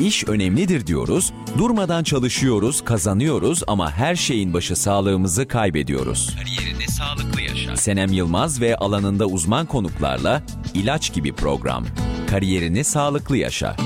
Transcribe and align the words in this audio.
İş 0.00 0.24
önemlidir 0.28 0.86
diyoruz, 0.86 1.32
durmadan 1.58 2.02
çalışıyoruz, 2.04 2.84
kazanıyoruz 2.84 3.62
ama 3.66 3.92
her 3.92 4.16
şeyin 4.16 4.52
başı 4.54 4.76
sağlığımızı 4.76 5.48
kaybediyoruz. 5.48 6.36
Kariyerini 6.36 6.88
sağlıklı 6.88 7.40
yaşa. 7.40 7.76
Senem 7.76 8.12
Yılmaz 8.12 8.60
ve 8.60 8.76
alanında 8.76 9.26
uzman 9.26 9.66
konuklarla 9.66 10.42
ilaç 10.74 11.12
gibi 11.14 11.32
program. 11.32 11.86
Kariyerini 12.30 12.84
sağlıklı 12.84 13.36
yaşa. 13.36 13.76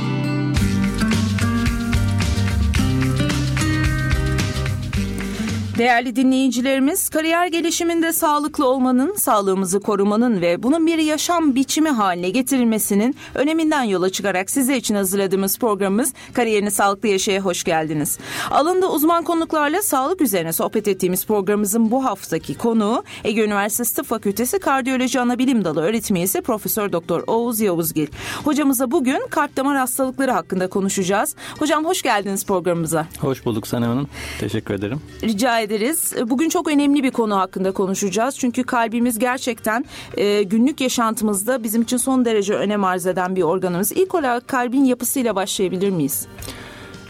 Değerli 5.79 6.17
dinleyicilerimiz, 6.17 7.09
kariyer 7.09 7.47
gelişiminde 7.47 8.13
sağlıklı 8.13 8.69
olmanın, 8.69 9.15
sağlığımızı 9.15 9.81
korumanın 9.81 10.41
ve 10.41 10.63
bunun 10.63 10.87
bir 10.87 10.99
yaşam 10.99 11.55
biçimi 11.55 11.91
haline 11.91 12.31
getirilmesinin 12.31 13.17
öneminden 13.35 13.83
yola 13.83 14.11
çıkarak 14.11 14.51
size 14.51 14.77
için 14.77 14.95
hazırladığımız 14.95 15.59
programımız 15.59 16.13
Kariyerini 16.33 16.71
Sağlıklı 16.71 17.09
Yaşaya 17.09 17.41
hoş 17.41 17.65
geldiniz. 17.65 18.19
Alında 18.51 18.93
uzman 18.93 19.25
konuklarla 19.25 19.83
sağlık 19.83 20.21
üzerine 20.21 20.53
sohbet 20.53 20.89
ettiğimiz 20.89 21.27
programımızın 21.27 21.91
bu 21.91 22.05
haftaki 22.05 22.55
konuğu 22.55 23.05
Ege 23.25 23.45
Üniversitesi 23.45 23.97
Tıp 23.97 24.07
Fakültesi 24.07 24.59
Kardiyoloji 24.59 25.21
Anabilim 25.21 25.65
Dalı 25.65 25.83
öğretim 25.83 26.17
üyesi 26.17 26.41
Profesör 26.41 26.93
Doktor 26.93 27.23
Oğuz 27.27 27.61
Yavuzgil. 27.61 28.07
Hocamıza 28.45 28.91
bugün 28.91 29.21
kalp 29.31 29.57
damar 29.57 29.77
hastalıkları 29.77 30.31
hakkında 30.31 30.67
konuşacağız. 30.67 31.37
Hocam 31.59 31.85
hoş 31.85 32.03
geldiniz 32.03 32.47
programımıza. 32.47 33.07
Hoş 33.21 33.45
bulduk 33.45 33.67
Sanem 33.67 33.89
Hanım. 33.89 34.09
Teşekkür 34.41 34.75
ederim. 34.75 35.01
Rica 35.23 35.64
ederiz. 35.65 36.15
Bugün 36.31 36.49
çok 36.49 36.69
önemli 36.69 37.03
bir 37.03 37.11
konu 37.11 37.37
hakkında 37.37 37.73
konuşacağız. 37.73 38.39
Çünkü 38.39 38.63
kalbimiz 38.63 39.19
gerçekten 39.19 39.85
e, 40.17 40.43
günlük 40.43 40.81
yaşantımızda 40.81 41.63
bizim 41.63 41.83
için 41.83 41.97
son 41.97 42.25
derece 42.25 42.55
önem 42.55 42.85
arz 42.85 43.07
eden 43.07 43.37
bir 43.37 43.43
organımız. 43.43 43.93
İlk 43.93 44.15
olarak 44.15 44.49
kalbin 44.49 44.85
yapısıyla 44.85 45.37
başlayabilir 45.37 45.91
miyiz? 45.91 46.27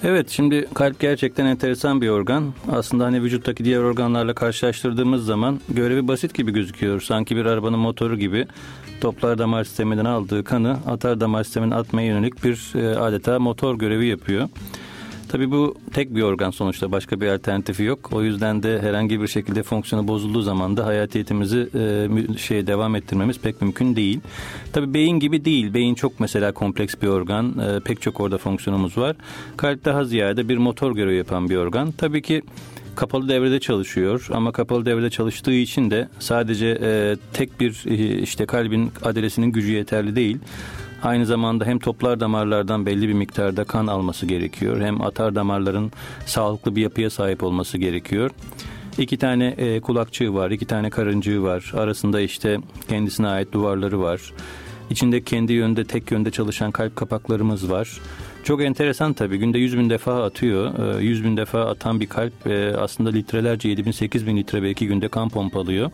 Evet 0.07 0.31
şimdi 0.31 0.69
kalp 0.75 1.01
gerçekten 1.01 1.47
enteresan 1.47 2.01
bir 2.01 2.09
organ. 2.09 2.53
Aslında 2.73 3.05
hani 3.05 3.23
vücuttaki 3.23 3.65
diğer 3.65 3.79
organlarla 3.79 4.35
karşılaştırdığımız 4.35 5.25
zaman 5.25 5.61
görevi 5.69 6.09
basit 6.09 6.35
gibi 6.35 6.53
gözüküyor. 6.53 7.01
Sanki 7.01 7.37
bir 7.37 7.47
arabanın 7.47 7.79
motoru 7.79 8.19
gibi 8.19 8.47
toplar 9.01 9.39
damar 9.39 9.65
sisteminden 9.65 10.05
aldığı 10.05 10.45
kanı 10.45 10.79
atar 10.87 11.21
damar 11.21 11.45
sistemine 11.45 11.75
atmaya 11.75 12.07
yönelik 12.07 12.45
bir 12.45 12.73
e, 12.75 12.99
adeta 12.99 13.39
motor 13.39 13.79
görevi 13.79 14.07
yapıyor. 14.07 14.49
Tabii 15.35 15.51
bu 15.51 15.75
tek 15.93 16.15
bir 16.15 16.23
organ 16.23 16.51
sonuçta 16.51 16.93
başka 16.93 17.21
bir 17.21 17.29
alternatifi 17.29 17.83
yok. 17.83 18.13
O 18.13 18.23
yüzden 18.23 18.63
de 18.63 18.83
herhangi 18.83 19.21
bir 19.23 19.27
şekilde 19.27 19.63
fonksiyonu 19.63 20.09
bozulduğu 20.09 20.43
zaman 20.43 20.77
da 20.77 20.87
hayatiyetimizi 20.87 21.69
e, 21.75 22.39
şey 22.39 22.67
devam 22.67 22.97
ettirmemiz 22.97 23.39
pek 23.39 23.63
mümkün 23.63 23.97
değil. 23.97 24.21
Tabii 24.73 24.95
beyin 24.95 25.19
gibi 25.21 25.45
değil. 25.45 25.75
Beyin 25.75 25.95
çok 25.95 26.21
mesela 26.21 26.53
kompleks 26.53 26.95
bir 27.03 27.09
organ. 27.09 27.59
E, 27.59 27.81
pek 27.81 28.03
çok 28.03 28.21
orada 28.21 28.39
fonksiyonumuz 28.39 28.99
var. 28.99 29.17
Kalp 29.57 29.85
daha 29.85 30.05
ziyade 30.05 30.49
bir 30.49 30.57
motor 30.57 30.95
görevi 30.95 31.17
yapan 31.17 31.49
bir 31.49 31.57
organ. 31.57 31.93
Tabii 31.93 32.23
ki 32.23 32.43
kapalı 32.95 33.29
devrede 33.29 33.61
çalışıyor 33.61 34.27
ama 34.31 34.53
kapalı 34.53 34.87
devrede 34.87 35.11
çalıştığı 35.11 35.53
için 35.53 35.91
de 35.91 36.09
sadece 36.19 36.79
e, 36.83 37.17
tek 37.33 37.61
bir 37.61 37.85
e, 37.87 38.19
işte 38.19 38.47
kalbin 38.47 38.93
adresinin 39.03 39.53
gücü 39.53 39.73
yeterli 39.73 40.17
değil. 40.17 40.39
Aynı 41.05 41.27
zamanda 41.27 41.65
hem 41.65 41.79
toplar 41.79 42.21
damarlardan 42.21 42.87
belli 42.87 43.09
bir 43.09 43.13
miktarda 43.13 43.65
kan 43.65 43.87
alması 43.87 44.27
gerekiyor. 44.27 44.81
Hem 44.81 45.03
atar 45.03 45.35
damarların 45.35 45.93
sağlıklı 46.27 46.77
bir 46.77 46.83
yapıya 46.83 47.11
sahip 47.11 47.43
olması 47.43 47.79
gerekiyor. 47.79 48.31
İki 48.99 49.17
tane 49.17 49.47
e, 49.47 49.81
kulakçığı 49.81 50.35
var, 50.35 50.51
iki 50.51 50.67
tane 50.67 50.91
karıncığı 50.91 51.43
var. 51.43 51.73
Arasında 51.77 52.21
işte 52.21 52.59
kendisine 52.89 53.29
ait 53.29 53.53
duvarları 53.53 54.01
var. 54.01 54.21
İçinde 54.95 55.25
kendi 55.25 55.53
yönde 55.53 55.85
tek 55.85 56.11
yönde 56.11 56.31
çalışan 56.31 56.71
kalp 56.71 56.97
kapaklarımız 56.97 57.71
var. 57.71 58.01
Çok 58.45 58.63
enteresan 58.63 59.13
tabii. 59.13 59.39
Günde 59.39 59.59
100 59.59 59.79
bin 59.79 59.91
defa 59.91 60.25
atıyor. 60.25 61.01
100 61.01 61.21
e, 61.21 61.25
bin 61.25 61.37
defa 61.37 61.61
atan 61.61 62.01
bir 62.01 62.07
kalp 62.07 62.47
e, 62.47 62.77
aslında 62.77 63.11
litrelerce 63.11 63.69
7 63.69 63.87
bin 63.87 63.91
8 63.91 64.27
bin 64.27 64.37
litre 64.37 64.63
belki 64.63 64.87
günde 64.87 65.09
kan 65.09 65.29
pompalıyor. 65.29 65.91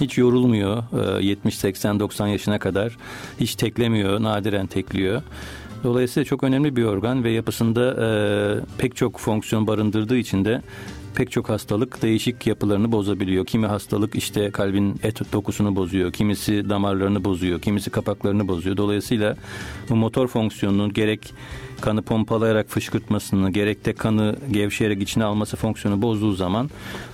Hiç 0.00 0.18
yorulmuyor 0.18 0.82
70, 1.20 1.58
80, 1.58 2.00
90 2.00 2.26
yaşına 2.26 2.58
kadar. 2.58 2.96
Hiç 3.40 3.54
teklemiyor, 3.54 4.22
nadiren 4.22 4.66
tekliyor. 4.66 5.22
Dolayısıyla 5.84 6.24
çok 6.24 6.44
önemli 6.44 6.76
bir 6.76 6.84
organ 6.84 7.24
ve 7.24 7.30
yapısında 7.30 7.96
e, 8.00 8.08
pek 8.78 8.96
çok 8.96 9.18
fonksiyon 9.18 9.66
barındırdığı 9.66 10.16
için 10.16 10.44
de 10.44 10.62
pek 11.14 11.30
çok 11.30 11.48
hastalık 11.48 12.02
değişik 12.02 12.46
yapılarını 12.46 12.92
bozabiliyor. 12.92 13.46
Kimi 13.46 13.66
hastalık 13.66 14.14
işte 14.14 14.50
kalbin 14.50 15.00
et 15.02 15.32
dokusunu 15.32 15.76
bozuyor, 15.76 16.12
kimisi 16.12 16.68
damarlarını 16.68 17.24
bozuyor, 17.24 17.60
kimisi 17.60 17.90
kapaklarını 17.90 18.48
bozuyor. 18.48 18.76
Dolayısıyla 18.76 19.36
bu 19.88 19.96
motor 19.96 20.28
fonksiyonunun 20.28 20.92
gerek 20.92 21.34
kanı 21.82 22.02
pompalayarak 22.02 22.68
fışkırtmasını 22.68 23.50
gerek 23.50 23.84
de 23.84 23.92
kanı 23.92 24.36
gevşeyerek 24.50 25.02
içine 25.02 25.24
alması 25.24 25.56
fonksiyonu 25.56 26.02
bozduğu 26.02 26.32
zaman 26.32 26.70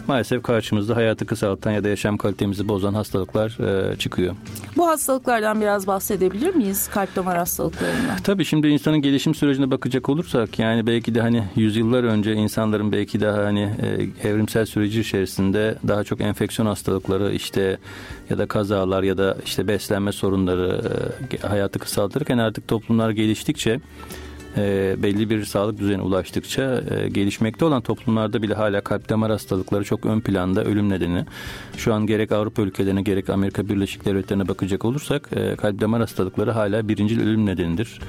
maalesef 0.07 0.43
karşımızda 0.43 0.97
hayatı 0.97 1.27
kısaltan 1.27 1.71
ya 1.71 1.85
da 1.85 1.89
yaşam 1.89 2.17
kalitemizi 2.17 2.69
bozan 2.69 2.95
hastalıklar 2.95 3.59
e, 3.93 3.97
çıkıyor. 3.97 4.35
Bu 4.77 4.89
hastalıklardan 4.89 5.61
biraz 5.61 5.87
bahsedebilir 5.87 6.55
miyiz? 6.55 6.89
Kalp 6.89 7.17
damar 7.17 7.39
hastalıklarından. 7.39 8.17
Tabii 8.25 8.45
şimdi 8.45 8.69
insanın 8.69 9.03
gelişim 9.03 9.35
sürecine 9.35 9.71
bakacak 9.71 10.09
olursak 10.09 10.59
yani 10.59 10.87
belki 10.87 11.15
de 11.15 11.21
hani 11.21 11.45
yüzyıllar 11.57 12.05
önce 12.05 12.35
insanların 12.35 12.93
belki 12.93 13.21
daha 13.21 13.45
hani 13.45 13.61
e, 14.23 14.29
evrimsel 14.29 14.67
süreci 14.67 15.01
içerisinde 15.01 15.79
daha 15.89 16.05
çok 16.05 16.21
enfeksiyon 16.21 16.67
hastalıkları 16.67 17.33
işte 17.33 17.79
ya 18.31 18.39
da 18.39 18.47
kazalar 18.47 19.03
ya 19.03 19.19
da 19.19 19.37
işte 19.45 19.69
beslenme 19.69 20.13
sorunları 20.13 20.81
e, 21.33 21.47
hayatı 21.47 21.79
kısaltırken 21.79 22.39
artık 22.39 22.69
toplumlar 22.69 23.11
geliştikçe 23.11 23.81
e, 24.59 24.97
belli 25.03 25.31
bir 25.31 25.45
sağlık 25.45 25.79
düzeyine 25.79 26.03
ulaştıkça 26.03 26.83
e, 26.91 27.09
gelişmekte 27.09 27.65
olan 27.65 27.83
toplumlarda 27.83 28.43
bile 28.43 28.55
hala 28.55 28.81
kalp 28.81 29.09
damar 29.09 29.31
hastalıkları 29.31 29.85
çok 29.85 30.07
ön 30.07 30.21
planda 30.21 30.65
ölüm 30.65 30.89
nedeni. 30.89 31.25
Şu 31.77 31.95
an 31.95 32.07
gerek 32.07 32.33
Avrupa 32.33 32.63
ülkelerine 32.63 33.03
gerek 33.03 33.31
Amerika 33.31 33.69
Birleşik 33.69 34.05
Devletleri'ne 34.05 34.49
bakacak 34.49 34.85
olursak 34.85 35.29
e, 35.37 35.57
kalp 35.57 35.81
damar 35.81 36.01
hastalıkları 36.01 36.51
hala 36.51 36.89
birinci 36.89 37.21
ölüm 37.21 37.47
nedenidir. 37.47 38.01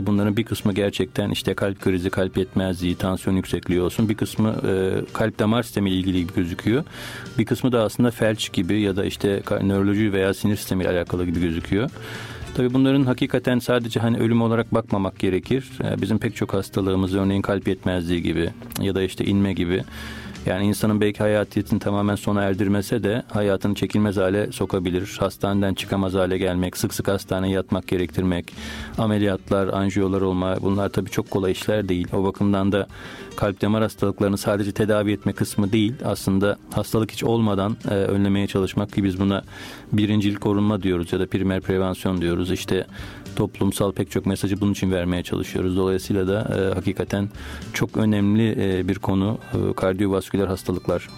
Bunların 0.00 0.36
bir 0.36 0.44
kısmı 0.44 0.72
gerçekten 0.72 1.30
işte 1.30 1.54
kalp 1.54 1.80
krizi, 1.80 2.10
kalp 2.10 2.36
yetmezliği, 2.36 2.94
tansiyon 2.94 3.36
yüksekliği 3.36 3.80
olsun. 3.80 4.08
Bir 4.08 4.14
kısmı 4.14 4.48
e, 4.48 4.90
kalp 5.12 5.38
damar 5.38 5.62
sistemi 5.62 5.90
ile 5.90 5.96
ilgili 5.96 6.20
gibi 6.20 6.34
gözüküyor. 6.34 6.84
Bir 7.38 7.44
kısmı 7.44 7.72
da 7.72 7.82
aslında 7.82 8.10
felç 8.10 8.52
gibi 8.52 8.80
ya 8.80 8.96
da 8.96 9.04
işte 9.04 9.42
nöroloji 9.62 10.12
veya 10.12 10.34
sinir 10.34 10.56
sistemi 10.56 10.82
ile 10.82 10.90
alakalı 10.90 11.24
gibi 11.24 11.40
gözüküyor. 11.40 11.90
Tabii 12.56 12.74
bunların 12.74 13.04
hakikaten 13.04 13.58
sadece 13.58 14.00
hani 14.00 14.18
ölüm 14.18 14.42
olarak 14.42 14.74
bakmamak 14.74 15.18
gerekir. 15.18 15.70
Ee, 15.84 16.02
bizim 16.02 16.18
pek 16.18 16.36
çok 16.36 16.54
hastalığımız 16.54 17.14
örneğin 17.14 17.42
kalp 17.42 17.68
yetmezliği 17.68 18.22
gibi 18.22 18.50
ya 18.80 18.94
da 18.94 19.02
işte 19.02 19.24
inme 19.24 19.52
gibi 19.52 19.84
yani 20.46 20.66
insanın 20.66 21.00
belki 21.00 21.18
hayatiyetini 21.18 21.78
tamamen 21.78 22.14
sona 22.14 22.42
erdirmese 22.42 23.02
de 23.02 23.22
hayatını 23.30 23.74
çekilmez 23.74 24.16
hale 24.16 24.52
sokabilir. 24.52 25.16
Hastaneden 25.20 25.74
çıkamaz 25.74 26.14
hale 26.14 26.38
gelmek, 26.38 26.76
sık 26.76 26.94
sık 26.94 27.08
hastaneye 27.08 27.52
yatmak 27.54 27.88
gerektirmek, 27.88 28.52
ameliyatlar, 28.98 29.68
anjiyolar 29.68 30.20
olma 30.20 30.56
bunlar 30.62 30.88
tabii 30.88 31.10
çok 31.10 31.30
kolay 31.30 31.52
işler 31.52 31.88
değil. 31.88 32.08
O 32.12 32.24
bakımdan 32.24 32.72
da 32.72 32.86
kalp 33.36 33.60
damar 33.62 33.82
hastalıklarını 33.82 34.38
sadece 34.38 34.72
tedavi 34.72 35.12
etme 35.12 35.32
kısmı 35.32 35.72
değil 35.72 35.94
aslında 36.04 36.56
hastalık 36.74 37.10
hiç 37.10 37.24
olmadan 37.24 37.76
e, 37.90 37.94
önlemeye 37.94 38.46
çalışmak 38.46 38.92
ki 38.92 39.04
biz 39.04 39.20
buna 39.20 39.42
birincil 39.92 40.34
korunma 40.34 40.82
diyoruz 40.82 41.12
ya 41.12 41.20
da 41.20 41.26
primer 41.26 41.60
prevensyon 41.60 42.20
diyoruz. 42.20 42.50
İşte 42.50 42.86
toplumsal 43.36 43.92
pek 43.92 44.10
çok 44.10 44.26
mesajı 44.26 44.60
bunun 44.60 44.72
için 44.72 44.92
vermeye 44.92 45.22
çalışıyoruz. 45.22 45.76
Dolayısıyla 45.76 46.28
da 46.28 46.40
e, 46.40 46.74
hakikaten 46.74 47.28
çok 47.72 47.96
önemli 47.96 48.56
e, 48.58 48.88
bir 48.88 48.98
konu 48.98 49.38
e, 49.54 49.72
kardiyovasküler 49.72 50.46
hastalıklar. 50.46 51.08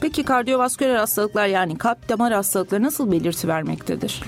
Peki 0.00 0.22
kardiyovasküler 0.22 0.94
hastalıklar 0.94 1.46
yani 1.46 1.78
kalp 1.78 2.08
damar 2.08 2.32
hastalıkları 2.32 2.82
nasıl 2.82 3.12
belirti 3.12 3.48
vermektedir? 3.48 4.22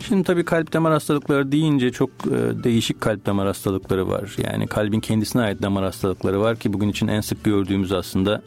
Şimdi 0.00 0.24
tabii 0.24 0.44
kalp 0.44 0.72
damar 0.72 0.92
hastalıkları 0.92 1.52
deyince 1.52 1.92
çok 1.92 2.10
e, 2.10 2.64
değişik 2.64 3.00
kalp 3.00 3.26
damar 3.26 3.46
hastalıkları 3.46 4.08
var. 4.08 4.36
Yani 4.44 4.66
kalbin 4.66 5.00
kendisine 5.00 5.42
ait 5.42 5.62
damar 5.62 5.84
hastalıkları 5.84 6.40
var 6.40 6.56
ki 6.56 6.72
bugün 6.72 6.88
için 6.88 7.08
en 7.08 7.20
sık 7.20 7.44
gördüğümüz 7.44 7.92
aslında 7.92 8.42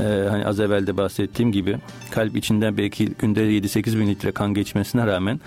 e, 0.00 0.04
hani 0.30 0.46
az 0.46 0.60
evvel 0.60 0.86
de 0.86 0.96
bahsettiğim 0.96 1.52
gibi 1.52 1.76
kalp 2.10 2.36
içinden 2.36 2.76
belki 2.76 3.06
günde 3.06 3.40
7-8 3.40 3.98
bin 3.98 4.08
litre 4.08 4.32
kan 4.32 4.54
geçmesine 4.54 5.06
rağmen 5.06 5.40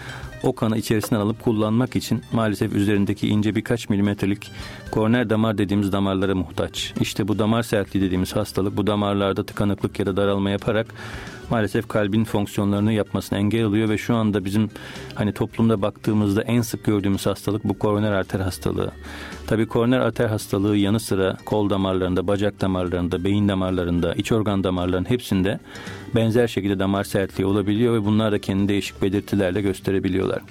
o 0.44 0.56
kanı 0.56 0.78
içerisinden 0.78 1.22
alıp 1.22 1.44
kullanmak 1.44 1.96
için 1.96 2.22
maalesef 2.32 2.74
üzerindeki 2.74 3.28
ince 3.28 3.56
birkaç 3.56 3.90
milimetrelik 3.90 4.52
koroner 4.92 5.30
damar 5.30 5.58
dediğimiz 5.58 5.92
damarlara 5.92 6.36
muhtaç. 6.36 6.94
İşte 7.02 7.28
bu 7.28 7.40
damar 7.40 7.64
sertliği 7.64 8.06
dediğimiz 8.06 8.36
hastalık 8.36 8.78
bu 8.78 8.88
damarlarda 8.88 9.46
tıkanıklık 9.46 10.00
ya 10.00 10.06
da 10.06 10.18
daralma 10.18 10.50
yaparak 10.50 10.88
maalesef 11.50 11.88
kalbin 11.88 12.24
fonksiyonlarını 12.24 12.94
yapmasına 12.94 13.40
engel 13.40 13.64
oluyor 13.64 13.90
ve 13.90 13.98
şu 13.98 14.16
anda 14.16 14.46
bizim 14.46 14.70
hani 15.16 15.34
toplumda 15.34 15.82
baktığımızda 15.82 16.42
en 16.42 16.62
sık 16.62 16.84
gördüğümüz 16.84 17.26
hastalık 17.26 17.64
bu 17.64 17.80
koroner 17.80 18.12
arter 18.12 18.40
hastalığı. 18.40 18.92
Tabi 19.48 19.68
koroner 19.68 20.00
arter 20.00 20.28
hastalığı 20.28 20.78
yanı 20.78 21.00
sıra 21.00 21.38
kol 21.46 21.70
damarlarında, 21.70 22.28
bacak 22.28 22.62
damarlarında, 22.62 23.24
beyin 23.24 23.48
damarlarında, 23.48 24.14
iç 24.14 24.32
organ 24.32 24.64
damarlarının 24.64 25.10
hepsinde 25.10 25.60
benzer 26.16 26.48
şekilde 26.48 26.80
damar 26.80 27.04
sertliği 27.04 27.48
olabiliyor 27.48 27.94
ve 27.94 28.06
bunlar 28.06 28.32
da 28.32 28.40
kendi 28.40 28.68
değişik 28.68 29.02
belirtilerle 29.02 29.62
gösterebiliyorlar. 29.62 30.42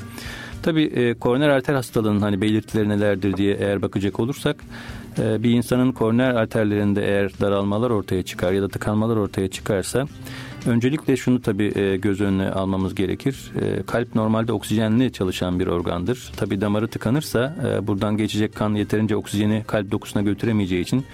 Tabii 0.62 0.84
e, 0.84 1.14
koroner 1.14 1.48
arter 1.48 1.74
hastalığının 1.74 2.20
hani 2.20 2.40
belirtileri 2.40 2.88
nelerdir 2.88 3.36
diye 3.36 3.54
eğer 3.54 3.82
bakacak 3.82 4.20
olursak 4.20 4.56
e, 5.18 5.42
bir 5.42 5.50
insanın 5.50 5.92
koroner 5.92 6.34
arterlerinde 6.34 7.06
eğer 7.06 7.40
daralmalar 7.40 7.90
ortaya 7.90 8.22
çıkar 8.22 8.52
ya 8.52 8.62
da 8.62 8.68
tıkanmalar 8.68 9.16
ortaya 9.16 9.48
çıkarsa 9.48 10.06
Öncelikle 10.66 11.16
şunu 11.16 11.42
tabii 11.42 11.72
e, 11.78 11.96
göz 11.96 12.20
önüne 12.20 12.50
almamız 12.50 12.94
gerekir. 12.94 13.52
E, 13.60 13.82
kalp 13.82 14.14
normalde 14.14 14.52
oksijenli 14.52 15.12
çalışan 15.12 15.60
bir 15.60 15.66
organdır. 15.66 16.32
Tabii 16.36 16.60
damarı 16.60 16.88
tıkanırsa 16.88 17.56
e, 17.68 17.86
buradan 17.86 18.16
geçecek 18.16 18.54
kan 18.54 18.74
yeterince 18.74 19.16
oksijeni 19.16 19.64
kalp 19.66 19.90
dokusuna 19.90 20.22
götüremeyeceği 20.22 20.82
için 20.82 21.04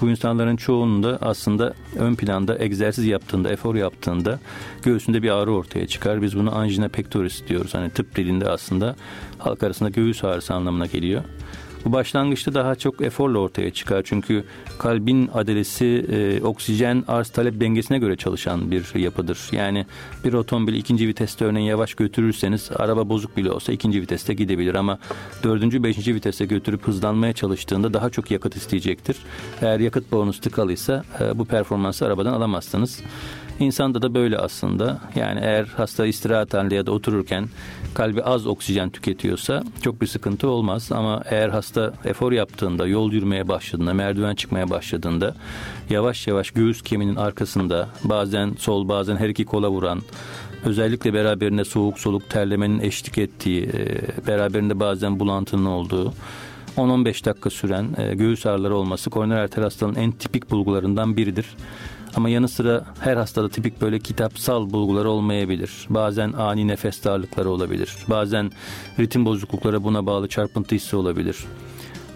bu 0.00 0.10
insanların 0.10 0.56
çoğununda 0.56 1.18
aslında 1.20 1.74
ön 1.98 2.14
planda 2.14 2.58
egzersiz 2.58 3.04
yaptığında, 3.04 3.50
efor 3.50 3.74
yaptığında 3.74 4.38
göğsünde 4.82 5.22
bir 5.22 5.30
ağrı 5.30 5.52
ortaya 5.52 5.86
çıkar. 5.86 6.22
Biz 6.22 6.38
bunu 6.38 6.56
angina 6.56 6.88
pectoris 6.88 7.48
diyoruz. 7.48 7.74
Hani 7.74 7.90
tıp 7.90 8.16
dilinde 8.16 8.50
aslında 8.50 8.96
halk 9.38 9.62
arasında 9.62 9.90
göğüs 9.90 10.24
ağrısı 10.24 10.54
anlamına 10.54 10.86
geliyor. 10.86 11.22
Bu 11.84 11.92
başlangıçta 11.92 12.54
daha 12.54 12.74
çok 12.74 13.02
eforla 13.02 13.38
ortaya 13.38 13.70
çıkar. 13.70 14.02
Çünkü 14.04 14.44
kalbin 14.78 15.30
adalesi 15.34 16.06
e, 16.12 16.42
oksijen 16.42 17.04
arz 17.08 17.28
talep 17.28 17.60
dengesine 17.60 17.98
göre 17.98 18.16
çalışan 18.16 18.70
bir 18.70 18.94
yapıdır. 18.94 19.48
Yani 19.52 19.86
bir 20.24 20.32
otomobil 20.32 20.74
ikinci 20.74 21.08
viteste 21.08 21.44
örneğin 21.44 21.66
yavaş 21.66 21.94
götürürseniz 21.94 22.70
araba 22.76 23.08
bozuk 23.08 23.36
bile 23.36 23.50
olsa 23.50 23.72
ikinci 23.72 24.00
viteste 24.00 24.34
gidebilir 24.34 24.74
ama 24.74 24.98
dördüncü 25.42 25.82
beşinci 25.82 26.14
viteste 26.14 26.46
götürüp 26.46 26.86
hızlanmaya 26.86 27.32
çalıştığında 27.32 27.94
daha 27.94 28.10
çok 28.10 28.30
yakıt 28.30 28.56
isteyecektir. 28.56 29.16
Eğer 29.62 29.80
yakıt 29.80 30.12
borunuz 30.12 30.40
tıkalıysa 30.40 31.04
e, 31.20 31.38
bu 31.38 31.44
performansı 31.44 32.06
arabadan 32.06 32.32
alamazsınız. 32.32 33.00
İnsanda 33.60 34.02
da 34.02 34.14
böyle 34.14 34.38
aslında. 34.38 35.00
Yani 35.14 35.40
eğer 35.42 35.64
hasta 35.64 36.06
istirahat 36.06 36.54
halinde 36.54 36.74
ya 36.74 36.86
da 36.86 36.92
otururken 36.92 37.48
kalbi 37.94 38.22
az 38.22 38.46
oksijen 38.46 38.90
tüketiyorsa 38.90 39.62
çok 39.82 40.00
bir 40.00 40.06
sıkıntı 40.06 40.48
olmaz. 40.48 40.92
Ama 40.92 41.22
eğer 41.30 41.48
hasta 41.48 41.92
efor 42.04 42.32
yaptığında, 42.32 42.86
yol 42.86 43.12
yürümeye 43.12 43.48
başladığında, 43.48 43.94
merdiven 43.94 44.34
çıkmaya 44.34 44.70
başladığında 44.70 45.34
yavaş 45.90 46.26
yavaş 46.26 46.50
göğüs 46.50 46.82
kemiğinin 46.82 47.16
arkasında 47.16 47.88
bazen 48.04 48.54
sol 48.58 48.88
bazen 48.88 49.16
her 49.16 49.28
iki 49.28 49.44
kola 49.44 49.70
vuran 49.70 50.00
özellikle 50.64 51.14
beraberinde 51.14 51.64
soğuk 51.64 51.98
soluk 51.98 52.30
terlemenin 52.30 52.80
eşlik 52.80 53.18
ettiği, 53.18 53.62
e, 53.62 54.26
beraberinde 54.26 54.80
bazen 54.80 55.20
bulantının 55.20 55.66
olduğu 55.66 56.12
10-15 56.76 57.24
dakika 57.24 57.50
süren 57.50 57.88
e, 57.98 58.14
göğüs 58.14 58.46
ağrıları 58.46 58.76
olması 58.76 59.10
koroner 59.10 59.36
arter 59.36 59.62
hastalığının 59.62 59.98
en 59.98 60.12
tipik 60.12 60.50
bulgularından 60.50 61.16
biridir. 61.16 61.46
Ama 62.18 62.28
yanı 62.28 62.48
sıra 62.48 62.84
her 63.00 63.16
hastada 63.16 63.48
tipik 63.48 63.80
böyle 63.80 63.98
kitapsal 63.98 64.70
bulguları 64.70 65.10
olmayabilir. 65.10 65.86
Bazen 65.90 66.32
ani 66.32 66.68
nefes 66.68 67.04
darlıkları 67.04 67.50
olabilir. 67.50 67.96
Bazen 68.08 68.50
ritim 68.98 69.24
bozuklukları 69.24 69.84
buna 69.84 70.06
bağlı 70.06 70.28
çarpıntı 70.28 70.74
hissi 70.74 70.96
olabilir. 70.96 71.36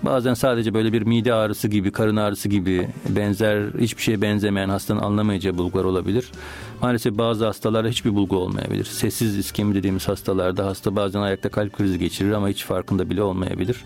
Bazen 0.02 0.34
sadece 0.34 0.75
böyle 0.75 0.93
bir 0.93 1.02
mide 1.02 1.34
ağrısı 1.34 1.69
gibi, 1.69 1.93
karın 1.93 2.16
ağrısı 2.16 2.49
gibi 2.49 2.88
benzer 3.08 3.64
hiçbir 3.78 4.02
şeye 4.02 4.22
benzemeyen 4.22 4.69
hastanın 4.69 5.00
anlamayacağı 5.00 5.58
bulgular 5.58 5.84
olabilir. 5.84 6.31
Maalesef 6.82 7.19
bazı 7.19 7.46
hastalarda 7.46 7.88
hiçbir 7.88 8.14
bulgu 8.14 8.37
olmayabilir. 8.37 8.84
Sessiz 8.84 9.38
iskemi 9.38 9.75
dediğimiz 9.75 10.08
hastalarda 10.08 10.66
hasta 10.66 10.96
bazen 10.96 11.20
ayakta 11.20 11.49
kalp 11.49 11.72
krizi 11.72 11.99
geçirir 11.99 12.32
ama 12.32 12.49
hiç 12.49 12.64
farkında 12.64 13.10
bile 13.10 13.22
olmayabilir. 13.22 13.84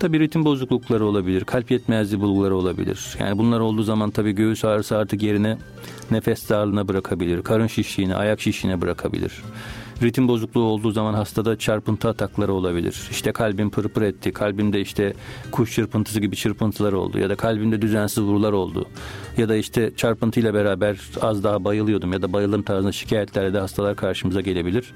Tabii 0.00 0.20
ritim 0.20 0.44
bozuklukları 0.44 1.06
olabilir, 1.06 1.44
kalp 1.44 1.70
yetmezliği 1.70 2.20
bulguları 2.20 2.56
olabilir. 2.56 3.16
Yani 3.18 3.38
bunlar 3.38 3.60
olduğu 3.60 3.82
zaman 3.82 4.10
tabii 4.10 4.32
göğüs 4.32 4.64
ağrısı 4.64 4.96
artık 4.96 5.22
yerine 5.22 5.58
nefes 6.10 6.48
darlığına 6.48 6.88
bırakabilir, 6.88 7.42
karın 7.42 7.66
şişliğine, 7.66 8.14
ayak 8.14 8.40
şişliğine 8.40 8.80
bırakabilir. 8.80 9.32
Ritim 10.02 10.28
bozukluğu 10.28 10.62
olduğu 10.62 10.90
zaman 10.90 11.14
hastada 11.14 11.58
çarpıntı 11.58 12.08
atakları 12.08 12.52
olabilir. 12.52 13.08
İşte 13.10 13.32
kalbim 13.32 13.70
pırpır 13.70 14.02
etti, 14.02 14.32
kalbimde 14.32 14.80
işte 14.80 15.14
kuş 15.52 15.74
çırpıntısı 15.74 16.20
gibi 16.20 16.36
çırpıntılar 16.36 16.92
oldu 16.92 17.18
ya 17.18 17.30
da 17.30 17.36
kalbimde 17.36 17.82
düzensiz 17.82 18.24
vurular 18.24 18.52
oldu. 18.52 18.86
Ya 19.36 19.48
da 19.48 19.56
işte 19.56 19.92
çarpıntıyla 19.96 20.54
beraber 20.54 20.98
az 21.20 21.44
daha 21.44 21.64
bayılıyordum 21.64 22.12
ya 22.12 22.22
da 22.22 22.32
bayıldım 22.32 22.62
tarzında 22.62 22.92
şikayetlerle 22.92 23.54
de 23.54 23.58
hastalar 23.58 23.96
karşımıza 23.96 24.40
gelebilir. 24.40 24.92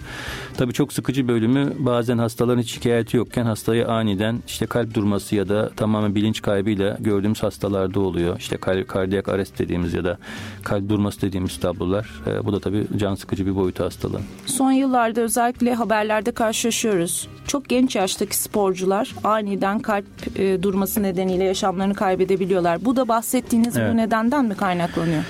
Tabii 0.57 0.73
çok 0.73 0.93
sıkıcı 0.93 1.29
bölümü 1.29 1.73
bazen 1.79 2.19
hastaların 2.19 2.63
hiç 2.63 2.73
şikayeti 2.73 3.17
yokken 3.17 3.45
hastayı 3.45 3.89
aniden 3.89 4.43
işte 4.47 4.67
kalp 4.67 4.95
durması 4.95 5.37
ya 5.37 5.49
da 5.49 5.71
tamamen 5.77 6.15
bilinç 6.15 6.43
kaybıyla 6.43 6.97
gördüğümüz 7.01 7.43
hastalarda 7.43 8.01
oluyor. 8.01 8.39
İşte 8.39 8.57
kardiyak 8.87 9.29
arrest 9.29 9.59
dediğimiz 9.59 9.95
ya 9.95 10.05
da 10.05 10.19
kalp 10.65 10.89
durması 10.89 11.23
dediğimiz 11.23 11.61
tablolar. 11.61 12.23
E, 12.27 12.45
bu 12.45 12.53
da 12.53 12.61
tabii 12.61 12.87
can 12.97 13.15
sıkıcı 13.15 13.47
bir 13.47 13.57
boyutu 13.57 13.85
hastalığı. 13.85 14.21
Son 14.47 14.73
yıl 14.73 14.92
yıllarda 14.93 15.21
özellikle 15.21 15.75
haberlerde 15.75 16.33
karşılaşıyoruz. 16.33 17.29
Çok 17.47 17.69
genç 17.69 17.97
yaştaki 17.97 18.37
sporcular 18.37 19.15
aniden 19.25 19.79
kalp 19.79 20.07
e, 20.37 20.63
durması 20.63 21.03
nedeniyle 21.03 21.45
yaşamlarını 21.45 21.95
kaybedebiliyorlar. 21.95 22.85
Bu 22.85 22.97
da 22.97 23.09
bahsettiğiniz 23.09 23.77
evet. 23.77 23.93
bu 23.93 23.97
nedenden 23.97 24.45
mi 24.45 24.55
kaynaklanıyor? 24.55 25.23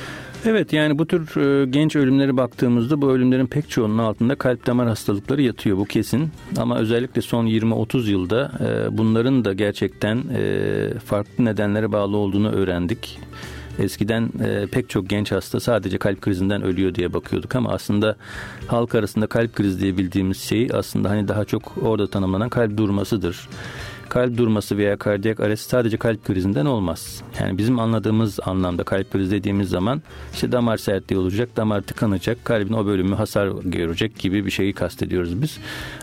Evet 0.45 0.73
yani 0.73 0.99
bu 0.99 1.07
tür 1.07 1.37
e, 1.37 1.67
genç 1.67 1.97
ölümlere 1.97 2.37
baktığımızda 2.37 3.03
bu 3.03 3.11
ölümlerin 3.11 3.47
pek 3.47 3.71
çoğunun 3.71 3.99
altında 3.99 4.35
kalp 4.35 4.67
damar 4.67 4.89
hastalıkları 4.89 5.43
yatıyor 5.43 5.77
bu 5.77 5.85
kesin. 5.85 6.31
Ama 6.57 6.79
özellikle 6.79 7.23
son 7.23 7.47
20-30 7.47 8.11
yılda 8.11 8.51
e, 8.61 8.99
bunların 8.99 9.45
da 9.45 9.53
gerçekten 9.53 10.23
e, 10.35 10.99
farklı 10.99 11.45
nedenlere 11.45 11.93
bağlı 11.93 12.17
olduğunu 12.17 12.51
öğrendik. 12.51 13.19
Eskiden 13.79 14.31
e, 14.45 14.67
pek 14.67 14.91
çok 14.91 15.09
genç 15.09 15.33
hasta 15.33 15.61
sadece 15.61 15.99
kalp 15.99 16.21
krizinden 16.21 16.63
ölüyor 16.63 16.95
diye 16.95 17.13
bakıyorduk 17.13 17.57
ama 17.57 17.71
aslında 17.71 18.17
halk 18.67 18.95
arasında 18.95 19.27
kalp 19.27 19.55
krizi 19.55 19.81
diye 19.81 19.99
bildiğimiz 19.99 20.41
şey 20.41 20.69
aslında 20.73 21.11
hani 21.11 21.29
daha 21.29 21.45
çok 21.45 21.79
orada 21.83 22.07
tanımlanan 22.07 22.49
kalp 22.49 22.77
durmasıdır. 22.77 23.49
Kalp 24.09 24.37
durması 24.37 24.77
veya 24.77 24.97
kardiyak 24.97 25.41
arrest 25.41 25.71
sadece 25.71 25.97
kalp 25.97 26.25
krizinden 26.25 26.67
olmaz. 26.67 27.23
Yani 27.41 27.59
bizim 27.59 27.79
anladığımız 27.79 28.41
anlamda 28.45 28.85
kalp 28.85 29.13
krizi 29.13 29.31
dediğimiz 29.31 29.69
zaman 29.69 30.03
işte 30.35 30.53
damar 30.53 30.77
sertliği 30.77 31.21
olacak, 31.21 31.57
damar 31.57 31.81
tıkanacak, 31.81 32.45
kalbin 32.45 32.73
o 32.73 32.87
bölümü 32.87 33.15
hasar 33.15 33.49
görecek 33.65 34.19
gibi 34.19 34.47
bir 34.47 34.51
şeyi 34.51 34.73
kastediyoruz 34.73 35.43
biz. 35.43 35.59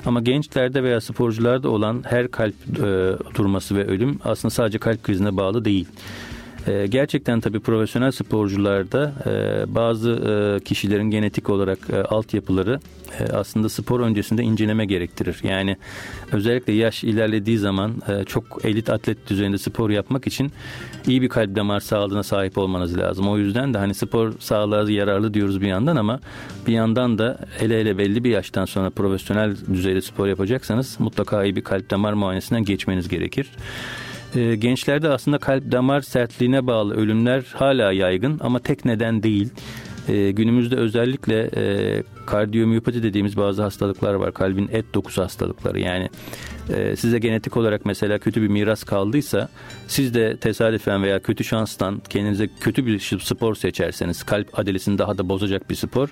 Ama 0.06 0.22
gençlerde 0.22 0.84
veya 0.84 1.02
sporcularda 1.02 1.70
olan 1.70 2.04
her 2.08 2.32
kalp 2.32 2.56
e, 2.78 3.14
durması 3.36 3.76
ve 3.76 3.88
ölüm 3.88 4.20
aslında 4.24 4.50
sadece 4.50 4.78
kalp 4.78 5.04
krizine 5.04 5.38
bağlı 5.38 5.66
değil. 5.66 5.88
E, 6.70 6.88
gerçekten 6.88 7.40
tabii 7.40 7.60
profesyonel 7.60 8.12
sporcularda 8.12 9.14
e, 9.26 9.76
bazı 9.76 10.12
e, 10.12 10.64
kişilerin 10.64 11.12
genetik 11.12 11.50
olarak 11.50 11.80
e, 11.94 12.02
altyapıları 12.04 12.80
e, 13.20 13.32
aslında 13.34 13.70
spor 13.70 14.00
öncesinde 14.00 14.44
inceleme 14.44 14.86
gerektirir. 14.86 15.40
Yani 15.44 15.78
özellikle 16.32 16.74
yaş 16.74 17.04
ilerlediği 17.04 17.58
zaman 17.58 17.94
e, 18.08 18.24
çok 18.24 18.66
elit 18.66 18.90
atlet 18.90 19.30
düzeyinde 19.30 19.58
spor 19.58 19.90
yapmak 19.90 20.28
için 20.28 20.52
iyi 21.08 21.22
bir 21.22 21.30
kalp 21.30 21.56
damar 21.56 21.80
sağlığına 21.80 22.24
sahip 22.24 22.58
olmanız 22.58 22.98
lazım. 22.98 23.30
O 23.30 23.38
yüzden 23.38 23.74
de 23.74 23.78
hani 23.78 23.94
spor 23.94 24.34
sağlığa 24.40 24.92
yararlı 24.92 25.34
diyoruz 25.34 25.62
bir 25.62 25.68
yandan 25.68 25.96
ama 25.96 26.20
bir 26.68 26.74
yandan 26.74 27.18
da 27.18 27.38
ele 27.60 27.80
ele 27.80 27.98
belli 27.98 28.24
bir 28.24 28.30
yaştan 28.30 28.66
sonra 28.66 28.90
profesyonel 28.90 29.56
düzeyde 29.74 30.02
spor 30.02 30.28
yapacaksanız 30.28 31.00
mutlaka 31.00 31.44
iyi 31.44 31.56
bir 31.56 31.64
kalp 31.64 31.90
damar 31.90 32.14
muayenesinden 32.14 32.64
geçmeniz 32.64 33.08
gerekir. 33.08 33.50
E, 34.36 34.56
gençlerde 34.56 35.10
aslında 35.10 35.38
kalp 35.38 35.72
damar 35.72 36.02
sertliğine 36.02 36.68
bağlı 36.68 36.96
ölümler 36.96 37.44
hala 37.54 37.92
yaygın 37.92 38.40
ama 38.44 38.60
tek 38.60 38.86
neden 38.86 39.24
değil. 39.24 39.50
E, 40.08 40.32
günümüzde 40.32 40.76
özellikle 40.76 41.50
e, 41.56 42.04
kardiyomiyopati 42.26 43.04
dediğimiz 43.04 43.38
bazı 43.38 43.62
hastalıklar 43.62 44.14
var. 44.14 44.34
Kalbin 44.34 44.70
et 44.72 44.86
dokusu 44.94 45.22
hastalıkları. 45.22 45.80
Yani 45.80 46.10
e, 46.74 46.96
size 46.96 47.20
genetik 47.20 47.58
olarak 47.58 47.86
mesela 47.86 48.20
kötü 48.20 48.42
bir 48.42 48.48
miras 48.48 48.84
kaldıysa 48.84 49.50
siz 49.88 50.14
de 50.14 50.38
tesadüfen 50.38 51.04
veya 51.04 51.20
kötü 51.20 51.44
şanstan 51.44 52.02
kendinize 52.10 52.50
kötü 52.60 52.86
bir 52.86 53.00
spor 53.00 53.56
seçerseniz 53.56 54.24
kalp 54.24 54.60
adalesini 54.60 54.98
daha 54.98 55.18
da 55.18 55.30
bozacak 55.30 55.70
bir 55.70 55.76
spor 55.76 56.10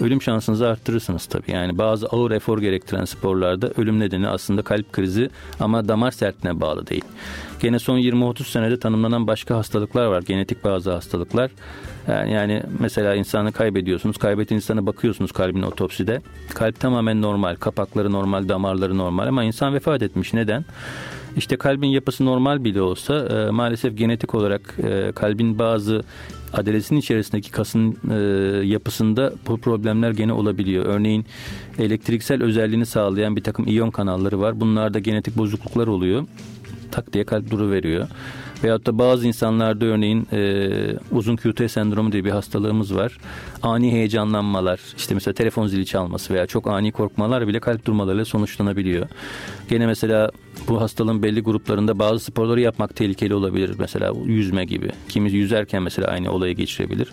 ölüm 0.00 0.22
şansınızı 0.22 0.68
arttırırsınız 0.68 1.26
tabii. 1.26 1.50
Yani 1.50 1.78
bazı 1.78 2.06
ağır 2.06 2.30
efor 2.30 2.58
gerektiren 2.58 3.04
sporlarda 3.04 3.70
ölüm 3.76 4.00
nedeni 4.00 4.28
aslında 4.28 4.62
kalp 4.62 4.92
krizi 4.92 5.30
ama 5.60 5.88
damar 5.88 6.10
sertliğine 6.10 6.60
bağlı 6.60 6.86
değil. 6.86 7.04
Gene 7.64 7.78
son 7.78 7.98
20-30 7.98 8.44
senede 8.44 8.78
tanımlanan 8.78 9.26
başka 9.26 9.56
hastalıklar 9.56 10.06
var. 10.06 10.22
Genetik 10.22 10.64
bazı 10.64 10.92
hastalıklar. 10.92 11.50
Yani, 12.08 12.32
yani 12.32 12.62
mesela 12.78 13.14
insanı 13.14 13.52
kaybediyorsunuz. 13.52 14.16
Kaybettiğiniz 14.16 14.64
insana 14.64 14.86
bakıyorsunuz 14.86 15.32
kalbin 15.32 15.62
otopside. 15.62 16.22
Kalp 16.54 16.80
tamamen 16.80 17.22
normal. 17.22 17.54
Kapakları 17.56 18.12
normal, 18.12 18.48
damarları 18.48 18.98
normal 18.98 19.26
ama 19.26 19.44
insan 19.44 19.74
vefat 19.74 20.02
etmiş. 20.02 20.34
Neden? 20.34 20.64
İşte 21.36 21.56
kalbin 21.56 21.88
yapısı 21.88 22.24
normal 22.24 22.64
bile 22.64 22.82
olsa 22.82 23.14
e, 23.14 23.50
maalesef 23.50 23.98
genetik 23.98 24.34
olarak 24.34 24.74
e, 24.82 25.12
kalbin 25.12 25.58
bazı 25.58 26.02
adalesin 26.52 26.96
içerisindeki 26.96 27.50
kasın 27.50 27.96
e, 28.10 28.16
yapısında 28.66 29.32
bu 29.48 29.60
problemler 29.60 30.10
gene 30.10 30.32
olabiliyor. 30.32 30.84
Örneğin 30.86 31.26
elektriksel 31.78 32.42
özelliğini 32.42 32.86
sağlayan 32.86 33.36
bir 33.36 33.42
takım 33.42 33.66
iyon 33.66 33.90
kanalları 33.90 34.40
var. 34.40 34.60
Bunlarda 34.60 34.98
genetik 34.98 35.36
bozukluklar 35.36 35.86
oluyor 35.86 36.24
tak 36.94 37.12
diye 37.12 37.24
kalp 37.24 37.50
duru 37.50 37.70
veriyor. 37.70 38.08
Veyahut 38.64 38.86
da 38.86 38.98
bazı 38.98 39.26
insanlarda 39.26 39.84
örneğin 39.84 40.28
e, 40.32 40.68
uzun 41.10 41.36
QT 41.36 41.70
sendromu 41.70 42.12
diye 42.12 42.24
bir 42.24 42.30
hastalığımız 42.30 42.94
var. 42.94 43.18
Ani 43.62 43.92
heyecanlanmalar, 43.92 44.80
işte 44.96 45.14
mesela 45.14 45.34
telefon 45.34 45.66
zili 45.66 45.86
çalması 45.86 46.34
veya 46.34 46.46
çok 46.46 46.66
ani 46.66 46.92
korkmalar 46.92 47.48
bile 47.48 47.60
kalp 47.60 47.86
durmalarıyla 47.86 48.24
sonuçlanabiliyor. 48.24 49.06
Gene 49.68 49.86
mesela 49.86 50.30
bu 50.68 50.80
hastalığın 50.80 51.22
belli 51.22 51.40
gruplarında 51.40 51.98
bazı 51.98 52.24
sporları 52.24 52.60
yapmak 52.60 52.96
tehlikeli 52.96 53.34
olabilir. 53.34 53.70
Mesela 53.78 54.12
yüzme 54.24 54.64
gibi. 54.64 54.88
Kimisi 55.08 55.36
yüzerken 55.36 55.82
mesela 55.82 56.08
aynı 56.08 56.30
olayı 56.30 56.54
geçirebilir. 56.54 57.08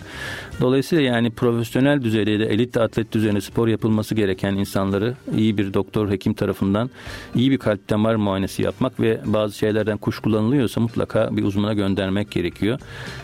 Dolayısıyla 0.61 1.03
yani 1.03 1.31
profesyonel 1.31 2.01
düzeyde 2.01 2.39
de 2.39 2.45
elit 2.45 2.77
atlet 2.77 3.11
düzeyinde 3.11 3.41
spor 3.41 3.67
yapılması 3.67 4.15
gereken 4.15 4.55
insanları 4.55 5.15
iyi 5.37 5.57
bir 5.57 5.73
doktor, 5.73 6.09
hekim 6.09 6.33
tarafından 6.33 6.89
iyi 7.35 7.51
bir 7.51 7.57
kalp 7.57 7.89
damar 7.89 8.15
muayenesi 8.15 8.61
yapmak 8.61 8.99
ve 8.99 9.21
bazı 9.25 9.57
şeylerden 9.57 9.97
kuşkulanılıyorsa 9.97 10.81
mutlaka 10.81 11.37
bir 11.37 11.43
uzmana 11.43 11.73
göndermek 11.73 12.31
gerekiyor. 12.31 12.79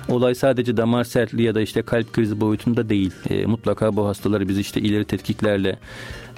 Olay 0.10 0.36
sadece 0.36 0.78
damar 0.78 1.04
sertliği 1.04 1.48
ya 1.48 1.56
da 1.56 1.62
işte 1.62 1.82
kalp 1.82 2.14
krizi 2.14 2.42
boyutunda 2.42 2.90
değil. 2.90 3.12
E, 3.30 3.46
mutlaka 3.46 3.96
bu 3.96 4.08
hastaları 4.08 4.50
biz 4.50 4.58
işte 4.58 4.82
ileri 4.82 5.06
tetkiklerle 5.06 5.80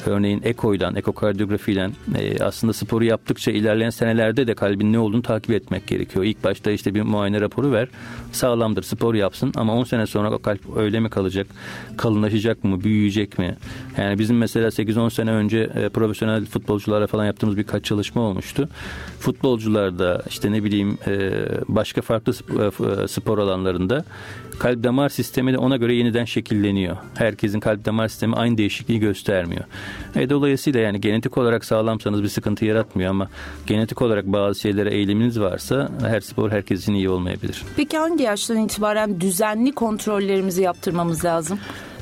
örneğin 0.06 0.42
ekoyla, 0.44 0.94
ekokardiyografiyle 0.96 1.90
e, 2.20 2.44
aslında 2.44 2.74
sporu 2.74 3.04
yaptıkça 3.04 3.52
ilerleyen 3.52 3.90
senelerde 3.90 4.48
de 4.48 4.56
kalbin 4.56 4.94
ne 4.94 5.00
olduğunu 5.00 5.22
takip 5.22 5.52
etmek 5.52 5.88
gerekiyor. 5.88 6.26
İlk 6.26 6.44
başta 6.44 6.72
işte 6.72 6.96
bir 6.96 7.02
muayene 7.02 7.42
raporu 7.42 7.72
ver. 7.72 7.88
Sağlamdır 8.32 8.84
spor 8.84 9.14
yapsın 9.14 9.52
ama 9.56 9.76
10 9.76 9.84
sene 9.84 10.08
sonra 10.08 10.32
o 10.32 10.40
kalp 10.40 10.78
öyle 10.78 11.00
mi 11.00 11.10
kalacak? 11.10 11.48
Kalınlaşacak 11.98 12.64
mı? 12.64 12.84
Büyüyecek 12.84 13.40
mi? 13.40 13.58
Yani 13.98 14.20
bizim 14.20 14.38
mesela 14.38 14.68
8-10 14.68 15.10
sene 15.12 15.32
önce 15.32 15.70
e, 15.76 15.90
profesyonel 15.90 16.46
futbolculara 16.46 17.08
falan 17.08 17.26
yaptığımız 17.26 17.58
birkaç 17.58 17.86
çalışma 17.86 18.22
olmuştu. 18.22 18.70
Futbolcularda 19.20 20.24
işte 20.30 20.52
ne 20.52 20.64
bileyim 20.64 20.98
e, 21.08 21.32
başka 21.68 22.02
farklı 22.02 22.34
e, 23.04 23.08
spor 23.08 23.38
alanlarında 23.38 24.06
kalp 24.60 24.84
damar 24.84 25.10
sistemi 25.10 25.54
de 25.54 25.58
ona 25.58 25.78
göre 25.78 25.94
yeniden 25.94 26.26
şekilleniyor. 26.26 26.98
Herkesin 27.16 27.60
kalp 27.60 27.86
damar 27.86 28.08
sistemi 28.08 28.36
aynı 28.36 28.58
değişikliği 28.58 29.00
göstermiyor. 29.00 29.64
E, 30.16 30.30
dolayısıyla 30.30 30.80
yani 30.80 31.02
genetik 31.02 31.38
olarak 31.38 31.66
sağlamsanız 31.66 32.24
bir 32.24 32.28
sıkıntı 32.28 32.66
yaratmıyor 32.66 33.10
ama 33.10 33.28
genetik 33.68 34.02
olarak 34.02 34.26
bazı 34.26 34.60
şeylere 34.60 34.90
eğiliminiz 34.90 35.40
varsa 35.40 35.90
her 36.02 36.22
spor 36.22 36.52
herkes 36.52 36.82
için 36.82 36.94
iyi 36.94 37.10
olmayabilir. 37.10 37.64
Peki 37.76 37.98
hangi 37.98 38.24
yaştan 38.24 38.58
itibaren 38.58 39.22
düzenli 39.22 39.72
kontrollerimizi 39.72 40.62
yaptırmamız 40.62 41.26
lazım? 41.26 41.60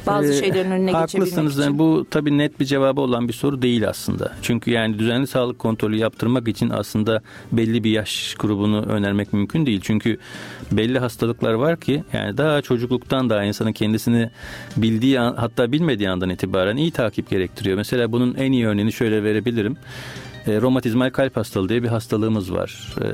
Bazı 0.08 0.34
ee, 0.34 0.40
şeylerin 0.40 0.72
önüne 0.72 0.92
Haklısınız. 0.92 1.54
için. 1.54 1.62
Yani 1.62 1.80
bu 1.80 2.06
tabii 2.12 2.38
net 2.38 2.60
bir 2.60 2.66
cevabı 2.66 3.02
olan 3.02 3.28
bir 3.28 3.34
soru 3.34 3.62
değil 3.62 3.90
aslında. 3.90 4.32
Çünkü 4.42 4.72
yani 4.72 5.00
düzenli 5.00 5.28
sağlık 5.28 5.60
kontrolü 5.60 5.96
yaptırmak 5.96 6.48
için 6.48 6.70
aslında 6.70 7.22
belli 7.52 7.84
bir 7.84 7.92
yaş 7.92 8.36
grubunu 8.40 8.82
önermek 8.82 9.34
mümkün 9.34 9.66
değil. 9.66 9.82
Çünkü 9.84 10.18
belli 10.72 11.00
hastalıklar 11.00 11.54
var 11.54 11.80
ki 11.80 12.04
yani 12.14 12.38
daha 12.38 12.62
çocukluktan 12.62 13.30
daha 13.30 13.44
insanın 13.44 13.72
kendisini 13.72 14.30
bildiği 14.78 15.20
hatta 15.20 15.72
bilmediği 15.72 16.10
andan 16.10 16.30
itibaren 16.30 16.78
iyi 16.78 16.92
takip 16.92 17.30
gerektiriyor. 17.30 17.78
Mesela 17.78 18.12
bunun 18.12 18.36
en 18.36 18.52
iyi 18.52 18.68
örneğini 18.68 18.94
şöyle 18.94 19.24
verebilirim 19.24 19.78
e, 20.48 20.62
romatizmal 20.62 21.10
kalp 21.10 21.38
hastalığı 21.38 21.70
diye 21.70 21.84
bir 21.84 21.88
hastalığımız 21.88 22.54
var. 22.54 22.96
E, 23.02 23.08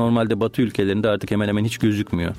normalde 0.00 0.40
batı 0.40 0.62
ülkelerinde 0.62 1.08
artık 1.08 1.30
hemen 1.30 1.48
hemen 1.48 1.64
hiç 1.64 1.78
gözükmüyor. 1.78 2.34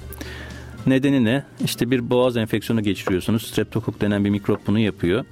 Nedeni 0.88 1.24
ne? 1.26 1.44
İşte 1.64 1.92
bir 1.92 2.10
boğaz 2.10 2.38
enfeksiyonu 2.38 2.84
geçiriyorsunuz. 2.84 3.48
Streptokok 3.48 4.02
denen 4.02 4.26
bir 4.26 4.30
mikrop 4.30 4.68
bunu 4.68 4.80
yapıyor. 4.80 5.26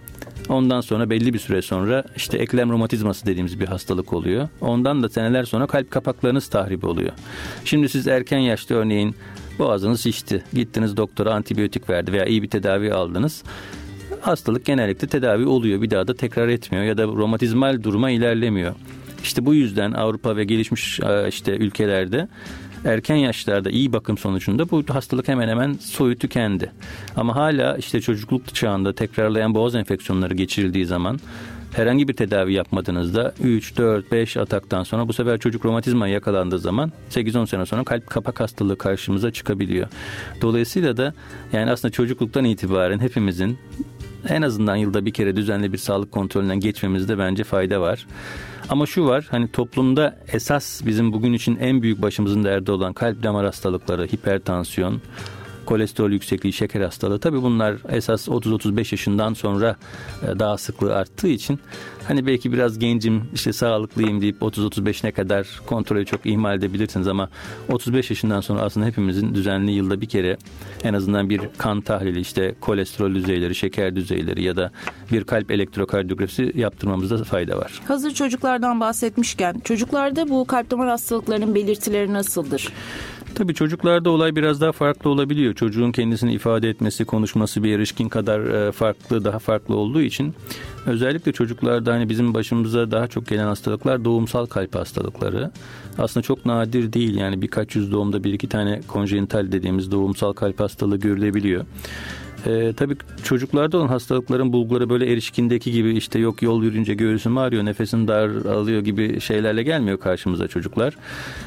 Ondan 0.50 0.82
sonra 0.82 1.10
belli 1.10 1.34
bir 1.34 1.40
süre 1.40 1.62
sonra 1.62 2.04
işte 2.16 2.38
eklem 2.38 2.72
romatizması 2.72 3.26
dediğimiz 3.26 3.60
bir 3.60 3.68
hastalık 3.68 4.14
oluyor. 4.14 4.50
Ondan 4.62 5.04
da 5.04 5.10
seneler 5.10 5.44
sonra 5.44 5.68
kalp 5.68 5.92
kapaklarınız 5.92 6.48
tahribi 6.48 6.86
oluyor. 6.86 7.12
Şimdi 7.66 7.90
siz 7.90 8.08
erken 8.08 8.38
yaşta 8.38 8.76
örneğin 8.76 9.16
boğazınız 9.60 10.04
şişti. 10.04 10.44
Gittiniz 10.54 10.98
doktora 10.98 11.34
antibiyotik 11.34 11.90
verdi 11.90 12.12
veya 12.12 12.26
iyi 12.26 12.44
bir 12.44 12.50
tedavi 12.50 12.94
aldınız. 12.94 13.44
Hastalık 14.22 14.66
genellikle 14.66 15.08
tedavi 15.08 15.46
oluyor. 15.46 15.82
Bir 15.82 15.92
daha 15.92 16.08
da 16.08 16.16
tekrar 16.16 16.48
etmiyor 16.48 16.84
ya 16.84 16.98
da 16.98 17.04
romatizmal 17.04 17.84
duruma 17.84 18.10
ilerlemiyor. 18.10 18.76
İşte 19.24 19.46
bu 19.46 19.54
yüzden 19.54 19.92
Avrupa 19.92 20.36
ve 20.36 20.44
gelişmiş 20.44 21.00
e, 21.00 21.28
işte 21.28 21.58
ülkelerde 21.58 22.28
erken 22.86 23.16
yaşlarda 23.16 23.70
iyi 23.70 23.94
bakım 23.94 24.18
sonucunda 24.18 24.72
bu 24.72 24.84
hastalık 24.90 25.28
hemen 25.28 25.48
hemen 25.48 25.74
soyu 25.74 26.18
tükendi. 26.18 26.72
Ama 27.16 27.36
hala 27.36 27.78
işte 27.78 28.02
çocukluk 28.02 28.56
çağında 28.56 28.94
tekrarlayan 28.94 29.56
boğaz 29.56 29.76
enfeksiyonları 29.76 30.34
geçirildiği 30.34 30.86
zaman 30.86 31.20
herhangi 31.74 32.08
bir 32.08 32.14
tedavi 32.14 32.54
yapmadığınızda 32.54 33.34
3, 33.44 33.78
4, 33.78 34.12
5 34.12 34.38
ataktan 34.38 34.84
sonra 34.84 35.08
bu 35.08 35.14
sefer 35.14 35.40
çocuk 35.40 35.66
romatizma 35.66 36.08
yakalandığı 36.08 36.60
zaman 36.60 36.92
8-10 37.12 37.48
sene 37.48 37.66
sonra 37.66 37.84
kalp 37.84 38.08
kapak 38.08 38.40
hastalığı 38.40 38.78
karşımıza 38.78 39.32
çıkabiliyor. 39.32 39.88
Dolayısıyla 40.42 40.98
da 40.98 41.14
yani 41.54 41.72
aslında 41.72 41.92
çocukluktan 41.92 42.46
itibaren 42.46 43.00
hepimizin 43.00 43.58
en 44.30 44.42
azından 44.42 44.76
yılda 44.76 45.06
bir 45.06 45.12
kere 45.12 45.36
düzenli 45.36 45.74
bir 45.74 45.78
sağlık 45.78 46.12
kontrolünden 46.12 46.60
geçmemizde 46.60 47.18
bence 47.18 47.44
fayda 47.44 47.82
var. 47.82 48.08
Ama 48.70 48.86
şu 48.86 49.06
var 49.06 49.28
hani 49.32 49.52
toplumda 49.52 50.18
esas 50.28 50.86
bizim 50.86 51.14
bugün 51.14 51.34
için 51.34 51.56
en 51.56 51.82
büyük 51.82 52.02
başımızın 52.02 52.44
derdi 52.44 52.72
olan 52.72 52.94
kalp 52.94 53.24
damar 53.24 53.46
hastalıkları, 53.46 54.06
hipertansiyon, 54.08 55.02
kolesterol 55.66 56.12
yüksekliği, 56.12 56.54
şeker 56.54 56.82
hastalığı. 56.82 57.20
Tabii 57.20 57.42
bunlar 57.42 57.76
esas 57.90 58.28
30-35 58.28 58.78
yaşından 58.78 59.34
sonra 59.34 59.76
e, 60.24 60.40
daha 60.40 60.58
sıklığı 60.58 60.96
arttığı 60.96 61.28
için 61.28 61.60
hani 62.08 62.26
belki 62.26 62.54
biraz 62.54 62.80
gencim 62.80 63.24
işte 63.34 63.54
sağlıklıyım 63.54 64.22
deyip 64.22 64.42
30-35 64.42 65.06
ne 65.06 65.12
kadar 65.12 65.48
kontrolü 65.66 66.06
çok 66.06 66.26
ihmal 66.26 66.58
edebilirsiniz 66.58 67.08
ama 67.08 67.30
35 67.70 68.10
yaşından 68.10 68.42
sonra 68.42 68.62
aslında 68.62 68.86
hepimizin 68.86 69.36
düzenli 69.36 69.72
yılda 69.72 70.02
bir 70.02 70.10
kere 70.10 70.38
en 70.84 70.94
azından 70.94 71.30
bir 71.30 71.42
kan 71.58 71.82
tahlili 71.82 72.20
işte 72.20 72.56
kolesterol 72.62 73.16
düzeyleri, 73.16 73.56
şeker 73.56 73.96
düzeyleri 73.96 74.44
ya 74.44 74.56
da 74.56 74.72
bir 75.12 75.24
kalp 75.24 75.52
elektrokardiyografisi 75.52 76.52
yaptırmamızda 76.56 77.24
fayda 77.24 77.58
var. 77.58 77.82
Hazır 77.88 78.12
çocuklardan 78.12 78.80
bahsetmişken 78.80 79.62
çocuklarda 79.64 80.30
bu 80.30 80.46
kalp 80.46 80.72
damar 80.72 80.90
hastalıklarının 80.90 81.56
belirtileri 81.56 82.14
nasıldır? 82.14 82.72
Tabii 83.36 83.54
çocuklarda 83.54 84.10
olay 84.10 84.36
biraz 84.36 84.62
daha 84.62 84.72
farklı 84.72 85.10
olabiliyor. 85.10 85.54
Çocuğun 85.54 85.92
kendisini 85.92 86.34
ifade 86.34 86.70
etmesi, 86.70 87.06
konuşması 87.06 87.64
bir 87.64 87.76
erişkin 87.76 88.10
kadar 88.10 88.40
e, 88.40 88.72
farklı, 88.72 89.26
daha 89.26 89.40
farklı 89.40 89.76
olduğu 89.76 90.02
için 90.02 90.34
özellikle 90.86 91.32
çocuklarda 91.32 91.94
hani 91.94 92.10
bizim 92.10 92.34
başımıza 92.34 92.92
daha 92.92 93.08
çok 93.08 93.28
gelen 93.28 93.46
hastalıklar 93.46 94.06
doğumsal 94.06 94.46
kalp 94.46 94.76
hastalıkları. 94.76 95.52
Aslında 95.98 96.24
çok 96.24 96.46
nadir 96.46 96.94
değil 96.94 97.16
yani 97.16 97.42
birkaç 97.42 97.76
yüz 97.76 97.92
doğumda 97.92 98.24
bir 98.24 98.34
iki 98.34 98.50
tane 98.50 98.82
konjenital 98.88 99.52
dediğimiz 99.52 99.92
doğumsal 99.92 100.34
kalp 100.34 100.60
hastalığı 100.60 100.98
görülebiliyor. 100.98 101.66
E, 102.46 102.74
tabii 102.74 102.96
çocuklarda 103.24 103.78
olan 103.78 103.88
hastalıkların 103.88 104.54
bulguları 104.54 104.90
böyle 104.90 105.12
erişkindeki 105.12 105.72
gibi 105.72 105.98
işte 105.98 106.20
yok 106.20 106.42
yol 106.42 106.64
yürüyünce 106.64 106.94
göğsüm 106.94 107.38
ağrıyor, 107.38 107.66
nefesin 107.66 108.08
dar 108.08 108.30
alıyor 108.30 108.82
gibi 108.82 109.22
şeylerle 109.22 109.64
gelmiyor 109.64 110.00
karşımıza 110.00 110.48
çocuklar. 110.48 110.98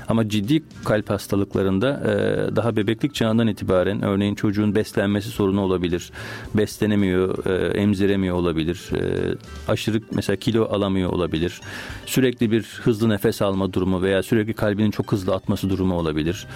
Ama 0.09 0.29
ciddi 0.29 0.63
kalp 0.85 1.11
hastalıklarında 1.11 1.89
e, 1.91 2.57
daha 2.57 2.77
bebeklik 2.77 3.15
çağından 3.15 3.47
itibaren 3.47 4.03
örneğin 4.03 4.35
çocuğun 4.35 4.75
beslenmesi 4.75 5.29
sorunu 5.29 5.61
olabilir. 5.61 6.11
Beslenemiyor, 6.55 7.47
e, 7.47 7.79
emziremiyor 7.79 8.37
olabilir. 8.37 8.91
E, 8.95 9.35
aşırı 9.69 10.01
mesela 10.13 10.37
kilo 10.37 10.65
alamıyor 10.65 11.11
olabilir. 11.11 11.61
Sürekli 12.07 12.51
bir 12.51 12.63
hızlı 12.83 13.09
nefes 13.09 13.43
alma 13.43 13.73
durumu 13.73 14.03
veya 14.03 14.23
sürekli 14.23 14.55
kalbinin 14.55 14.91
çok 14.91 15.13
hızlı 15.13 15.35
atması 15.35 15.71
durumu 15.71 15.95
olabilir. 15.95 16.47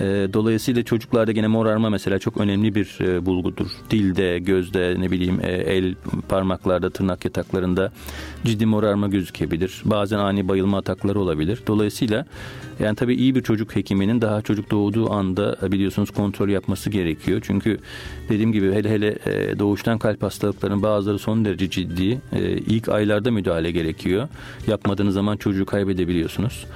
E, 0.00 0.04
dolayısıyla 0.32 0.82
çocuklarda 0.82 1.32
gene 1.32 1.46
morarma 1.46 1.90
mesela 1.90 2.18
çok 2.18 2.36
önemli 2.36 2.74
bir 2.74 2.98
e, 3.00 3.26
bulgudur. 3.26 3.66
Dilde, 3.90 4.38
gözde, 4.38 4.94
ne 4.98 5.10
bileyim 5.10 5.40
e, 5.42 5.50
el 5.50 5.94
parmaklarda, 6.28 6.90
tırnak 6.90 7.24
yataklarında 7.24 7.92
ciddi 8.44 8.66
morarma 8.66 9.08
gözükebilir. 9.08 9.82
Bazen 9.84 10.18
ani 10.18 10.48
bayılma 10.48 10.78
atakları 10.78 11.20
olabilir. 11.20 11.62
Dolayısıyla 11.66 12.26
yani 12.80 12.96
tabii 12.96 13.14
iyi 13.14 13.34
bir 13.34 13.42
çocuk 13.42 13.76
hekiminin 13.76 14.20
daha 14.20 14.42
çocuk 14.42 14.70
doğduğu 14.70 15.12
anda 15.12 15.56
e, 15.62 15.72
biliyorsunuz 15.72 16.10
kontrol 16.10 16.48
yapması 16.48 16.90
gerekiyor. 16.90 17.40
Çünkü 17.44 17.78
dediğim 18.28 18.52
gibi 18.52 18.72
hele 18.72 18.90
hele 18.90 19.18
e, 19.26 19.58
doğuştan 19.58 19.98
kalp 19.98 20.22
hastalıklarının 20.22 20.82
bazıları 20.82 21.18
son 21.18 21.44
derece 21.44 21.70
ciddi. 21.70 22.20
E, 22.32 22.40
ilk 22.56 22.88
aylarda 22.88 23.30
müdahale 23.30 23.70
gerekiyor. 23.70 24.28
Yapmadığınız 24.66 25.14
zaman 25.14 25.36
çocuğu 25.36 25.66
kaybedebiliyorsunuz. 25.66 26.66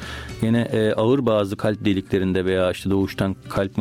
Yine 0.42 0.92
ağır 0.97 1.26
bazı 1.26 1.57
kalp 1.57 1.85
deliklerinde 1.85 2.45
veya 2.45 2.71
işte 2.71 2.90
doğuştan 2.90 3.37
kalp 3.49 3.76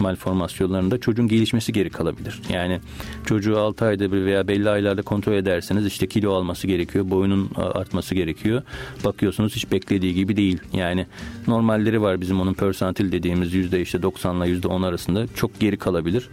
malformasyonlarında 0.00 1.00
çocuğun 1.00 1.28
gelişmesi 1.28 1.72
geri 1.72 1.90
kalabilir. 1.90 2.40
Yani 2.52 2.80
çocuğu 3.26 3.58
6 3.58 3.84
ayda 3.84 4.12
bir 4.12 4.24
veya 4.24 4.48
belli 4.48 4.70
aylarda 4.70 5.02
kontrol 5.02 5.32
ederseniz 5.32 5.86
işte 5.86 6.06
kilo 6.06 6.34
alması 6.34 6.66
gerekiyor, 6.66 7.10
boyunun 7.10 7.50
artması 7.56 8.14
gerekiyor. 8.14 8.62
Bakıyorsunuz 9.04 9.56
hiç 9.56 9.72
beklediği 9.72 10.14
gibi 10.14 10.36
değil. 10.36 10.60
Yani 10.72 11.06
normalleri 11.52 12.02
var 12.02 12.20
bizim 12.20 12.40
onun 12.40 12.54
persantil 12.54 13.12
dediğimiz 13.12 13.54
yüzde 13.54 13.80
işte 13.80 14.02
90 14.02 14.36
ile 14.36 14.48
yüzde 14.48 14.68
10 14.68 14.82
arasında 14.82 15.26
çok 15.34 15.60
geri 15.60 15.76
kalabilir. 15.76 16.28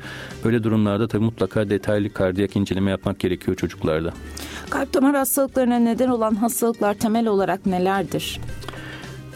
Böyle 0.46 0.64
durumlarda 0.64 1.08
tabii 1.08 1.24
mutlaka 1.24 1.70
detaylı 1.70 2.14
kardiyak 2.14 2.56
inceleme 2.56 2.92
yapmak 2.92 3.20
gerekiyor 3.20 3.58
çocuklarda. 3.58 4.14
Kalp 4.70 4.94
damar 4.94 5.16
hastalıklarına 5.16 5.80
neden 5.80 6.10
olan 6.10 6.36
hastalıklar 6.36 6.94
temel 6.94 7.28
olarak 7.28 7.66
nelerdir? 7.66 8.40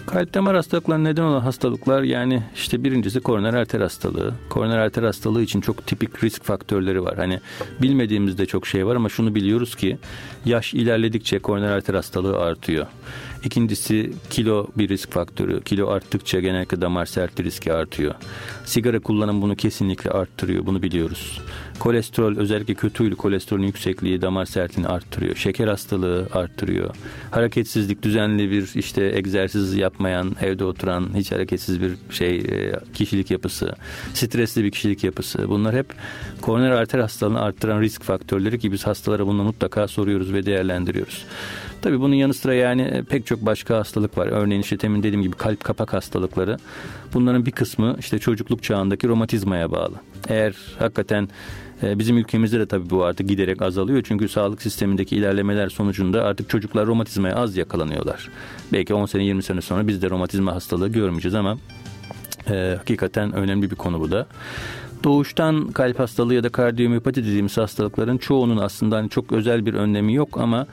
Kalp 0.06 0.34
damar 0.34 0.56
hastalıklarına 0.56 1.04
neden 1.04 1.24
olan 1.24 1.42
hastalıklar 1.42 2.04
yani 2.04 2.44
işte 2.56 2.84
birincisi 2.84 3.20
koroner 3.20 3.54
arter 3.54 3.82
hastalığı. 3.82 4.34
Koroner 4.50 4.78
arter 4.78 5.04
hastalığı 5.04 5.42
için 5.42 5.62
çok 5.62 5.88
tipik 5.88 6.24
risk 6.24 6.44
faktörleri 6.44 7.04
var. 7.04 7.18
Hani 7.18 7.40
bilmediğimizde 7.82 8.46
çok 8.46 8.68
şey 8.68 8.86
var 8.86 8.96
ama 8.96 9.10
şunu 9.10 9.36
biliyoruz 9.36 9.76
ki 9.76 9.98
yaş 10.46 10.74
ilerledikçe 10.74 11.40
koroner 11.40 11.72
arter 11.72 11.94
hastalığı 11.94 12.40
artıyor. 12.40 12.88
İkincisi 13.44 14.12
kilo 14.30 14.68
bir 14.78 14.90
risk 14.90 15.12
faktörü. 15.12 15.64
Kilo 15.64 15.88
arttıkça 15.88 16.40
genellikle 16.40 16.82
damar 16.82 17.06
sertliği 17.06 17.48
riski 17.48 17.74
artıyor. 17.74 18.16
Sigara 18.66 19.00
kullanım 19.00 19.42
bunu 19.42 19.56
kesinlikle 19.56 20.12
arttırıyor. 20.12 20.66
Bunu 20.66 20.82
biliyoruz. 20.82 21.42
Kolesterol 21.80 22.38
özellikle 22.38 22.74
kötü 22.74 23.16
kolesterolün 23.16 23.66
yüksekliği 23.66 24.22
damar 24.22 24.46
sertliğini 24.46 24.88
arttırıyor. 24.88 25.36
Şeker 25.36 25.68
hastalığı 25.68 26.28
arttırıyor. 26.34 26.96
Hareketsizlik 27.32 28.04
düzenli 28.04 28.52
bir 28.52 28.72
işte 28.76 29.12
egzersiz 29.16 29.74
yapmayan, 29.74 30.36
evde 30.42 30.66
oturan, 30.66 31.10
hiç 31.16 31.32
hareketsiz 31.32 31.82
bir 31.82 31.92
şey 32.10 32.38
e, 32.38 32.80
kişilik 32.94 33.32
yapısı, 33.32 33.76
stresli 34.14 34.64
bir 34.64 34.72
kişilik 34.72 35.04
yapısı. 35.04 35.50
Bunlar 35.50 35.76
hep 35.76 35.94
koroner 36.42 36.72
arter 36.72 37.00
hastalığını 37.00 37.42
arttıran 37.42 37.82
risk 37.82 38.04
faktörleri 38.04 38.60
ki 38.60 38.72
biz 38.72 38.88
hastalara 38.88 39.28
bunu 39.28 39.44
mutlaka 39.44 39.88
soruyoruz 39.88 40.34
ve 40.34 40.46
değerlendiriyoruz. 40.46 41.26
Tabii 41.84 42.00
bunun 42.00 42.16
yanı 42.16 42.34
sıra 42.34 42.54
yani 42.54 42.82
e, 42.82 43.04
pek 43.04 43.26
çok 43.26 43.46
başka 43.46 43.78
hastalık 43.78 44.18
var. 44.18 44.28
Örneğin 44.28 44.62
işte 44.62 44.78
temin 44.78 45.04
dediğim 45.04 45.22
gibi 45.22 45.36
kalp 45.36 45.64
kapak 45.64 45.94
hastalıkları. 45.94 46.58
Bunların 47.14 47.46
bir 47.46 47.52
kısmı 47.52 47.96
işte 48.00 48.20
çocukluk 48.20 48.64
çağındaki 48.64 49.08
romatizmaya 49.08 49.72
bağlı. 49.72 49.96
Eğer 50.28 50.56
hakikaten 50.80 51.30
e, 51.84 52.00
Bizim 52.00 52.18
ülkemizde 52.18 52.60
de 52.60 52.66
tabii 52.66 52.90
bu 52.90 53.04
artık 53.04 53.30
giderek 53.30 53.62
azalıyor. 53.62 54.02
Çünkü 54.08 54.30
sağlık 54.30 54.62
sistemindeki 54.62 55.16
ilerlemeler 55.16 55.70
sonucunda 55.70 56.24
artık 56.24 56.50
çocuklar 56.50 56.88
romatizmaya 56.88 57.36
az 57.36 57.58
yakalanıyorlar. 57.58 58.30
Belki 58.74 58.94
10 58.94 59.06
sene 59.06 59.24
20 59.24 59.44
sene 59.44 59.62
sonra 59.62 59.88
biz 59.88 60.02
de 60.02 60.10
romatizma 60.10 60.56
hastalığı 60.56 60.90
görmeyeceğiz 60.90 61.36
ama 61.36 61.58
e, 62.50 62.76
hakikaten 62.78 63.34
önemli 63.34 63.72
bir 63.72 63.76
konu 63.76 64.00
bu 64.00 64.12
da 64.12 64.28
doğuştan 65.04 65.68
kalp 65.72 66.00
hastalığı 66.00 66.34
ya 66.34 66.44
da 66.44 66.50
kardiyomiyopati 66.50 67.24
dediğimiz 67.26 67.58
hastalıkların 67.58 68.18
çoğunun 68.18 68.58
aslında 68.58 68.98
hani 68.98 69.10
çok 69.10 69.32
özel 69.32 69.66
bir 69.66 69.74
önlemi 69.74 70.14
yok 70.14 70.38
ama 70.38 70.68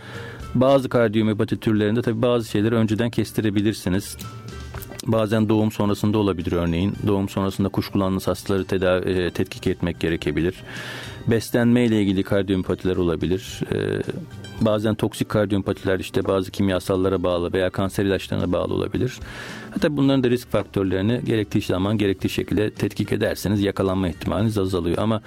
bazı 0.54 0.88
kardiyomiyopati 0.88 1.60
türlerinde 1.60 2.02
tabii 2.02 2.22
bazı 2.22 2.48
şeyleri 2.48 2.74
önceden 2.74 3.10
kestirebilirsiniz. 3.10 4.16
Bazen 5.06 5.48
doğum 5.48 5.72
sonrasında 5.72 6.18
olabilir 6.18 6.52
örneğin. 6.52 6.94
Doğum 7.06 7.28
sonrasında 7.28 7.68
kuşkulandığınız 7.68 8.26
hastaları 8.26 8.64
tedavi, 8.64 9.10
e, 9.10 9.30
tetkik 9.30 9.66
etmek 9.66 10.00
gerekebilir. 10.00 10.54
Beslenme 11.26 11.84
ile 11.84 12.02
ilgili 12.02 12.22
kardiyomipatiler 12.22 12.96
olabilir. 12.96 13.60
E, 13.72 14.02
bazen 14.60 14.94
toksik 14.94 15.28
kardiyomipatiler 15.28 15.98
işte 15.98 16.24
bazı 16.24 16.50
kimyasallara 16.50 17.22
bağlı 17.22 17.52
veya 17.52 17.70
kanser 17.70 18.04
ilaçlarına 18.04 18.52
bağlı 18.52 18.74
olabilir. 18.74 19.18
Hatta 19.70 19.96
bunların 19.96 20.24
da 20.24 20.30
risk 20.30 20.50
faktörlerini 20.50 21.20
gerektiği 21.24 21.60
zaman 21.60 21.98
gerektiği 21.98 22.28
şekilde 22.28 22.70
tetkik 22.70 23.12
ederseniz 23.12 23.62
yakalanma 23.62 24.08
ihtimaliniz 24.08 24.58
azalıyor. 24.58 24.98
Ama 24.98 25.22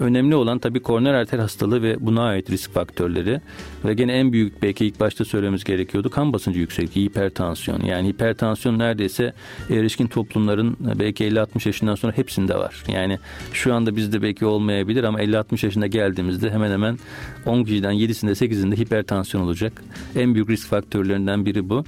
önemli 0.00 0.34
olan 0.34 0.58
tabii 0.58 0.82
koroner 0.82 1.14
arter 1.14 1.38
hastalığı 1.38 1.82
ve 1.82 1.96
buna 2.00 2.22
ait 2.22 2.50
risk 2.50 2.72
faktörleri 2.72 3.40
ve 3.84 3.94
gene 3.94 4.12
en 4.12 4.32
büyük 4.32 4.62
belki 4.62 4.86
ilk 4.86 5.00
başta 5.00 5.24
söylememiz 5.24 5.64
gerekiyordu 5.64 6.10
kan 6.10 6.32
basıncı 6.32 6.60
yüksekliği, 6.60 7.06
hipertansiyon. 7.06 7.80
Yani 7.80 8.08
hipertansiyon 8.08 8.78
neredeyse 8.78 9.32
erişkin 9.70 10.06
toplumların 10.06 10.76
belki 10.80 11.24
50-60 11.24 11.68
yaşından 11.68 11.94
sonra 11.94 12.12
hepsinde 12.16 12.54
var. 12.54 12.84
Yani 12.92 13.18
şu 13.52 13.74
anda 13.74 13.96
bizde 13.96 14.22
belki 14.22 14.46
olmayabilir 14.46 15.04
ama 15.04 15.22
50-60 15.22 15.66
yaşında 15.66 15.86
geldiğimizde 15.86 16.50
hemen 16.50 16.70
hemen 16.70 16.98
10 17.46 17.64
kişiden 17.64 17.94
7'sinde 17.94 18.30
8'inde 18.30 18.76
hipertansiyon 18.76 19.44
olacak. 19.44 19.82
En 20.16 20.34
büyük 20.34 20.50
risk 20.50 20.68
faktörlerinden 20.68 21.46
biri 21.46 21.68
bu. 21.68 21.84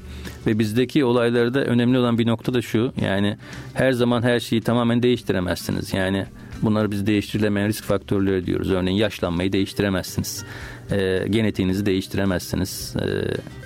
Ve 0.46 0.58
bizdeki 0.58 1.04
olaylarda 1.04 1.64
önemli 1.64 1.99
olan 2.00 2.18
bir 2.18 2.26
nokta 2.26 2.54
da 2.54 2.62
şu. 2.62 2.92
Yani 3.00 3.36
her 3.74 3.92
zaman 3.92 4.22
her 4.22 4.40
şeyi 4.40 4.62
tamamen 4.62 5.02
değiştiremezsiniz. 5.02 5.94
Yani 5.94 6.26
bunları 6.62 6.90
biz 6.90 7.06
değiştirilemeyen 7.06 7.68
risk 7.68 7.84
faktörleri 7.84 8.46
diyoruz. 8.46 8.70
Örneğin 8.70 8.96
yaşlanmayı 8.96 9.52
değiştiremezsiniz. 9.52 10.44
E, 10.90 11.26
genetiğinizi 11.30 11.86
değiştiremezsiniz. 11.86 12.96
E, 12.96 13.06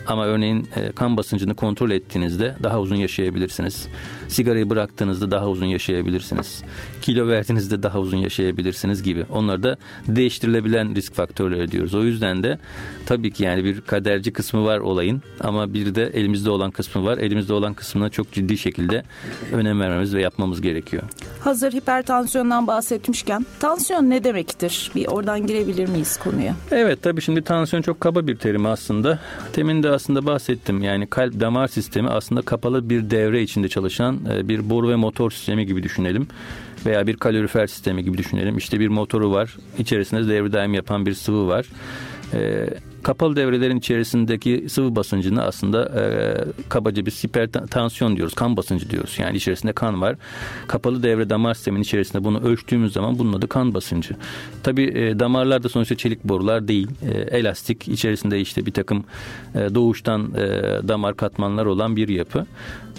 ama 0.06 0.26
örneğin 0.26 0.68
e, 0.76 0.92
kan 0.92 1.16
basıncını 1.16 1.54
kontrol 1.54 1.90
ettiğinizde 1.90 2.56
daha 2.62 2.80
uzun 2.80 2.96
yaşayabilirsiniz. 2.96 3.88
Sigarayı 4.28 4.70
bıraktığınızda 4.70 5.30
daha 5.30 5.48
uzun 5.48 5.66
yaşayabilirsiniz. 5.66 6.62
Kilo 7.02 7.28
verdiğinizde 7.28 7.82
daha 7.82 7.98
uzun 7.98 8.16
yaşayabilirsiniz 8.16 9.02
gibi. 9.02 9.24
Onlar 9.30 9.62
da 9.62 9.76
değiştirilebilen 10.08 10.94
risk 10.94 11.14
faktörleri 11.14 11.70
diyoruz. 11.70 11.94
O 11.94 12.04
yüzden 12.04 12.42
de 12.42 12.58
tabii 13.06 13.30
ki 13.32 13.44
yani 13.44 13.64
bir 13.64 13.80
kaderci 13.80 14.32
kısmı 14.32 14.64
var 14.64 14.78
olayın 14.78 15.22
ama 15.40 15.74
bir 15.74 15.94
de 15.94 16.10
elimizde 16.14 16.50
olan 16.50 16.70
kısmı 16.70 17.04
var. 17.04 17.18
Elimizde 17.18 17.52
olan 17.52 17.74
kısmına 17.74 18.08
çok 18.08 18.32
ciddi 18.32 18.58
şekilde 18.58 19.02
önem 19.52 19.80
vermemiz 19.80 20.14
ve 20.14 20.22
yapmamız 20.22 20.60
gerekiyor. 20.60 21.02
Hazır 21.40 21.72
hipertansiyondan 21.72 22.66
bahsetmişken 22.66 23.46
tansiyon 23.60 24.10
ne 24.10 24.24
demektir? 24.24 24.90
Bir 24.94 25.06
oradan 25.06 25.46
girebilir 25.46 25.88
miyiz 25.88 26.16
konuya? 26.16 26.54
Evet 26.70 27.02
tabii 27.02 27.20
şimdi 27.20 27.42
tansiyon 27.42 27.82
çok 27.82 28.00
kaba 28.00 28.26
bir 28.26 28.36
terim 28.36 28.66
aslında. 28.66 29.18
Temin 29.52 29.82
de 29.82 29.90
aslında 29.94 30.26
bahsettim. 30.26 30.82
Yani 30.82 31.06
kalp 31.06 31.40
damar 31.40 31.68
sistemi 31.68 32.08
aslında 32.08 32.42
kapalı 32.42 32.90
bir 32.90 33.10
devre 33.10 33.42
içinde 33.42 33.68
çalışan 33.68 34.20
e, 34.32 34.48
bir 34.48 34.70
boru 34.70 34.88
ve 34.88 34.96
motor 34.96 35.30
sistemi 35.30 35.66
gibi 35.66 35.82
düşünelim. 35.82 36.28
Veya 36.86 37.06
bir 37.06 37.16
kalorifer 37.16 37.66
sistemi 37.66 38.04
gibi 38.04 38.18
düşünelim. 38.18 38.58
İşte 38.58 38.80
bir 38.80 38.88
motoru 38.88 39.30
var. 39.32 39.56
İçerisinde 39.78 40.28
devre 40.28 40.52
daim 40.52 40.74
yapan 40.74 41.06
bir 41.06 41.14
sıvı 41.14 41.48
var. 41.48 41.66
Kapalı 43.04 43.36
devrelerin 43.36 43.76
içerisindeki 43.76 44.66
sıvı 44.68 44.96
basıncını 44.96 45.42
aslında 45.42 45.84
e, 46.00 46.04
kabaca 46.68 47.06
bir 47.06 47.10
hipertansiyon 47.10 48.16
diyoruz. 48.16 48.34
Kan 48.34 48.56
basıncı 48.56 48.90
diyoruz. 48.90 49.16
Yani 49.18 49.36
içerisinde 49.36 49.72
kan 49.72 50.00
var. 50.00 50.16
Kapalı 50.66 51.02
devre 51.02 51.30
damar 51.30 51.54
sisteminin 51.54 51.82
içerisinde 51.82 52.24
bunu 52.24 52.40
ölçtüğümüz 52.40 52.92
zaman 52.92 53.18
bunun 53.18 53.32
adı 53.32 53.48
kan 53.48 53.74
basıncı. 53.74 54.14
Tabi 54.62 54.82
e, 54.82 55.18
damarlar 55.18 55.62
da 55.62 55.68
sonuçta 55.68 55.96
çelik 55.96 56.24
borular 56.24 56.68
değil. 56.68 56.88
E, 57.02 57.38
elastik. 57.38 57.88
içerisinde 57.88 58.40
işte 58.40 58.66
bir 58.66 58.72
takım 58.72 59.04
e, 59.54 59.74
doğuştan 59.74 60.34
e, 60.34 60.48
damar 60.88 61.16
katmanlar 61.16 61.66
olan 61.66 61.96
bir 61.96 62.08
yapı. 62.08 62.46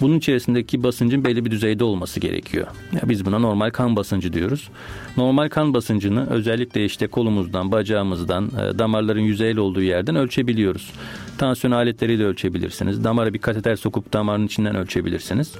Bunun 0.00 0.18
içerisindeki 0.18 0.82
basıncın 0.82 1.24
belli 1.24 1.44
bir 1.44 1.50
düzeyde 1.50 1.84
olması 1.84 2.20
gerekiyor. 2.20 2.66
Ya 2.92 3.00
biz 3.04 3.26
buna 3.26 3.38
normal 3.38 3.70
kan 3.70 3.96
basıncı 3.96 4.32
diyoruz. 4.32 4.68
Normal 5.16 5.48
kan 5.48 5.74
basıncını 5.74 6.30
özellikle 6.30 6.84
işte 6.84 7.06
kolumuzdan, 7.06 7.72
bacağımızdan, 7.72 8.46
e, 8.46 8.78
damarların 8.78 9.20
yüzeyli 9.20 9.60
olduğu 9.60 9.82
yer 9.82 9.95
yerden 9.96 10.16
ölçebiliyoruz. 10.16 10.92
Tansiyon 11.38 11.72
aletleriyle 11.72 12.24
ölçebilirsiniz. 12.24 13.04
Damara 13.04 13.34
bir 13.34 13.38
kateter 13.38 13.76
sokup 13.76 14.12
damarın 14.12 14.46
içinden 14.46 14.76
ölçebilirsiniz. 14.76 15.52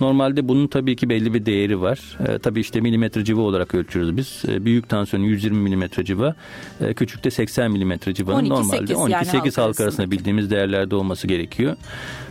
Normalde 0.00 0.48
bunun 0.48 0.66
tabii 0.66 0.96
ki 0.96 1.08
belli 1.08 1.34
bir 1.34 1.46
değeri 1.46 1.80
var. 1.80 2.18
E, 2.28 2.38
tabii 2.38 2.60
işte 2.60 2.80
milimetre 2.80 3.24
civa 3.24 3.40
olarak 3.40 3.74
ölçüyoruz 3.74 4.16
biz. 4.16 4.42
E, 4.48 4.64
büyük 4.64 4.88
tansiyon 4.88 5.22
120 5.22 5.58
milimetre 5.58 6.04
civa, 6.04 6.34
e, 6.80 6.94
küçükte 6.94 7.30
80 7.30 7.70
milimetre 7.70 8.14
civanın 8.14 8.48
normalde 8.48 8.92
12-8 8.92 9.36
yani 9.36 9.50
halk 9.56 9.80
arasında 9.80 10.10
bildiğimiz 10.10 10.50
değerlerde 10.50 10.94
olması 10.94 11.26
gerekiyor. 11.26 11.76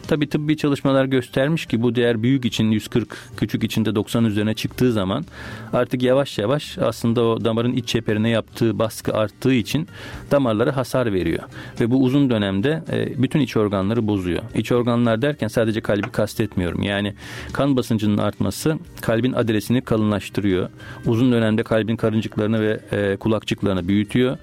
Tabi 0.10 0.30
tıbbi 0.30 0.58
çalışmalar 0.58 1.06
göstermiş 1.06 1.66
ki 1.66 1.82
bu 1.82 1.96
değer 1.96 2.24
büyük 2.24 2.46
için 2.46 2.72
140, 2.72 3.18
küçük 3.38 3.64
içinde 3.64 3.96
90 3.96 4.26
üzerine 4.26 4.54
çıktığı 4.54 4.92
zaman 4.92 5.26
artık 5.74 6.04
yavaş 6.04 6.38
yavaş 6.38 6.78
aslında 6.78 7.24
o 7.24 7.46
damarın 7.46 7.74
iç 7.74 7.88
çeperine 7.88 8.30
yaptığı 8.30 8.80
baskı 8.80 9.14
arttığı 9.14 9.54
için 9.54 9.88
damarlara 10.32 10.76
hasar 10.76 11.14
veriyor. 11.14 11.44
Ve 11.80 11.92
bu 11.92 12.04
uzun 12.04 12.30
dönemde 12.30 12.84
e, 12.92 13.22
bütün 13.22 13.40
iç 13.40 13.58
organları 13.58 14.08
bozuyor. 14.08 14.42
İç 14.56 14.72
organlar 14.72 15.22
derken 15.22 15.48
sadece 15.48 15.82
kalbi 15.82 16.12
kastetmiyorum. 16.12 16.84
Yani 16.84 17.14
kan 17.54 17.78
basıncının 17.78 18.18
artması 18.18 18.78
kalbin 19.02 19.34
adresini 19.34 19.82
kalınlaştırıyor. 19.82 20.70
Uzun 21.06 21.32
dönemde 21.32 21.64
kalbin 21.64 21.96
karıncıklarını 21.96 22.62
ve 22.62 22.80
e, 22.92 23.18
kulakçıklarını 23.18 23.88
büyütüyor. 23.88 24.38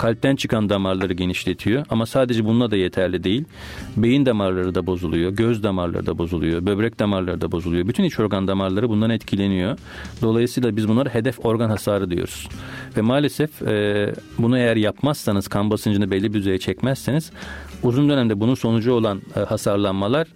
Kalpten 0.00 0.36
çıkan 0.36 0.68
damarları 0.68 1.12
genişletiyor. 1.12 1.86
Ama 1.90 2.06
sadece 2.06 2.44
bununla 2.44 2.70
da 2.70 2.76
yeterli 2.76 3.24
değil. 3.24 3.44
Beyin 3.96 4.26
damarları 4.26 4.74
da 4.74 4.86
bozuluyor 4.86 5.30
göz 5.30 5.62
damarları 5.62 6.06
da 6.06 6.18
bozuluyor, 6.18 6.66
böbrek 6.66 6.98
damarları 6.98 7.40
da 7.40 7.52
bozuluyor. 7.52 7.88
Bütün 7.88 8.04
iç 8.04 8.20
organ 8.20 8.48
damarları 8.48 8.88
bundan 8.88 9.10
etkileniyor. 9.10 9.78
Dolayısıyla 10.22 10.76
biz 10.76 10.88
bunlara 10.88 11.14
hedef 11.14 11.46
organ 11.46 11.70
hasarı 11.70 12.10
diyoruz. 12.10 12.48
Ve 12.96 13.00
maalesef 13.00 13.62
e, 13.62 14.14
bunu 14.38 14.58
eğer 14.58 14.76
yapmazsanız, 14.76 15.48
kan 15.48 15.70
basıncını 15.70 16.10
belli 16.10 16.34
bir 16.34 16.38
düzeye 16.38 16.58
çekmezseniz 16.58 17.30
uzun 17.82 18.08
dönemde 18.08 18.40
bunun 18.40 18.54
sonucu 18.54 18.92
olan 18.92 19.22
e, 19.36 19.40
hasarlanmalar 19.40 20.26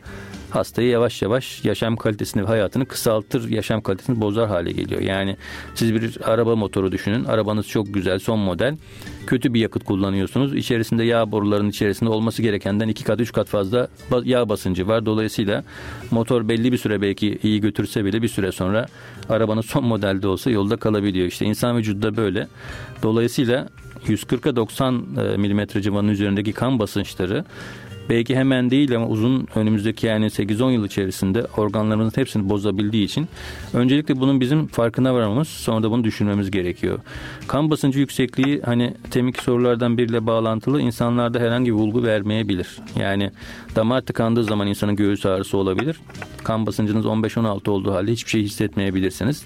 hastayı 0.55 0.89
yavaş 0.89 1.23
yavaş 1.23 1.65
yaşam 1.65 1.97
kalitesini 1.97 2.43
ve 2.43 2.47
hayatını 2.47 2.87
kısaltır, 2.87 3.51
yaşam 3.51 3.81
kalitesini 3.81 4.21
bozar 4.21 4.49
hale 4.49 4.73
geliyor. 4.73 5.01
Yani 5.01 5.37
siz 5.75 5.95
bir 5.95 6.19
araba 6.25 6.57
motoru 6.57 6.93
düşünün. 6.93 7.25
Arabanız 7.25 7.69
çok 7.69 7.95
güzel, 7.95 8.19
son 8.19 8.39
model. 8.39 8.77
Kötü 9.27 9.55
bir 9.55 9.61
yakıt 9.61 9.85
kullanıyorsunuz. 9.85 10.55
İçerisinde 10.55 11.05
yağ 11.05 11.33
borularının 11.33 11.71
içerisinde 11.71 12.11
olması 12.11 12.43
gerekenden 12.43 12.89
iki 12.89 13.05
kat, 13.05 13.21
üç 13.21 13.33
kat 13.33 13.49
fazla 13.49 13.89
yağ 14.25 14.49
basıncı 14.49 14.89
var. 14.89 15.07
Dolayısıyla 15.07 15.65
motor 16.11 16.49
belli 16.49 16.73
bir 16.73 16.79
süre 16.79 17.03
belki 17.03 17.39
iyi 17.43 17.61
götürse 17.61 18.05
bile 18.05 18.23
bir 18.23 18.29
süre 18.29 18.53
sonra 18.53 18.87
arabanın 19.29 19.61
son 19.61 19.85
modelde 19.85 20.29
olsa 20.29 20.51
yolda 20.51 20.77
kalabiliyor. 20.77 21.27
İşte 21.27 21.47
insan 21.47 21.77
vücudu 21.77 22.03
da 22.03 22.17
böyle. 22.17 22.49
Dolayısıyla 23.03 23.69
140'a 24.07 24.57
90 24.57 24.95
milimetre 25.39 25.83
civarının 25.83 26.13
üzerindeki 26.13 26.53
kan 26.53 26.79
basınçları 26.79 27.45
belki 28.09 28.37
hemen 28.37 28.71
değil 28.71 28.97
ama 28.97 29.07
uzun 29.07 29.49
önümüzdeki 29.55 30.07
yani 30.07 30.27
8-10 30.27 30.73
yıl 30.73 30.85
içerisinde 30.85 31.47
organlarımızın 31.57 32.21
hepsini 32.21 32.49
bozabildiği 32.49 33.05
için 33.05 33.29
öncelikle 33.73 34.21
bunun 34.21 34.41
bizim 34.41 34.67
farkına 34.67 35.15
varmamız 35.15 35.49
sonra 35.49 35.83
da 35.83 35.91
bunu 35.91 36.05
düşünmemiz 36.05 36.51
gerekiyor. 36.51 36.99
Kan 37.49 37.71
basıncı 37.71 37.99
yüksekliği 37.99 38.63
hani 38.65 38.95
temiki 39.11 39.43
sorulardan 39.45 39.99
biriyle 39.99 40.27
bağlantılı 40.27 40.81
insanlarda 40.81 41.41
herhangi 41.41 41.73
bir 41.73 41.79
bulgu 41.79 42.03
vermeyebilir. 42.03 42.79
Yani 42.97 43.31
damar 43.77 44.01
tıkandığı 44.01 44.45
zaman 44.45 44.67
insanın 44.67 44.97
göğüs 44.97 45.27
ağrısı 45.27 45.57
olabilir. 45.57 45.97
Kan 46.45 46.67
basıncınız 46.67 47.07
15-16 47.07 47.71
olduğu 47.71 47.93
halde 47.93 48.13
hiçbir 48.13 48.31
şey 48.31 48.43
hissetmeyebilirsiniz. 48.43 49.45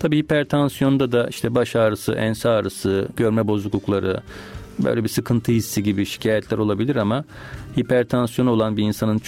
Tabii 0.00 0.18
hipertansiyonda 0.18 1.12
da 1.12 1.28
işte 1.28 1.54
baş 1.54 1.76
ağrısı, 1.76 2.12
ense 2.12 2.48
ağrısı, 2.48 3.08
görme 3.16 3.48
bozuklukları, 3.48 4.20
böyle 4.84 5.04
bir 5.04 5.08
sıkıntı 5.08 5.52
hissi 5.52 5.82
gibi 5.82 6.06
şikayetler 6.06 6.58
olabilir 6.58 6.96
ama 6.96 7.24
hipertansiyon 7.78 8.46
olan 8.46 8.76
bir 8.76 8.82
insanın 8.82 9.20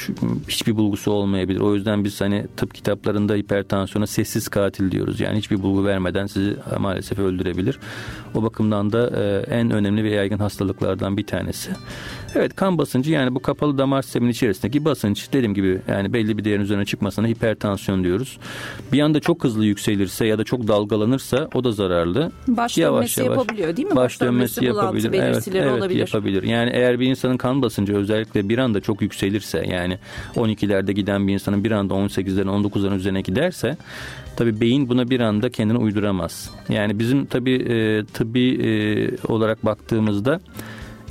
hiçbir 0.48 0.76
bulgusu 0.76 1.10
olmayabilir. 1.12 1.60
O 1.60 1.74
yüzden 1.74 2.04
biz 2.04 2.20
hani 2.20 2.46
tıp 2.56 2.74
kitaplarında 2.74 3.34
hipertansiyona 3.34 4.06
sessiz 4.06 4.48
katil 4.48 4.90
diyoruz. 4.90 5.20
Yani 5.20 5.38
hiçbir 5.38 5.62
bulgu 5.62 5.84
vermeden 5.84 6.26
sizi 6.26 6.56
maalesef 6.78 7.18
öldürebilir. 7.18 7.78
O 8.34 8.42
bakımdan 8.42 8.92
da 8.92 9.10
e, 9.22 9.54
en 9.54 9.70
önemli 9.70 10.04
ve 10.04 10.10
yaygın 10.10 10.38
hastalıklardan 10.38 11.16
bir 11.16 11.26
tanesi. 11.26 11.70
Evet 12.34 12.56
kan 12.56 12.78
basıncı 12.78 13.12
yani 13.12 13.34
bu 13.34 13.40
kapalı 13.40 13.78
damar 13.78 14.02
sisteminin 14.02 14.30
içerisindeki 14.30 14.84
basınç 14.84 15.32
dediğim 15.32 15.54
gibi 15.54 15.80
yani 15.88 16.12
belli 16.12 16.38
bir 16.38 16.44
değerin 16.44 16.60
üzerine 16.60 16.84
çıkmasına 16.84 17.26
hipertansiyon 17.26 18.04
diyoruz. 18.04 18.38
Bir 18.92 19.00
anda 19.00 19.20
çok 19.20 19.44
hızlı 19.44 19.64
yükselirse 19.64 20.26
ya 20.26 20.38
da 20.38 20.44
çok 20.44 20.68
dalgalanırsa 20.68 21.48
o 21.54 21.64
da 21.64 21.72
zararlı. 21.72 22.32
Baş 22.48 22.78
yavaş 22.78 22.96
dönmesi 22.96 23.20
yavaş, 23.20 23.38
yapabiliyor 23.38 23.76
değil 23.76 23.88
mi? 23.88 23.96
Baş, 23.96 24.04
baş 24.04 24.20
dönmesi, 24.20 24.60
dönmesi 24.60 24.76
yapabilir. 24.78 25.12
Evet, 25.12 25.48
evet, 25.54 25.72
olabilir. 25.72 25.98
yapabilir. 25.98 26.42
Yani 26.42 26.70
eğer 26.74 27.00
bir 27.00 27.06
insanın 27.06 27.36
kan 27.36 27.62
basıncı 27.62 27.96
özellikle 27.96 28.48
bir 28.48 28.58
anda 28.58 28.80
çok 28.80 29.02
yükselirse 29.02 29.66
yani 29.70 29.98
12'lerde 30.36 30.92
giden 30.92 31.28
bir 31.28 31.32
insanın 31.32 31.64
bir 31.64 31.70
anda 31.70 31.94
18'lerin 31.94 32.68
19'ların 32.68 32.96
üzerine 32.96 33.20
giderse 33.20 33.76
tabii 34.36 34.60
beyin 34.60 34.88
buna 34.88 35.10
bir 35.10 35.20
anda 35.20 35.50
kendini 35.50 35.78
uyduramaz. 35.78 36.50
Yani 36.68 36.98
bizim 36.98 37.26
tabii 37.26 37.54
e, 37.54 38.04
tıbbi 38.04 38.54
e, 38.54 38.70
olarak 39.32 39.64
baktığımızda 39.64 40.40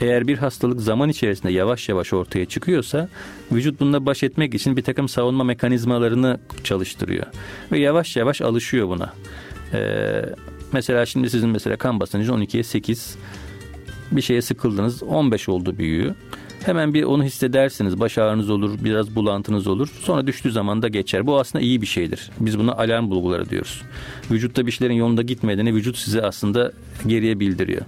eğer 0.02 0.28
bir 0.28 0.38
hastalık 0.38 0.82
zaman 0.82 1.10
içerisinde 1.10 1.52
yavaş 1.52 1.90
yavaş 1.90 2.14
ortaya 2.14 2.46
çıkıyorsa 2.46 3.10
vücut 3.52 3.80
bununla 3.80 4.06
baş 4.06 4.24
etmek 4.24 4.54
için 4.54 4.78
bir 4.78 4.84
takım 4.84 5.10
savunma 5.10 5.44
mekanizmalarını 5.44 6.40
çalıştırıyor. 6.64 7.26
Ve 7.72 7.80
yavaş 7.80 8.16
yavaş 8.16 8.42
alışıyor 8.42 8.88
buna. 8.88 9.14
Ee, 9.74 10.22
mesela 10.72 11.06
şimdi 11.06 11.30
sizin 11.30 11.50
mesela 11.50 11.78
kan 11.78 12.00
basıncı 12.00 12.32
12'ye 12.32 12.64
8 12.64 13.18
bir 14.12 14.22
şeye 14.22 14.42
sıkıldınız 14.42 15.04
15 15.04 15.50
oldu 15.50 15.78
büyüğü. 15.78 16.16
Hemen 16.64 16.94
bir 16.94 17.04
onu 17.04 17.24
hissedersiniz. 17.24 18.00
Baş 18.00 18.18
ağrınız 18.18 18.50
olur, 18.50 18.72
biraz 18.84 19.16
bulantınız 19.16 19.68
olur. 19.68 19.90
Sonra 20.02 20.28
düştüğü 20.28 20.52
zaman 20.52 20.82
da 20.82 20.88
geçer. 20.88 21.28
Bu 21.28 21.40
aslında 21.40 21.66
iyi 21.66 21.82
bir 21.82 21.88
şeydir. 21.88 22.32
Biz 22.40 22.60
buna 22.60 22.72
alarm 22.72 23.10
bulguları 23.10 23.50
diyoruz. 23.50 23.82
Vücutta 24.32 24.66
bir 24.68 24.72
şeylerin 24.72 24.98
yolunda 24.98 25.22
gitmediğini 25.22 25.76
vücut 25.76 25.98
size 25.98 26.22
aslında 26.22 26.72
geriye 27.08 27.40
bildiriyor. 27.40 27.82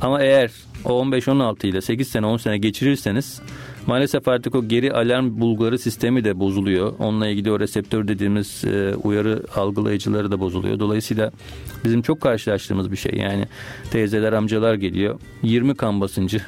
Ama 0.00 0.22
eğer 0.22 0.50
o 0.84 1.04
15-16 1.04 1.66
ile 1.66 1.80
8 1.80 2.08
sene 2.08 2.26
10 2.26 2.36
sene 2.36 2.58
geçirirseniz 2.58 3.40
maalesef 3.86 4.28
artık 4.28 4.54
o 4.54 4.68
geri 4.68 4.92
alarm 4.92 5.40
bulguları 5.40 5.78
sistemi 5.78 6.24
de 6.24 6.40
bozuluyor. 6.40 6.92
Onunla 6.98 7.28
ilgili 7.28 7.52
o 7.52 7.60
reseptör 7.60 8.08
dediğimiz 8.08 8.64
e, 8.64 8.94
uyarı 9.02 9.42
algılayıcıları 9.56 10.30
da 10.30 10.40
bozuluyor. 10.40 10.78
Dolayısıyla 10.78 11.32
bizim 11.84 12.02
çok 12.02 12.20
karşılaştığımız 12.20 12.92
bir 12.92 12.96
şey. 12.96 13.12
Yani 13.14 13.44
teyzeler 13.90 14.32
amcalar 14.32 14.74
geliyor. 14.74 15.20
20 15.42 15.74
kan 15.74 16.00
basıncı. 16.00 16.40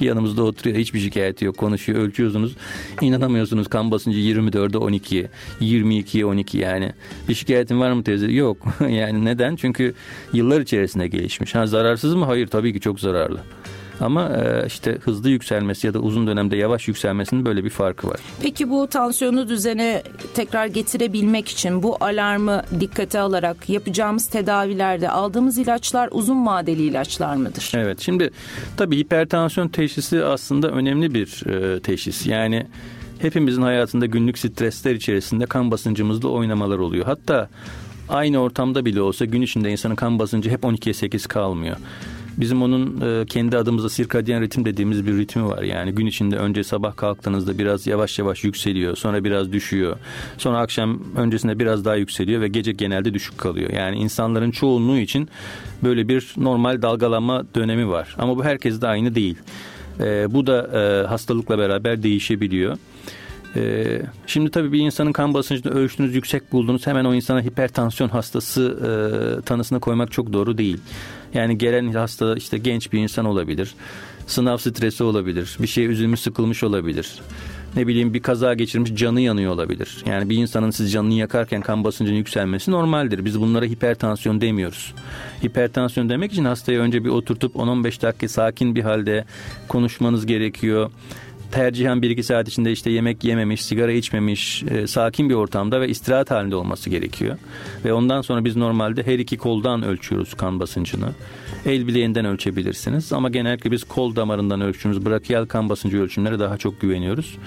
Yanımızda 0.00 0.42
oturuyor. 0.42 0.76
Hiçbir 0.76 1.00
şikayeti 1.00 1.44
yok. 1.44 1.56
Konuşuyor 1.56 1.98
ölçüyorsunuz. 1.98 2.56
İnanamıyorsunuz 3.00 3.68
kan 3.68 3.90
basıncı 3.90 4.18
24'e 4.18 4.78
12 4.78 5.28
22'ye 5.60 6.26
12 6.26 6.58
yani 6.58 6.92
bir 7.28 7.34
şikayetin 7.34 7.80
var 7.80 7.92
mı 7.92 8.04
teyze? 8.04 8.32
Yok. 8.32 8.56
Yani 8.90 9.24
neden? 9.24 9.56
Çünkü 9.56 9.94
yıllar 10.32 10.60
içerisinde 10.60 11.08
gelişmiş. 11.08 11.54
Ha 11.54 11.66
zararsız 11.66 12.14
mı? 12.14 12.24
Hayır 12.24 12.46
tabii 12.46 12.72
ki 12.72 12.80
çok 12.80 13.00
zararlı 13.00 13.40
ama 14.00 14.28
e, 14.28 14.66
işte 14.66 14.98
hızlı 15.04 15.30
yükselmesi 15.30 15.86
ya 15.86 15.94
da 15.94 15.98
uzun 15.98 16.26
dönemde 16.26 16.56
yavaş 16.56 16.88
yükselmesinin 16.88 17.44
böyle 17.44 17.64
bir 17.64 17.70
farkı 17.70 18.08
var. 18.08 18.20
Peki 18.42 18.70
bu 18.70 18.86
tansiyonu 18.86 19.48
düzene 19.48 20.02
tekrar 20.34 20.66
getirebilmek 20.66 21.48
için 21.48 21.82
bu 21.82 21.96
alarmı 22.00 22.62
dikkate 22.80 23.20
alarak 23.20 23.68
yapacağımız 23.68 24.26
tedavilerde 24.26 25.10
aldığımız 25.10 25.58
ilaçlar 25.58 26.08
uzun 26.12 26.46
vadeli 26.46 26.82
ilaçlar 26.82 27.36
mıdır? 27.36 27.72
Evet 27.74 28.00
şimdi 28.00 28.30
tabii 28.76 28.98
hipertansiyon 28.98 29.68
teşhisi 29.68 30.24
aslında 30.24 30.68
önemli 30.70 31.14
bir 31.14 31.46
e, 31.46 31.80
teşhis. 31.80 32.26
Yani 32.26 32.66
hepimizin 33.18 33.62
hayatında 33.62 34.06
günlük 34.06 34.38
stresler 34.38 34.94
içerisinde 34.94 35.46
kan 35.46 35.70
basıncımızla 35.70 36.28
oynamalar 36.28 36.78
oluyor. 36.78 37.06
Hatta 37.06 37.48
aynı 38.08 38.38
ortamda 38.38 38.84
bile 38.84 39.00
olsa 39.02 39.24
gün 39.24 39.42
içinde 39.42 39.70
insanın 39.70 39.94
kan 39.94 40.18
basıncı 40.18 40.50
hep 40.50 40.62
12'ye 40.62 40.94
8 40.94 41.26
kalmıyor. 41.26 41.76
Bizim 42.38 42.62
onun 42.62 43.00
e, 43.00 43.26
kendi 43.26 43.56
adımıza 43.56 43.88
sirkadiyen 43.88 44.42
ritim 44.42 44.64
dediğimiz 44.64 45.06
bir 45.06 45.18
ritmi 45.18 45.46
var. 45.46 45.62
Yani 45.62 45.92
gün 45.92 46.06
içinde 46.06 46.36
önce 46.36 46.64
sabah 46.64 46.96
kalktığınızda 46.96 47.58
biraz 47.58 47.86
yavaş 47.86 48.18
yavaş 48.18 48.44
yükseliyor. 48.44 48.96
Sonra 48.96 49.24
biraz 49.24 49.52
düşüyor. 49.52 49.96
Sonra 50.38 50.58
akşam 50.58 51.00
öncesinde 51.16 51.58
biraz 51.58 51.84
daha 51.84 51.96
yükseliyor 51.96 52.40
ve 52.40 52.48
gece 52.48 52.72
genelde 52.72 53.14
düşük 53.14 53.38
kalıyor. 53.38 53.70
Yani 53.70 53.96
insanların 53.96 54.50
çoğunluğu 54.50 54.98
için 54.98 55.28
böyle 55.82 56.08
bir 56.08 56.34
normal 56.36 56.82
dalgalanma 56.82 57.44
dönemi 57.54 57.88
var. 57.88 58.16
Ama 58.18 58.36
bu 58.36 58.44
herkes 58.44 58.80
de 58.80 58.86
aynı 58.86 59.14
değil. 59.14 59.36
E, 60.00 60.34
bu 60.34 60.46
da 60.46 60.80
e, 60.80 61.06
hastalıkla 61.06 61.58
beraber 61.58 62.02
değişebiliyor. 62.02 62.76
Ee, 63.56 64.02
şimdi 64.26 64.50
tabii 64.50 64.72
bir 64.72 64.78
insanın 64.78 65.12
kan 65.12 65.34
basıncını 65.34 65.72
ölçtünüz 65.72 66.14
yüksek 66.14 66.52
buldunuz 66.52 66.86
hemen 66.86 67.04
o 67.04 67.14
insana 67.14 67.40
hipertansiyon 67.40 68.08
hastası 68.08 68.78
e, 68.80 69.42
tanısına 69.42 69.78
koymak 69.78 70.12
çok 70.12 70.32
doğru 70.32 70.58
değil. 70.58 70.78
Yani 71.34 71.58
gelen 71.58 71.92
hasta 71.92 72.34
işte 72.34 72.58
genç 72.58 72.92
bir 72.92 72.98
insan 72.98 73.24
olabilir. 73.24 73.74
Sınav 74.26 74.56
stresi 74.56 75.04
olabilir. 75.04 75.56
Bir 75.62 75.66
şeye 75.66 75.86
üzülmüş 75.86 76.20
sıkılmış 76.20 76.62
olabilir. 76.62 77.20
Ne 77.76 77.86
bileyim 77.86 78.14
bir 78.14 78.22
kaza 78.22 78.54
geçirmiş 78.54 78.94
canı 78.94 79.20
yanıyor 79.20 79.52
olabilir. 79.52 80.02
Yani 80.06 80.30
bir 80.30 80.36
insanın 80.36 80.70
siz 80.70 80.92
canını 80.92 81.14
yakarken 81.14 81.60
kan 81.60 81.84
basıncının 81.84 82.16
yükselmesi 82.16 82.70
normaldir. 82.70 83.24
Biz 83.24 83.40
bunlara 83.40 83.64
hipertansiyon 83.64 84.40
demiyoruz. 84.40 84.94
Hipertansiyon 85.44 86.08
demek 86.08 86.32
için 86.32 86.44
hastayı 86.44 86.78
önce 86.78 87.04
bir 87.04 87.08
oturtup 87.08 87.54
10-15 87.54 88.02
dakika 88.02 88.28
sakin 88.28 88.74
bir 88.74 88.82
halde 88.82 89.24
konuşmanız 89.68 90.26
gerekiyor 90.26 90.90
tercihen 91.52 91.98
1-2 91.98 92.22
saat 92.22 92.48
içinde 92.48 92.72
işte 92.72 92.90
yemek 92.90 93.24
yememiş, 93.24 93.64
sigara 93.64 93.92
içmemiş, 93.92 94.62
e, 94.62 94.86
sakin 94.86 95.28
bir 95.28 95.34
ortamda 95.34 95.80
ve 95.80 95.88
istirahat 95.88 96.30
halinde 96.30 96.56
olması 96.56 96.90
gerekiyor. 96.90 97.38
Ve 97.84 97.92
ondan 97.92 98.22
sonra 98.22 98.44
biz 98.44 98.56
normalde 98.56 99.02
her 99.02 99.18
iki 99.18 99.36
koldan 99.36 99.82
ölçüyoruz 99.82 100.34
kan 100.34 100.60
basıncını. 100.60 101.08
El 101.66 101.86
bileğinden 101.86 102.24
ölçebilirsiniz 102.24 103.12
ama 103.12 103.28
genellikle 103.28 103.70
biz 103.70 103.84
kol 103.84 104.16
damarından 104.16 104.60
ölçtüğümüz 104.60 105.06
brakiyal 105.06 105.46
kan 105.46 105.68
basıncı 105.68 106.02
ölçümlere 106.02 106.38
daha 106.38 106.56
çok 106.58 106.80
güveniyoruz. 106.80 107.38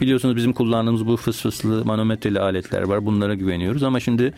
Biliyorsunuz 0.00 0.36
bizim 0.36 0.52
kullandığımız 0.52 1.06
bu 1.06 1.16
fıs 1.16 1.42
fıslı 1.42 1.84
manometreli 1.84 2.40
aletler 2.40 2.82
var. 2.82 3.06
Bunlara 3.06 3.34
güveniyoruz 3.34 3.82
ama 3.82 4.00
şimdi 4.00 4.32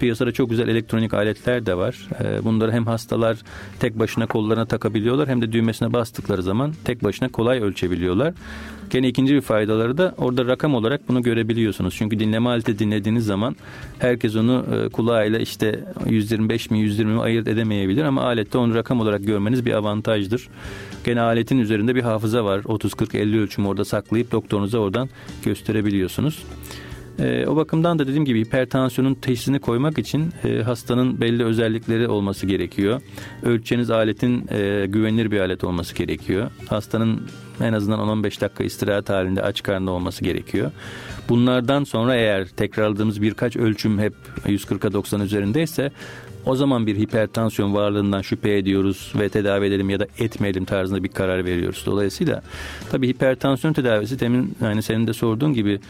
piyasada 0.00 0.32
çok 0.32 0.50
güzel 0.50 0.68
elektronik 0.68 1.14
aletler 1.14 1.66
de 1.66 1.76
var. 1.76 2.08
Ee, 2.20 2.44
bunları 2.44 2.72
hem 2.72 2.86
hastalar 2.86 3.36
tek 3.80 3.98
başına 3.98 4.26
kollarına 4.26 4.66
takabiliyorlar 4.66 5.28
hem 5.28 5.42
de 5.42 5.52
düğmesine 5.52 5.92
bastıkları 5.92 6.42
zaman 6.42 6.74
tek 6.84 7.04
başına 7.04 7.28
kolay 7.28 7.60
ölçebiliyorlar. 7.60 8.34
Gene 8.90 9.08
ikinci 9.08 9.34
bir 9.34 9.40
faydaları 9.40 9.98
da 9.98 10.14
orada 10.18 10.46
rakam 10.46 10.74
olarak 10.74 11.08
bunu 11.08 11.22
görebiliyorsunuz. 11.22 11.94
Çünkü 11.98 12.18
dinleme 12.18 12.48
aleti 12.48 12.78
dinlediğiniz 12.78 13.26
zaman 13.26 13.56
herkes 13.98 14.36
onu 14.36 14.64
e, 14.74 14.88
kulağıyla 14.88 15.38
işte 15.38 15.84
125 16.06 16.70
mi 16.70 16.78
120 16.78 17.12
mi 17.12 17.20
ayırt 17.20 17.48
edemeyebilir 17.48 18.04
ama 18.04 18.22
alette 18.22 18.58
onu 18.58 18.74
rakam 18.74 19.00
olarak 19.00 19.26
görmeniz 19.26 19.66
bir 19.66 19.72
avantajdır. 19.72 20.48
Gene 21.06 21.20
aletin 21.20 21.58
üzerinde 21.58 21.94
bir 21.94 22.02
hafıza 22.02 22.44
var. 22.44 22.60
30 22.64 22.94
40 22.94 23.14
50 23.14 23.40
ölçüm 23.40 23.66
orada 23.66 23.84
saklayıp 23.84 24.32
doktorunuza 24.32 24.78
oradan 24.78 25.08
gösterebiliyorsunuz. 25.44 26.42
E, 27.18 27.46
o 27.46 27.56
bakımdan 27.56 27.98
da 27.98 28.06
dediğim 28.06 28.24
gibi 28.24 28.44
hipertansiyonun 28.44 29.14
teşhisini 29.14 29.58
koymak 29.58 29.98
için 29.98 30.32
e, 30.44 30.62
hastanın 30.62 31.20
belli 31.20 31.44
özellikleri 31.44 32.08
olması 32.08 32.46
gerekiyor. 32.46 33.00
Ölçeceğiniz 33.42 33.90
aletin 33.90 34.48
e, 34.50 34.86
güvenilir 34.88 35.30
bir 35.30 35.40
alet 35.40 35.64
olması 35.64 35.94
gerekiyor. 35.94 36.50
Hastanın 36.68 37.22
en 37.60 37.72
azından 37.72 38.00
10-15 38.00 38.40
dakika 38.40 38.64
istirahat 38.64 39.08
halinde 39.08 39.42
aç 39.42 39.62
karnında 39.62 39.90
olması 39.90 40.24
gerekiyor. 40.24 40.70
Bunlardan 41.28 41.84
sonra 41.84 42.14
eğer 42.14 42.48
tekrarladığımız 42.48 43.22
birkaç 43.22 43.56
ölçüm 43.56 43.98
hep 43.98 44.14
140'a 44.46 44.92
90 44.92 45.20
üzerindeyse 45.20 45.92
o 46.46 46.56
zaman 46.56 46.86
bir 46.86 46.96
hipertansiyon 46.96 47.74
varlığından 47.74 48.22
şüphe 48.22 48.56
ediyoruz 48.56 49.12
ve 49.18 49.28
tedavi 49.28 49.66
edelim 49.66 49.90
ya 49.90 50.00
da 50.00 50.06
etmeyelim 50.18 50.64
tarzında 50.64 51.04
bir 51.04 51.08
karar 51.08 51.44
veriyoruz. 51.44 51.82
Dolayısıyla 51.86 52.42
tabii 52.90 53.08
hipertansiyon 53.08 53.72
tedavisi 53.72 54.16
temin 54.16 54.56
yani 54.60 54.82
senin 54.82 55.06
de 55.06 55.12
sorduğun 55.12 55.54
gibi 55.54 55.80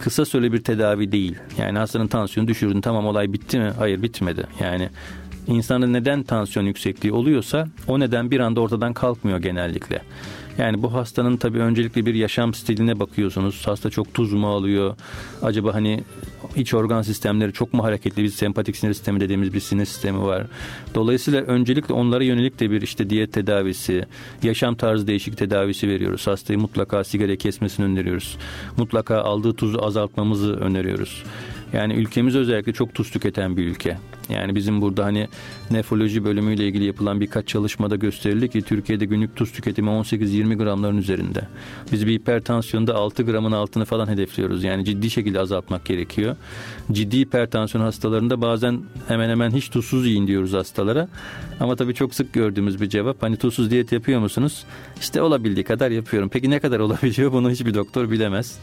kısa 0.00 0.24
süre 0.24 0.52
bir 0.52 0.62
tedavi 0.62 1.12
değil. 1.12 1.36
Yani 1.58 1.78
hastanın 1.78 2.06
tansiyonu 2.06 2.48
düşürdün 2.48 2.80
tamam 2.80 3.06
olay 3.06 3.32
bitti 3.32 3.58
mi? 3.58 3.72
Hayır 3.78 4.02
bitmedi. 4.02 4.46
Yani 4.60 4.88
insanda 5.46 5.86
neden 5.86 6.22
tansiyon 6.22 6.66
yüksekliği 6.66 7.12
oluyorsa 7.12 7.68
o 7.88 8.00
neden 8.00 8.30
bir 8.30 8.40
anda 8.40 8.60
ortadan 8.60 8.92
kalkmıyor 8.92 9.38
genellikle. 9.38 10.02
Yani 10.58 10.82
bu 10.82 10.94
hastanın 10.94 11.36
tabii 11.36 11.58
öncelikle 11.58 12.06
bir 12.06 12.14
yaşam 12.14 12.54
stiline 12.54 13.00
bakıyorsunuz. 13.00 13.62
Hasta 13.66 13.90
çok 13.90 14.14
tuz 14.14 14.32
mu 14.32 14.48
alıyor? 14.48 14.96
Acaba 15.42 15.74
hani 15.74 16.04
iç 16.56 16.74
organ 16.74 17.02
sistemleri 17.02 17.52
çok 17.52 17.74
mu 17.74 17.84
hareketli? 17.84 18.22
Bir 18.22 18.28
sempatik 18.28 18.76
sinir 18.76 18.94
sistemi 18.94 19.20
dediğimiz 19.20 19.52
bir 19.52 19.60
sinir 19.60 19.84
sistemi 19.84 20.22
var. 20.22 20.46
Dolayısıyla 20.94 21.42
öncelikle 21.42 21.94
onlara 21.94 22.24
yönelik 22.24 22.60
de 22.60 22.70
bir 22.70 22.82
işte 22.82 23.10
diyet 23.10 23.32
tedavisi, 23.32 24.04
yaşam 24.42 24.74
tarzı 24.74 25.06
değişik 25.06 25.36
tedavisi 25.36 25.88
veriyoruz. 25.88 26.26
Hastayı 26.26 26.58
mutlaka 26.58 27.04
sigara 27.04 27.36
kesmesini 27.36 27.86
öneriyoruz. 27.86 28.36
Mutlaka 28.76 29.20
aldığı 29.20 29.52
tuzu 29.52 29.82
azaltmamızı 29.82 30.54
öneriyoruz. 30.54 31.24
Yani 31.72 31.94
ülkemiz 31.94 32.36
özellikle 32.36 32.72
çok 32.72 32.94
tuz 32.94 33.10
tüketen 33.10 33.56
bir 33.56 33.66
ülke. 33.66 33.98
Yani 34.28 34.54
bizim 34.54 34.80
burada 34.80 35.04
hani 35.04 35.28
nefroloji 35.70 36.24
bölümüyle 36.24 36.66
ilgili 36.66 36.84
yapılan 36.84 37.20
birkaç 37.20 37.48
çalışmada 37.48 37.96
gösterildi 37.96 38.48
ki 38.48 38.62
Türkiye'de 38.62 39.04
günlük 39.04 39.36
tuz 39.36 39.52
tüketimi 39.52 39.88
18-20 39.88 40.56
gramların 40.56 40.98
üzerinde. 40.98 41.48
Biz 41.92 42.06
bir 42.06 42.12
hipertansiyonda 42.12 42.94
6 42.94 43.22
gramın 43.22 43.52
altını 43.52 43.84
falan 43.84 44.08
hedefliyoruz. 44.08 44.64
Yani 44.64 44.84
ciddi 44.84 45.10
şekilde 45.10 45.40
azaltmak 45.40 45.84
gerekiyor. 45.84 46.36
Ciddi 46.92 47.18
hipertansiyon 47.18 47.84
hastalarında 47.84 48.42
bazen 48.42 48.80
hemen 49.08 49.28
hemen 49.28 49.50
hiç 49.50 49.68
tuzsuz 49.68 50.06
yiyin 50.06 50.26
diyoruz 50.26 50.52
hastalara. 50.52 51.08
Ama 51.60 51.76
tabii 51.76 51.94
çok 51.94 52.14
sık 52.14 52.32
gördüğümüz 52.32 52.80
bir 52.80 52.88
cevap 52.88 53.22
hani 53.22 53.36
tuzsuz 53.36 53.70
diyet 53.70 53.92
yapıyor 53.92 54.20
musunuz? 54.20 54.64
İşte 55.00 55.22
olabildiği 55.22 55.64
kadar 55.64 55.90
yapıyorum. 55.90 56.28
Peki 56.28 56.50
ne 56.50 56.58
kadar 56.58 56.78
olabiliyor 56.86 57.32
bunu 57.32 57.50
hiçbir 57.50 57.74
doktor 57.74 58.10
bilemez 58.10 58.58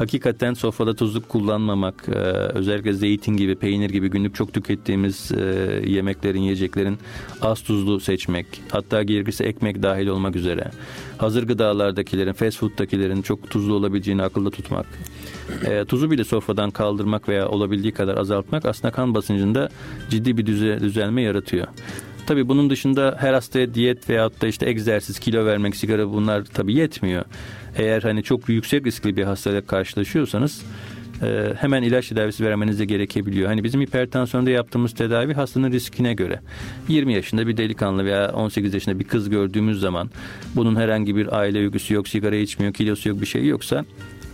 hakikaten 0.00 0.54
sofrada 0.54 0.94
tuzluk 0.94 1.28
kullanmamak, 1.28 2.08
e, 2.08 2.18
özellikle 2.58 2.92
zeytin 2.92 3.36
gibi, 3.36 3.54
peynir 3.54 3.90
gibi 3.90 4.08
günlük 4.10 4.34
çok 4.34 4.54
tükettiğimiz 4.54 5.32
e, 5.32 5.42
yemeklerin, 5.86 6.40
yiyeceklerin 6.40 6.98
az 7.42 7.62
tuzlu 7.62 8.00
seçmek, 8.00 8.46
hatta 8.70 9.02
gerekirse 9.02 9.44
ekmek 9.44 9.82
dahil 9.82 10.06
olmak 10.06 10.36
üzere. 10.36 10.70
Hazır 11.18 11.46
gıdalardakilerin, 11.46 12.32
fast 12.32 12.58
food'dakilerin 12.58 13.22
çok 13.22 13.50
tuzlu 13.50 13.74
olabileceğini 13.74 14.22
akılda 14.22 14.50
tutmak. 14.50 14.86
E, 15.64 15.84
tuzu 15.84 16.10
bile 16.10 16.24
sofradan 16.24 16.70
kaldırmak 16.70 17.28
veya 17.28 17.48
olabildiği 17.48 17.92
kadar 17.92 18.16
azaltmak 18.16 18.64
aslında 18.66 18.92
kan 18.92 19.14
basıncında 19.14 19.68
ciddi 20.10 20.36
bir 20.36 20.46
düze, 20.46 20.80
düzelme 20.80 21.22
yaratıyor. 21.22 21.66
Tabii 22.30 22.48
bunun 22.48 22.70
dışında 22.70 23.16
her 23.20 23.34
hastaya 23.34 23.74
diyet 23.74 24.10
veyahut 24.10 24.42
da 24.42 24.46
işte 24.46 24.68
egzersiz, 24.68 25.18
kilo 25.18 25.46
vermek, 25.46 25.76
sigara 25.76 26.12
bunlar 26.12 26.44
tabii 26.44 26.74
yetmiyor. 26.74 27.24
Eğer 27.76 28.02
hani 28.02 28.22
çok 28.22 28.48
yüksek 28.48 28.86
riskli 28.86 29.16
bir 29.16 29.24
hastalık 29.24 29.68
karşılaşıyorsanız 29.68 30.62
e, 31.22 31.54
hemen 31.56 31.82
ilaç 31.82 32.08
tedavisi 32.08 32.44
vermeniz 32.44 32.78
de 32.78 32.84
gerekebiliyor. 32.84 33.48
Hani 33.48 33.64
bizim 33.64 33.80
hipertansiyonda 33.80 34.50
yaptığımız 34.50 34.94
tedavi 34.94 35.34
hastanın 35.34 35.72
riskine 35.72 36.14
göre. 36.14 36.40
20 36.88 37.14
yaşında 37.14 37.46
bir 37.46 37.56
delikanlı 37.56 38.04
veya 38.04 38.32
18 38.32 38.74
yaşında 38.74 38.98
bir 38.98 39.04
kız 39.04 39.30
gördüğümüz 39.30 39.80
zaman 39.80 40.10
bunun 40.56 40.76
herhangi 40.76 41.16
bir 41.16 41.38
aile 41.38 41.58
öyküsü 41.58 41.94
yok, 41.94 42.08
sigara 42.08 42.36
içmiyor, 42.36 42.72
kilosu 42.72 43.08
yok 43.08 43.20
bir 43.20 43.26
şey 43.26 43.46
yoksa 43.46 43.84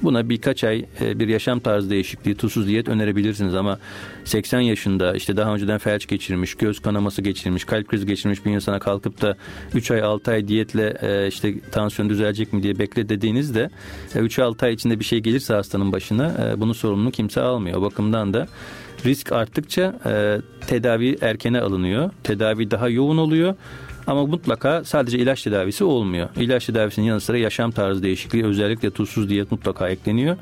Buna 0.02 0.28
birkaç 0.28 0.64
ay 0.64 0.84
e, 1.00 1.18
bir 1.18 1.28
yaşam 1.28 1.60
tarzı 1.60 1.90
değişikliği, 1.90 2.34
tuzsuz 2.34 2.66
diyet 2.66 2.88
önerebilirsiniz 2.88 3.54
ama 3.54 3.78
80 4.24 4.60
yaşında 4.60 5.14
işte 5.14 5.36
daha 5.36 5.54
önceden 5.54 5.78
felç 5.78 6.06
geçirmiş, 6.06 6.54
göz 6.54 6.80
kanaması 6.80 7.22
geçirmiş, 7.22 7.64
kalp 7.64 7.88
krizi 7.88 8.06
geçirmiş 8.06 8.44
bir 8.44 8.50
insana 8.50 8.78
kalkıp 8.78 9.22
da 9.22 9.36
3 9.74 9.90
ay 9.90 10.02
6 10.02 10.30
ay 10.30 10.48
diyetle 10.48 10.96
e, 11.02 11.28
işte 11.28 11.54
tansiyon 11.72 12.10
düzelecek 12.10 12.52
mi 12.52 12.62
diye 12.62 12.78
bekle 12.78 13.08
dediğinizde 13.08 13.70
3-6 14.14 14.62
e, 14.62 14.66
ay 14.66 14.72
içinde 14.72 15.00
bir 15.00 15.04
şey 15.04 15.20
gelirse 15.20 15.54
hastanın 15.54 15.92
başına 15.92 16.54
bunu 16.56 16.74
sorumluluğu 16.74 17.10
kimse 17.10 17.40
almıyor. 17.40 17.78
O 17.78 17.82
bakımdan 17.82 18.34
da 18.34 18.46
risk 19.04 19.32
arttıkça 19.32 19.94
tedavi 20.66 21.18
erkene 21.20 21.60
alınıyor. 21.60 22.10
Tedavi 22.24 22.70
daha 22.70 22.88
yoğun 22.88 23.16
oluyor. 23.16 23.54
Ama 24.06 24.26
mutlaka 24.26 24.84
sadece 24.84 25.18
ilaç 25.18 25.42
tedavisi 25.42 25.84
olmuyor. 25.84 26.28
İlaç 26.36 26.66
tedavisinin 26.66 27.06
yanı 27.06 27.20
sıra 27.20 27.38
yaşam 27.38 27.70
tarzı 27.70 28.02
değişikliği 28.02 28.44
özellikle 28.44 28.90
tuzsuz 28.90 29.28
diyet 29.28 29.52
mutlaka 29.52 29.88
ekleniyor. 29.88 30.36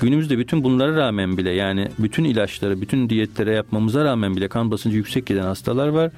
Günümüzde 0.00 0.38
bütün 0.38 0.64
bunlara 0.64 0.96
rağmen 0.96 1.36
bile 1.36 1.50
yani 1.50 1.88
bütün 1.98 2.24
ilaçları, 2.24 2.80
bütün 2.80 3.10
diyetlere 3.10 3.52
yapmamıza 3.52 4.04
rağmen 4.04 4.36
bile 4.36 4.48
kan 4.48 4.70
basıncı 4.70 4.96
yüksek 4.96 5.26
giden 5.26 5.42
hastalar 5.42 5.88
var. 5.88 6.10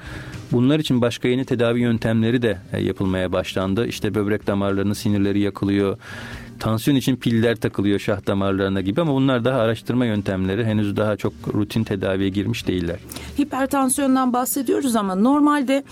Bunlar 0.53 0.79
için 0.79 1.01
başka 1.01 1.29
yeni 1.29 1.45
tedavi 1.45 1.81
yöntemleri 1.81 2.43
de 2.43 2.59
e, 2.73 2.83
yapılmaya 2.83 3.33
başlandı. 3.33 3.87
İşte 3.87 4.15
böbrek 4.15 4.47
damarlarının 4.47 4.93
sinirleri 4.93 5.41
yakılıyor 5.41 5.99
tansiyon 6.61 6.97
için 6.97 7.17
piller 7.17 7.57
takılıyor 7.57 7.99
şah 7.99 8.27
damarlarına 8.27 8.81
gibi 8.81 9.01
ama 9.01 9.13
bunlar 9.13 9.45
daha 9.45 9.61
araştırma 9.61 10.07
yöntemleri 10.07 10.65
henüz 10.65 10.97
daha 10.97 11.17
çok 11.17 11.33
rutin 11.55 11.85
tedaviye 11.85 12.29
girmiş 12.29 12.67
değiller. 12.67 12.99
Hipertansiyondan 13.41 14.33
bahsediyoruz 14.33 14.97
ama 14.97 15.15
normalde 15.15 15.85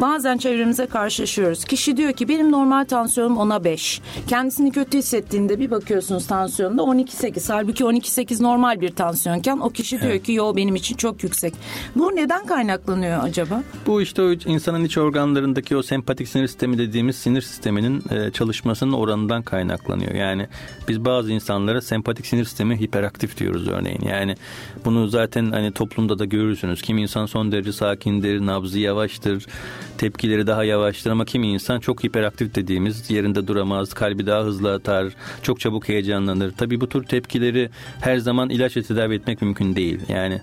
bazen 0.00 0.38
çevremize 0.38 0.86
karşılaşıyoruz. 0.86 1.64
Kişi 1.64 1.96
diyor 1.96 2.12
ki 2.12 2.28
benim 2.28 2.52
normal 2.52 2.84
tansiyonum 2.84 3.36
10'a 3.36 3.64
5. 3.64 4.00
Kendisini 4.26 4.70
kötü 4.70 4.98
hissettiğinde 4.98 5.58
bir 5.58 5.70
bakıyorsunuz 5.70 6.26
tansiyonda 6.26 6.82
12-8. 6.82 7.52
Halbuki 7.52 7.84
12-8 7.84 8.42
normal 8.42 8.80
bir 8.80 8.90
tansiyonken 8.90 9.58
o 9.58 9.70
kişi 9.70 10.00
diyor 10.00 10.12
evet. 10.12 10.22
ki 10.22 10.32
yo 10.32 10.56
benim 10.56 10.74
için 10.74 10.96
çok 10.96 11.22
yüksek. 11.24 11.54
Bu 11.96 12.16
neden 12.16 12.46
kaynaklanıyor 12.46 13.22
acaba? 13.22 13.62
Bu 13.86 14.02
işte 14.02 14.22
o 14.22 14.32
insanın 14.32 14.84
iç 14.84 14.98
organlarındaki 14.98 15.76
o 15.76 15.82
sempatik 15.82 16.28
sinir 16.28 16.46
sistemi 16.46 16.78
dediğimiz 16.78 17.16
sinir 17.16 17.42
sisteminin 17.42 18.02
e, 18.10 18.30
çalışmasının 18.30 18.92
oranından 18.92 19.42
kaynaklanıyor. 19.42 20.11
Yani 20.14 20.46
biz 20.88 21.04
bazı 21.04 21.32
insanlara 21.32 21.80
sempatik 21.80 22.26
sinir 22.26 22.44
sistemi 22.44 22.80
hiperaktif 22.80 23.38
diyoruz 23.38 23.68
örneğin. 23.68 24.02
Yani 24.08 24.36
bunu 24.84 25.08
zaten 25.08 25.50
hani 25.50 25.72
toplumda 25.72 26.18
da 26.18 26.24
görürsünüz. 26.24 26.82
Kim 26.82 26.98
insan 26.98 27.26
son 27.26 27.52
derece 27.52 27.72
sakindir, 27.72 28.46
nabzı 28.46 28.78
yavaştır, 28.78 29.46
tepkileri 29.98 30.46
daha 30.46 30.64
yavaştır 30.64 31.10
ama 31.10 31.24
kimi 31.24 31.48
insan 31.48 31.80
çok 31.80 32.04
hiperaktif 32.04 32.54
dediğimiz 32.54 33.10
yerinde 33.10 33.46
duramaz, 33.46 33.94
kalbi 33.94 34.26
daha 34.26 34.42
hızlı 34.42 34.74
atar, 34.74 35.08
çok 35.42 35.60
çabuk 35.60 35.88
heyecanlanır. 35.88 36.52
Tabii 36.56 36.80
bu 36.80 36.88
tür 36.88 37.04
tepkileri 37.04 37.70
her 38.00 38.18
zaman 38.18 38.50
ilaçla 38.50 38.82
tedavi 38.82 39.14
etmek 39.14 39.42
mümkün 39.42 39.76
değil. 39.76 40.00
Yani 40.08 40.40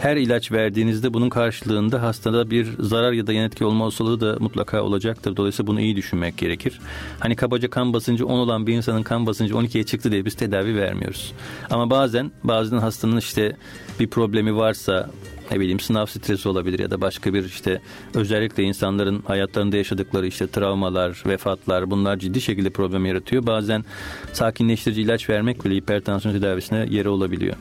her 0.00 0.16
ilaç 0.16 0.52
verdiğinizde 0.52 1.14
bunun 1.14 1.28
karşılığında 1.28 2.02
hastada 2.02 2.50
bir 2.50 2.68
zarar 2.78 3.12
ya 3.12 3.26
da 3.26 3.32
yan 3.32 3.44
etki 3.44 3.64
olma 3.64 3.84
olasılığı 3.84 4.20
da 4.20 4.36
mutlaka 4.40 4.82
olacaktır. 4.82 5.36
Dolayısıyla 5.36 5.66
bunu 5.66 5.80
iyi 5.80 5.96
düşünmek 5.96 6.36
gerekir. 6.36 6.80
Hani 7.18 7.36
kabaca 7.36 7.70
kan 7.70 7.92
basıncı 7.92 8.26
10 8.26 8.38
olan 8.38 8.66
bir 8.66 8.74
insanın 8.74 9.02
kan 9.02 9.26
basıncı 9.26 9.54
12'ye 9.54 9.84
çıktı 9.84 10.12
diye 10.12 10.24
biz 10.24 10.34
tedavi 10.34 10.76
vermiyoruz. 10.76 11.32
Ama 11.70 11.90
bazen 11.90 12.30
bazen 12.44 12.78
hastanın 12.78 13.16
işte 13.16 13.56
bir 14.00 14.06
problemi 14.06 14.56
varsa 14.56 15.10
ne 15.50 15.60
bileyim 15.60 15.80
sınav 15.80 16.06
stresi 16.06 16.48
olabilir 16.48 16.78
ya 16.78 16.90
da 16.90 17.00
başka 17.00 17.34
bir 17.34 17.44
işte 17.44 17.80
özellikle 18.14 18.62
insanların 18.62 19.22
hayatlarında 19.26 19.76
yaşadıkları 19.76 20.26
işte 20.26 20.46
travmalar, 20.46 21.22
vefatlar 21.26 21.90
bunlar 21.90 22.16
ciddi 22.16 22.40
şekilde 22.40 22.70
problem 22.70 23.06
yaratıyor. 23.06 23.46
Bazen 23.46 23.84
sakinleştirici 24.32 25.02
ilaç 25.02 25.30
vermek 25.30 25.64
bile 25.64 25.74
hipertansiyon 25.74 26.34
tedavisine 26.34 26.86
yeri 26.90 27.08
olabiliyor. 27.08 27.56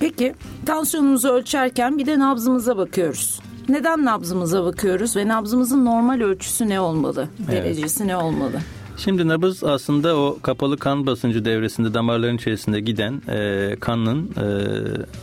Peki 0.00 0.34
tansiyonumuzu 0.66 1.28
ölçerken 1.28 1.98
bir 1.98 2.06
de 2.06 2.18
nabzımıza 2.18 2.76
bakıyoruz. 2.76 3.40
Neden 3.68 4.04
nabzımıza 4.04 4.64
bakıyoruz 4.64 5.16
ve 5.16 5.28
nabzımızın 5.28 5.84
normal 5.84 6.20
ölçüsü 6.20 6.68
ne 6.68 6.80
olmalı? 6.80 7.28
Evet. 7.50 7.64
Derecesi 7.64 8.08
ne 8.08 8.16
olmalı? 8.16 8.60
Şimdi 8.96 9.28
nabız 9.28 9.64
aslında 9.64 10.16
o 10.16 10.38
kapalı 10.42 10.76
kan 10.76 11.06
basıncı 11.06 11.44
devresinde 11.44 11.94
damarların 11.94 12.36
içerisinde 12.36 12.80
giden 12.80 13.22
e, 13.28 13.76
kanın 13.80 14.24
e, 14.24 14.44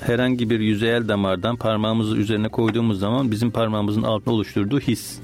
herhangi 0.05 0.49
bir 0.49 0.59
yüzeyel 0.59 1.07
damardan 1.07 1.55
parmağımızı 1.55 2.17
üzerine 2.17 2.49
koyduğumuz 2.49 2.99
zaman 2.99 3.31
bizim 3.31 3.51
parmağımızın 3.51 4.03
altında 4.03 4.35
oluşturduğu 4.35 4.79
his. 4.79 5.19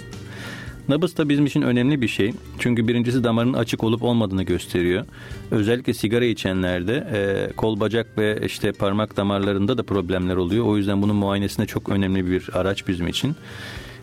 Nabız 0.89 1.17
da 1.17 1.30
bizim 1.30 1.46
için 1.46 1.62
önemli 1.62 2.02
bir 2.02 2.08
şey. 2.08 2.34
Çünkü 2.60 2.88
birincisi 2.88 3.24
damarın 3.24 3.54
açık 3.54 3.84
olup 3.84 4.04
olmadığını 4.04 4.43
gösteriyor. 4.43 5.06
Özellikle 5.52 5.93
sigara 5.93 6.26
içenlerde 6.26 7.08
e, 7.13 7.54
kol 7.56 7.80
bacak 7.80 8.17
ve 8.17 8.39
işte 8.46 8.72
parmak 8.72 9.17
damarlarında 9.17 9.78
da 9.78 9.84
problemler 9.84 10.36
oluyor. 10.36 10.65
O 10.65 10.78
yüzden 10.78 11.02
bunun 11.02 11.15
muayenesinde 11.15 11.65
çok 11.65 11.89
önemli 11.89 12.32
bir 12.32 12.50
araç 12.54 12.88
bizim 12.88 13.08
için. 13.08 13.36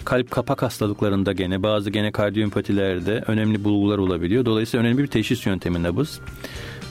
Kalp 0.05 0.31
kapak 0.31 0.63
hastalıklarında 0.63 1.33
gene 1.33 1.63
bazı 1.63 1.91
gene 1.91 2.13
kardiyopatilerde 2.13 3.25
önemli 3.27 3.65
bulgular 3.65 3.99
olabiliyor. 3.99 4.45
Dolayısıyla 4.45 4.87
önemli 4.87 5.03
bir 5.03 5.07
teşhis 5.07 5.47
yöntemi 5.47 5.83
nabız. 5.83 6.21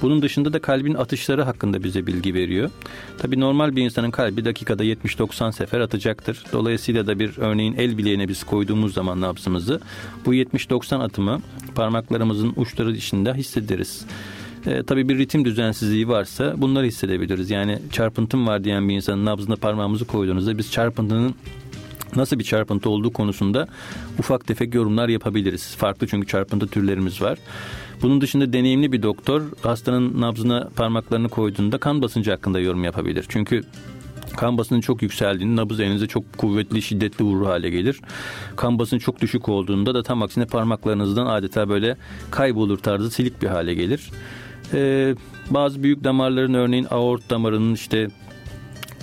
Bunun 0.01 0.21
dışında 0.21 0.53
da 0.53 0.59
kalbin 0.59 0.93
atışları 0.93 1.43
hakkında 1.43 1.83
bize 1.83 2.07
bilgi 2.07 2.33
veriyor. 2.33 2.69
Tabi 3.17 3.39
normal 3.39 3.75
bir 3.75 3.83
insanın 3.83 4.11
kalbi 4.11 4.45
dakikada 4.45 4.85
70-90 4.85 5.51
sefer 5.51 5.79
atacaktır. 5.79 6.43
Dolayısıyla 6.53 7.07
da 7.07 7.19
bir 7.19 7.37
örneğin 7.37 7.75
el 7.77 7.97
bileğine 7.97 8.27
biz 8.27 8.43
koyduğumuz 8.43 8.93
zaman 8.93 9.21
nabzımızı 9.21 9.79
bu 10.25 10.33
70-90 10.33 11.03
atımı 11.03 11.41
parmaklarımızın 11.75 12.53
uçları 12.55 12.95
dışında 12.95 13.33
hissederiz. 13.33 14.05
E, 14.65 14.83
tabii 14.83 15.09
bir 15.09 15.17
ritim 15.17 15.45
düzensizliği 15.45 16.07
varsa 16.07 16.53
bunları 16.57 16.85
hissedebiliriz. 16.85 17.49
Yani 17.49 17.79
çarpıntım 17.91 18.47
var 18.47 18.63
diyen 18.63 18.89
bir 18.89 18.95
insanın 18.95 19.25
nabzına 19.25 19.55
parmağımızı 19.55 20.05
koyduğunuzda 20.05 20.57
biz 20.57 20.71
çarpıntının 20.71 21.35
nasıl 22.15 22.39
bir 22.39 22.43
çarpıntı 22.43 22.89
olduğu 22.89 23.13
konusunda 23.13 23.67
ufak 24.19 24.47
tefek 24.47 24.75
yorumlar 24.75 25.09
yapabiliriz. 25.09 25.75
Farklı 25.75 26.07
çünkü 26.07 26.27
çarpıntı 26.27 26.67
türlerimiz 26.67 27.21
var. 27.21 27.37
Bunun 28.01 28.21
dışında 28.21 28.53
deneyimli 28.53 28.91
bir 28.91 29.03
doktor 29.03 29.41
hastanın 29.61 30.21
nabzına 30.21 30.69
parmaklarını 30.75 31.29
koyduğunda 31.29 31.77
kan 31.77 32.01
basıncı 32.01 32.31
hakkında 32.31 32.59
yorum 32.59 32.83
yapabilir. 32.83 33.25
Çünkü 33.29 33.63
Kan 34.37 34.57
basının 34.57 34.81
çok 34.81 35.01
yükseldiğinde 35.01 35.61
nabız 35.61 35.79
elinize 35.79 36.07
çok 36.07 36.37
kuvvetli, 36.37 36.81
şiddetli 36.81 37.25
vurur 37.25 37.45
hale 37.45 37.69
gelir. 37.69 38.01
Kan 38.55 38.79
basının 38.79 38.99
çok 38.99 39.21
düşük 39.21 39.49
olduğunda 39.49 39.95
da 39.95 40.03
tam 40.03 40.21
aksine 40.21 40.45
parmaklarınızdan 40.45 41.25
adeta 41.25 41.69
böyle 41.69 41.97
kaybolur 42.31 42.77
tarzı 42.77 43.11
silik 43.11 43.41
bir 43.41 43.47
hale 43.47 43.73
gelir. 43.73 44.11
Ee, 44.73 45.15
bazı 45.49 45.83
büyük 45.83 46.03
damarların 46.03 46.53
örneğin 46.53 46.87
aort 46.89 47.29
damarının 47.29 47.73
işte 47.73 48.07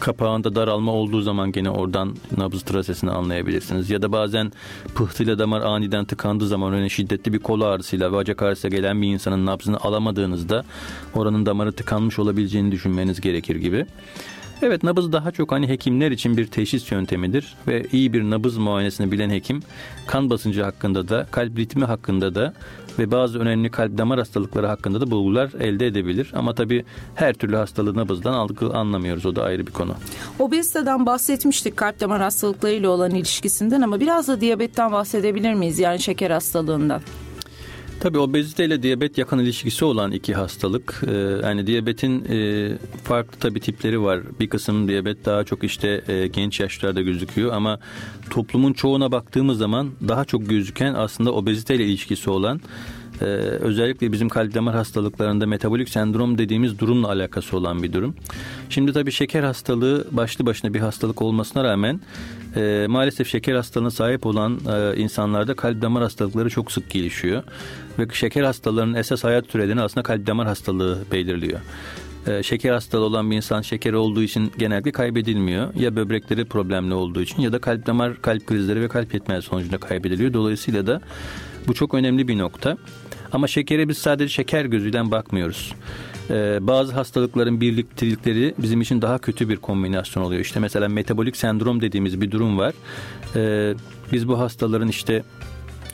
kapağında 0.01 0.55
daralma 0.55 0.93
olduğu 0.93 1.21
zaman 1.21 1.53
gene 1.53 1.71
oradan 1.71 2.17
nabız 2.37 2.63
trasesini 2.63 3.11
anlayabilirsiniz. 3.11 3.91
Ya 3.91 4.03
da 4.03 4.13
bazen 4.13 4.53
pıhtıyla 4.95 5.39
damar 5.39 5.61
aniden 5.61 6.05
tıkandığı 6.05 6.49
zaman 6.49 6.73
örneğin 6.73 6.89
şiddetli 6.89 7.33
bir 7.33 7.39
kol 7.39 7.61
ağrısıyla 7.61 8.13
ve 8.13 8.17
bacak 8.17 8.43
ağrısıyla 8.43 8.77
gelen 8.77 9.03
bir 9.03 9.09
insanın 9.09 9.47
nabzını 9.47 9.81
alamadığınızda 9.81 10.65
oranın 11.15 11.47
damarı 11.47 11.73
tıkanmış 11.73 12.19
olabileceğini 12.19 12.73
düşünmeniz 12.73 13.21
gerekir 13.21 13.57
gibi. 13.57 13.87
Evet 14.63 14.83
nabız 14.83 15.13
daha 15.13 15.31
çok 15.31 15.53
hani 15.53 15.69
hekimler 15.69 16.11
için 16.11 16.37
bir 16.37 16.47
teşhis 16.47 16.93
yöntemidir 16.93 17.55
ve 17.69 17.87
iyi 17.93 18.13
bir 18.13 18.23
nabız 18.23 18.57
muayenesini 18.57 19.13
bilen 19.13 19.31
hekim 19.31 19.63
kan 20.07 20.31
basıncı 20.31 20.63
hakkında 20.63 21.09
da 21.09 21.27
kalp 21.31 21.59
ritmi 21.59 21.85
hakkında 21.85 22.35
da 22.35 22.55
ve 22.99 23.11
bazı 23.11 23.39
önemli 23.39 23.71
kalp 23.71 23.99
damar 23.99 24.19
hastalıkları 24.19 24.67
hakkında 24.67 25.01
da 25.01 25.11
bulgular 25.11 25.51
elde 25.61 25.87
edebilir. 25.87 26.33
Ama 26.35 26.55
tabii 26.55 26.85
her 27.15 27.35
türlü 27.35 27.57
hastalığı 27.57 27.95
nabızdan 27.95 28.33
algı 28.33 28.71
anlamıyoruz. 28.75 29.27
O 29.27 29.37
da 29.37 29.43
ayrı 29.43 29.67
bir 29.67 29.73
konu. 29.73 29.95
Obeziteden 30.39 31.07
bahsetmiştik 31.07 31.77
kalp 31.77 32.01
damar 32.01 32.23
hastalıklarıyla 32.23 32.91
olan 32.91 33.11
ilişkisinden 33.11 33.81
ama 33.81 34.01
biraz 34.01 34.29
da 34.29 34.41
diyabetten 34.41 34.93
bahsedebilir 34.93 35.55
miyiz? 35.55 35.79
Yani 35.79 36.01
şeker 36.01 36.31
hastalığından. 36.31 37.01
Tabii 38.01 38.19
obezite 38.19 38.65
ile 38.65 38.83
diyabet 38.83 39.19
yakın 39.19 39.39
ilişkisi 39.39 39.85
olan 39.85 40.13
iki 40.13 40.35
hastalık. 40.35 41.03
Ee, 41.07 41.13
yani 41.43 41.67
diyabetin 41.67 42.25
e, 42.25 42.79
farklı 43.05 43.39
tabii 43.41 43.61
tipleri 43.61 44.03
var. 44.03 44.21
Bir 44.41 44.49
kısım 44.49 44.89
diyabet 44.89 45.25
daha 45.25 45.45
çok 45.45 45.65
işte 45.65 46.03
e, 46.09 46.27
genç 46.27 46.61
yaşlarda 46.61 47.03
gözüküyor 47.03 47.53
ama 47.53 47.79
toplumun 48.31 48.73
çoğuna 48.73 49.13
baktığımız 49.13 49.59
zaman 49.59 49.91
daha 50.09 50.25
çok 50.25 50.49
gözüken 50.49 50.95
aslında 50.95 51.33
obezite 51.33 51.75
ile 51.75 51.85
ilişkisi 51.85 52.31
olan 52.31 52.61
özellikle 53.61 54.13
bizim 54.13 54.29
kalp 54.29 54.55
damar 54.55 54.75
hastalıklarında 54.75 55.47
metabolik 55.47 55.89
sendrom 55.89 56.39
dediğimiz 56.39 56.79
durumla 56.79 57.09
alakası 57.09 57.57
olan 57.57 57.83
bir 57.83 57.93
durum. 57.93 58.15
Şimdi 58.71 58.93
tabii 58.93 59.13
şeker 59.13 59.43
hastalığı 59.43 60.07
başlı 60.11 60.47
başına 60.47 60.75
bir 60.75 60.81
hastalık 60.81 61.23
olmasına 61.23 61.65
rağmen 61.65 62.01
e, 62.57 62.87
maalesef 62.89 63.29
şeker 63.29 63.55
hastalığına 63.55 63.91
sahip 63.91 64.27
olan 64.27 64.61
e, 64.73 64.97
insanlarda 64.97 65.55
kalp 65.57 65.83
damar 65.83 66.03
hastalıkları 66.03 66.51
çok 66.51 66.73
sık 66.73 66.91
gelişiyor. 66.91 67.43
Ve 67.99 68.07
şeker 68.13 68.43
hastalarının 68.43 68.95
esas 68.95 69.25
hayat 69.25 69.47
sürelerini 69.47 69.83
aslında 69.83 70.03
kalp 70.03 70.27
damar 70.27 70.47
hastalığı 70.47 70.99
belirliyor 71.13 71.61
e, 72.27 72.43
şeker 72.43 72.73
hastalığı 72.73 73.05
olan 73.05 73.31
bir 73.31 73.37
insan 73.37 73.63
şekeri 73.63 73.97
olduğu 73.97 74.23
için 74.23 74.53
genellikle 74.59 74.93
kaybedilmiyor. 74.93 75.75
Ya 75.75 75.97
böbrekleri 75.97 76.45
problemli 76.45 76.95
olduğu 76.95 77.21
için 77.21 77.43
ya 77.43 77.53
da 77.53 77.59
kalp 77.59 77.87
damar 77.87 78.23
kalp 78.23 78.47
krizleri 78.47 78.81
ve 78.81 78.89
kalp 78.89 79.15
yetmezliği 79.15 79.43
sonucunda 79.43 79.79
kaybediliyor. 79.79 80.33
Dolayısıyla 80.33 80.87
da 80.87 81.01
bu 81.67 81.75
çok 81.75 81.95
önemli 81.95 82.29
bir 82.29 82.39
nokta. 82.39 82.77
Ama 83.33 83.47
şekere 83.47 83.89
biz 83.89 83.99
sadece 83.99 84.29
şeker 84.29 84.65
gözüyle 84.65 85.11
bakmıyoruz. 85.11 85.75
Ee, 86.31 86.59
bazı 86.61 86.93
hastalıkların 86.93 87.61
birliktelikleri 87.61 88.55
bizim 88.59 88.81
için 88.81 89.03
daha 89.03 89.19
kötü 89.19 89.49
bir 89.49 89.57
kombinasyon 89.57 90.23
oluyor. 90.23 90.41
İşte 90.41 90.61
mesela 90.61 90.89
metabolik 90.89 91.37
sendrom 91.37 91.81
dediğimiz 91.81 92.21
bir 92.21 92.31
durum 92.31 92.59
var. 92.59 92.75
Ee, 93.37 93.75
biz 94.13 94.29
bu 94.29 94.39
hastaların 94.39 94.89
işte 94.89 95.23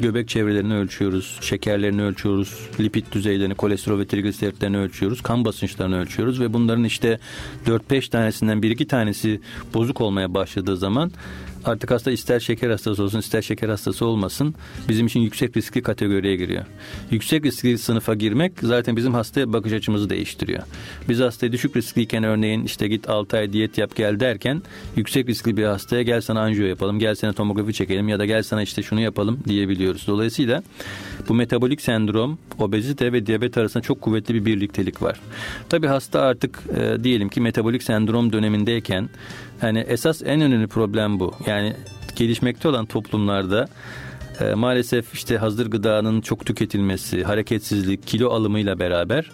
göbek 0.03 0.29
çevrelerini 0.29 0.75
ölçüyoruz, 0.75 1.39
şekerlerini 1.41 2.03
ölçüyoruz, 2.03 2.69
lipid 2.81 3.05
düzeylerini, 3.13 3.55
kolesterol 3.55 3.99
ve 3.99 4.07
trigliseritlerini 4.07 4.79
ölçüyoruz, 4.79 5.23
kan 5.23 5.45
basınçlarını 5.45 6.01
ölçüyoruz 6.01 6.41
ve 6.41 6.53
bunların 6.53 6.85
işte 6.85 7.19
4-5 7.67 8.11
tanesinden 8.11 8.59
1-2 8.59 8.87
tanesi 8.87 9.41
bozuk 9.75 10.01
olmaya 10.01 10.35
başladığı 10.35 10.77
zaman 10.77 11.11
artık 11.65 11.91
hasta 11.91 12.11
ister 12.11 12.41
şeker 12.41 12.71
hastası 12.71 13.03
olsun 13.03 13.19
ister 13.19 13.43
şeker 13.43 13.69
hastası 13.69 14.07
olmasın 14.07 14.55
bizim 14.89 15.07
için 15.07 15.21
yüksek 15.21 15.57
riskli 15.57 15.83
kategoriye 15.83 16.37
giriyor. 16.37 16.65
Yüksek 17.11 17.45
riskli 17.45 17.79
sınıfa 17.79 18.15
girmek 18.15 18.53
zaten 18.63 18.97
bizim 18.97 19.15
hastaya 19.15 19.53
bakış 19.53 19.73
açımızı 19.73 20.11
değiştiriyor. 20.11 20.63
Biz 21.09 21.21
hastaya 21.21 21.53
düşük 21.53 21.77
riskliyken 21.77 22.25
örneğin 22.25 22.65
işte 22.65 22.89
git 22.89 23.09
6 23.09 23.37
ay 23.37 23.53
diyet 23.53 23.79
yap 23.79 23.97
gel 23.97 24.21
derken 24.21 24.63
yüksek 24.97 25.29
riskli 25.29 25.57
bir 25.57 25.65
hastaya 25.65 26.03
gel 26.03 26.21
sana 26.21 26.41
anjiyo 26.41 26.67
yapalım, 26.67 26.99
gel 26.99 27.15
sana 27.15 27.33
tomografi 27.33 27.73
çekelim 27.73 28.09
ya 28.09 28.19
da 28.19 28.25
gel 28.25 28.43
sana 28.43 28.63
işte 28.63 28.83
şunu 28.83 29.01
yapalım 29.01 29.39
diyebiliyoruz. 29.49 30.05
Dolayısıyla 30.07 30.63
bu 31.29 31.35
metabolik 31.35 31.81
sendrom, 31.81 32.39
obezite 32.59 33.13
ve 33.13 33.27
diyabet 33.27 33.59
arasında 33.59 33.83
çok 33.83 34.01
kuvvetli 34.01 34.35
bir 34.35 34.45
birliktelik 34.45 35.03
var. 35.03 35.21
Tabi 35.69 35.87
hasta 35.87 36.21
artık 36.21 36.63
e, 36.77 37.05
diyelim 37.05 37.29
ki 37.29 37.41
metabolik 37.41 37.83
sendrom 37.83 38.33
dönemindeyken 38.33 39.09
yani 39.63 39.79
esas 39.79 40.23
en 40.23 40.41
önemli 40.41 40.67
problem 40.67 41.21
bu. 41.21 41.35
Yani 41.47 41.73
gelişmekte 42.17 42.69
olan 42.69 42.87
toplumlarda 42.87 43.69
e, 44.41 44.55
maalesef 44.55 45.15
işte 45.15 45.37
hazır 45.37 45.71
gıdanın 45.71 46.21
çok 46.21 46.47
tüketilmesi, 46.47 47.25
hareketsizlik, 47.25 48.07
kilo 48.07 48.31
alımıyla 48.31 48.79
beraber 48.79 49.31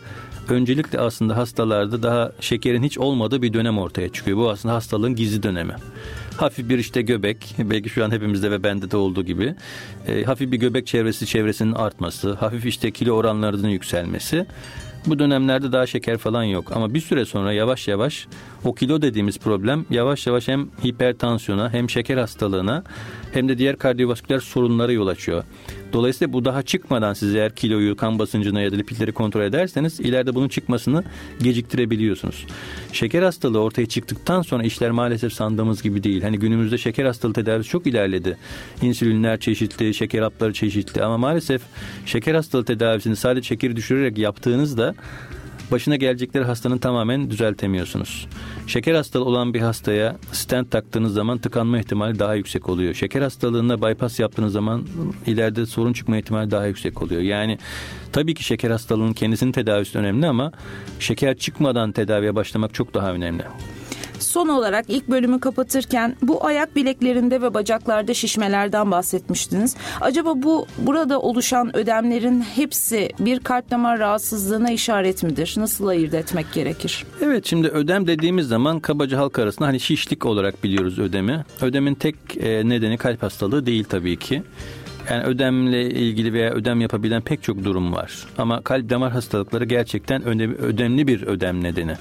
öncelikle 0.49 1.01
aslında 1.01 1.37
hastalarda 1.37 2.03
daha 2.03 2.33
şekerin 2.41 2.83
hiç 2.83 2.99
olmadığı 2.99 3.43
bir 3.43 3.53
dönem 3.53 3.79
ortaya 3.79 4.09
çıkıyor. 4.09 4.39
Bu 4.39 4.51
aslında 4.51 4.75
hastalığın 4.75 5.15
gizli 5.15 5.43
dönemi. 5.43 5.75
Hafif 6.37 6.69
bir 6.69 6.79
işte 6.79 7.03
göbek, 7.03 7.55
belki 7.59 7.91
şu 7.91 8.05
an 8.05 8.11
hepimizde 8.11 8.51
ve 8.51 8.63
bende 8.63 8.91
de 8.91 8.97
olduğu 8.97 9.23
gibi, 9.23 9.55
e, 10.07 10.25
hafif 10.25 10.53
bir 10.53 10.57
göbek 10.57 10.87
çevresi 10.87 11.27
çevresinin 11.27 11.73
artması, 11.73 12.33
hafif 12.33 12.67
işte 12.67 12.91
kilo 12.91 13.13
oranlarının 13.13 13.69
yükselmesi 13.69 14.47
bu 15.07 15.19
dönemlerde 15.19 15.73
daha 15.73 15.87
şeker 15.87 16.19
falan 16.19 16.43
yok 16.43 16.73
ama 16.75 16.95
bir 16.95 17.01
süre 17.01 17.25
sonra 17.25 17.53
yavaş 17.53 17.89
yavaş 17.89 18.27
o 18.65 18.75
kilo 18.75 19.03
dediğimiz 19.03 19.39
problem 19.39 19.87
yavaş 19.91 20.27
yavaş 20.27 20.49
hem 20.49 20.69
hipertansiyona 20.85 21.73
hem 21.73 21.91
şeker 21.91 22.17
hastalığına 22.17 22.85
hem 23.33 23.49
de 23.49 23.59
diğer 23.59 23.77
kardiyovasküler 23.77 24.41
sorunlara 24.41 24.93
yol 24.93 25.07
açıyor. 25.07 25.45
Dolayısıyla 25.93 26.33
bu 26.33 26.45
daha 26.45 26.63
çıkmadan 26.63 27.13
siz 27.13 27.35
eğer 27.35 27.55
kiloyu, 27.55 27.97
kan 27.97 28.19
basıncını 28.19 28.61
ya 28.61 28.73
da 28.73 28.77
lipidleri 28.77 29.13
kontrol 29.13 29.43
ederseniz 29.43 30.01
ileride 30.01 30.35
bunun 30.35 30.49
çıkmasını 30.49 31.05
geciktirebiliyorsunuz. 31.43 32.47
Şeker 32.93 33.23
hastalığı 33.23 33.61
ortaya 33.61 33.87
çıktıktan 33.87 34.43
sonra 34.43 34.63
işler 34.63 34.91
maalesef 34.91 35.33
sandığımız 35.33 35.83
gibi 35.83 36.03
değil. 36.03 36.23
Hani 36.23 36.39
günümüzde 36.39 36.79
şeker 36.79 37.05
hastalığı 37.05 37.33
tedavisi 37.33 37.71
çok 37.71 37.87
ilerledi. 37.87 38.37
İnsülinler 38.83 39.41
çeşitli, 39.41 39.95
şeker 39.95 40.23
hapları 40.23 40.53
çeşitli 40.53 41.03
ama 41.03 41.19
maalesef 41.19 41.63
şeker 42.07 42.35
hastalığı 42.35 42.65
tedavisini 42.65 43.17
sadece 43.17 43.49
şekeri 43.49 43.77
düşürerek 43.77 44.19
yaptığınızda 44.19 44.95
başına 45.73 45.97
gelecekleri 45.97 46.45
hastanın 46.45 46.79
tamamen 46.79 47.31
düzeltemiyorsunuz. 47.31 48.27
Şeker 48.67 48.95
hastalığı 48.95 49.25
olan 49.25 49.55
bir 49.55 49.61
hastaya 49.61 50.17
stent 50.33 50.71
taktığınız 50.71 51.15
zaman 51.15 51.39
tıkanma 51.39 51.79
ihtimali 51.79 52.19
daha 52.19 52.35
yüksek 52.35 52.69
oluyor. 52.69 52.95
Şeker 52.95 53.23
hastalığında 53.23 53.83
bypass 53.83 54.21
yaptığınız 54.21 54.53
zaman 54.53 54.87
ileride 55.27 55.67
sorun 55.67 55.93
çıkma 55.93 56.17
ihtimali 56.17 56.51
daha 56.51 56.67
yüksek 56.67 57.03
oluyor. 57.03 57.23
Yani 57.23 57.59
tabii 58.13 58.35
ki 58.35 58.45
şeker 58.45 58.71
hastalığının 58.71 59.13
kendisinin 59.13 59.53
tedavisi 59.53 59.99
önemli 59.99 60.27
ama 60.27 60.53
şeker 61.01 61.37
çıkmadan 61.37 61.93
tedaviye 61.93 62.35
başlamak 62.35 62.75
çok 62.75 62.95
daha 62.95 63.13
önemli. 63.13 63.43
Son 64.21 64.49
olarak 64.49 64.85
ilk 64.89 65.09
bölümü 65.09 65.41
kapatırken 65.41 66.17
bu 66.23 66.47
ayak 66.47 66.77
bileklerinde 66.77 67.43
ve 67.43 67.55
bacaklarda 67.55 68.15
şişmelerden 68.15 68.91
bahsetmiştiniz. 68.91 69.77
Acaba 70.01 70.43
bu 70.43 70.67
burada 70.79 71.21
oluşan 71.21 71.77
ödemlerin 71.77 72.41
hepsi 72.41 73.11
bir 73.21 73.41
kalp 73.41 73.71
damar 73.71 73.99
rahatsızlığına 73.99 74.71
işaret 74.71 75.23
midir? 75.23 75.55
Nasıl 75.57 75.87
ayırt 75.87 76.15
etmek 76.15 76.53
gerekir? 76.53 77.05
Evet 77.23 77.47
şimdi 77.47 77.69
ödem 77.69 78.07
dediğimiz 78.07 78.49
zaman 78.49 78.81
kabaca 78.81 79.19
halk 79.19 79.39
arasında 79.39 79.69
hani 79.69 79.81
şişlik 79.81 80.27
olarak 80.27 80.65
biliyoruz 80.65 80.99
ödemi. 80.99 81.45
Ödemin 81.61 81.95
tek 81.95 82.15
e, 82.37 82.69
nedeni 82.69 82.97
kalp 82.99 83.23
hastalığı 83.23 83.67
değil 83.67 83.85
tabii 83.85 84.17
ki. 84.17 84.43
Yani 85.11 85.25
ödemle 85.25 85.91
ilgili 85.91 86.33
veya 86.33 86.51
ödem 86.51 86.81
yapabilen 86.81 87.23
pek 87.23 87.43
çok 87.43 87.65
durum 87.65 87.93
var. 87.93 88.27
Ama 88.39 88.61
kalp 88.61 88.91
damar 88.91 89.13
hastalıkları 89.13 89.65
gerçekten 89.65 90.23
önemli 90.23 91.07
bir 91.07 91.23
ödem 91.23 91.65
nedeni. 91.65 91.95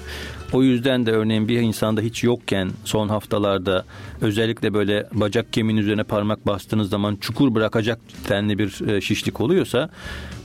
O 0.52 0.62
yüzden 0.62 1.06
de 1.06 1.12
örneğin 1.12 1.48
bir 1.48 1.60
insanda 1.60 2.00
hiç 2.00 2.24
yokken 2.24 2.70
son 2.84 3.08
haftalarda 3.08 3.84
özellikle 4.20 4.74
böyle 4.74 5.06
bacak 5.12 5.52
kemiğinin 5.52 5.82
üzerine 5.82 6.02
parmak 6.02 6.46
bastığınız 6.46 6.90
zaman 6.90 7.16
çukur 7.16 7.54
bırakacak 7.54 8.00
denli 8.28 8.58
bir 8.58 8.88
e, 8.88 9.00
şişlik 9.00 9.40
oluyorsa 9.40 9.90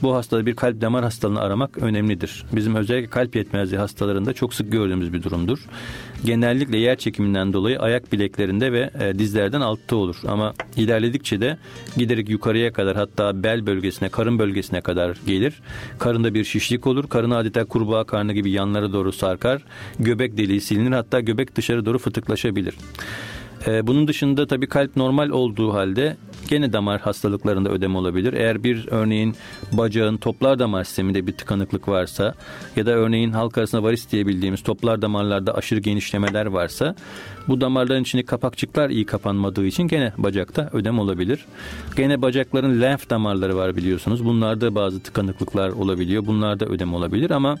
bu 0.02 0.14
hastada 0.14 0.46
bir 0.46 0.56
kalp 0.56 0.80
damar 0.80 1.04
hastalığını 1.04 1.40
aramak 1.40 1.78
önemlidir. 1.78 2.44
Bizim 2.52 2.74
özellikle 2.74 3.10
kalp 3.10 3.36
yetmezliği 3.36 3.78
hastalarında 3.78 4.32
çok 4.32 4.54
sık 4.54 4.72
gördüğümüz 4.72 5.12
bir 5.12 5.22
durumdur. 5.22 5.58
Genellikle 6.24 6.78
yer 6.78 6.96
çekiminden 6.96 7.52
dolayı 7.52 7.80
ayak 7.80 8.12
bileklerinde 8.12 8.72
ve 8.72 8.90
e, 9.00 9.18
dizlerden 9.18 9.60
altta 9.60 9.96
olur. 9.96 10.16
Ama 10.26 10.54
ilerledikçe 10.76 11.40
de 11.40 11.58
giderek 11.96 12.28
yukarıya 12.28 12.72
kadar 12.72 12.96
hatta 12.96 13.42
bel 13.42 13.66
bölgesine, 13.66 14.08
karın 14.08 14.38
bölgesine 14.38 14.80
kadar 14.80 15.16
gelir. 15.26 15.60
Karında 15.98 16.34
bir 16.34 16.44
şişlik 16.44 16.86
olur. 16.86 17.08
Karın 17.08 17.30
adeta 17.30 17.64
kurbağa 17.64 18.04
karnı 18.04 18.32
gibi 18.32 18.50
yanlara 18.50 18.92
doğru 18.92 19.12
sarkar 19.12 19.62
göbek 19.98 20.36
deliği 20.36 20.60
silinir 20.60 20.92
hatta 20.92 21.20
göbek 21.20 21.56
dışarı 21.56 21.86
doğru 21.86 21.98
fıtıklaşabilir. 21.98 22.74
Ee, 23.66 23.86
bunun 23.86 24.08
dışında 24.08 24.46
tabii 24.46 24.66
kalp 24.66 24.96
normal 24.96 25.30
olduğu 25.30 25.74
halde 25.74 26.16
gene 26.48 26.72
damar 26.72 27.00
hastalıklarında 27.00 27.70
ödem 27.70 27.96
olabilir. 27.96 28.32
Eğer 28.32 28.64
bir 28.64 28.88
örneğin 28.90 29.36
bacağın 29.72 30.16
toplar 30.16 30.58
damar 30.58 30.84
sisteminde 30.84 31.26
bir 31.26 31.32
tıkanıklık 31.32 31.88
varsa 31.88 32.34
ya 32.76 32.86
da 32.86 32.90
örneğin 32.90 33.30
halk 33.30 33.58
arasında 33.58 33.82
varis 33.82 34.10
diye 34.10 34.26
bildiğimiz 34.26 34.62
toplar 34.62 35.02
damarlarda 35.02 35.54
aşırı 35.54 35.80
genişlemeler 35.80 36.46
varsa 36.46 36.94
bu 37.48 37.60
damarların 37.60 38.02
içindeki 38.02 38.26
kapakçıklar 38.26 38.90
iyi 38.90 39.06
kapanmadığı 39.06 39.66
için 39.66 39.88
gene 39.88 40.12
bacakta 40.18 40.70
ödem 40.72 40.98
olabilir. 40.98 41.44
Gene 41.96 42.22
bacakların 42.22 42.80
lenf 42.80 43.10
damarları 43.10 43.56
var 43.56 43.76
biliyorsunuz. 43.76 44.24
Bunlarda 44.24 44.74
bazı 44.74 45.00
tıkanıklıklar 45.00 45.68
olabiliyor. 45.68 46.26
Bunlarda 46.26 46.66
ödem 46.66 46.94
olabilir 46.94 47.30
ama 47.30 47.58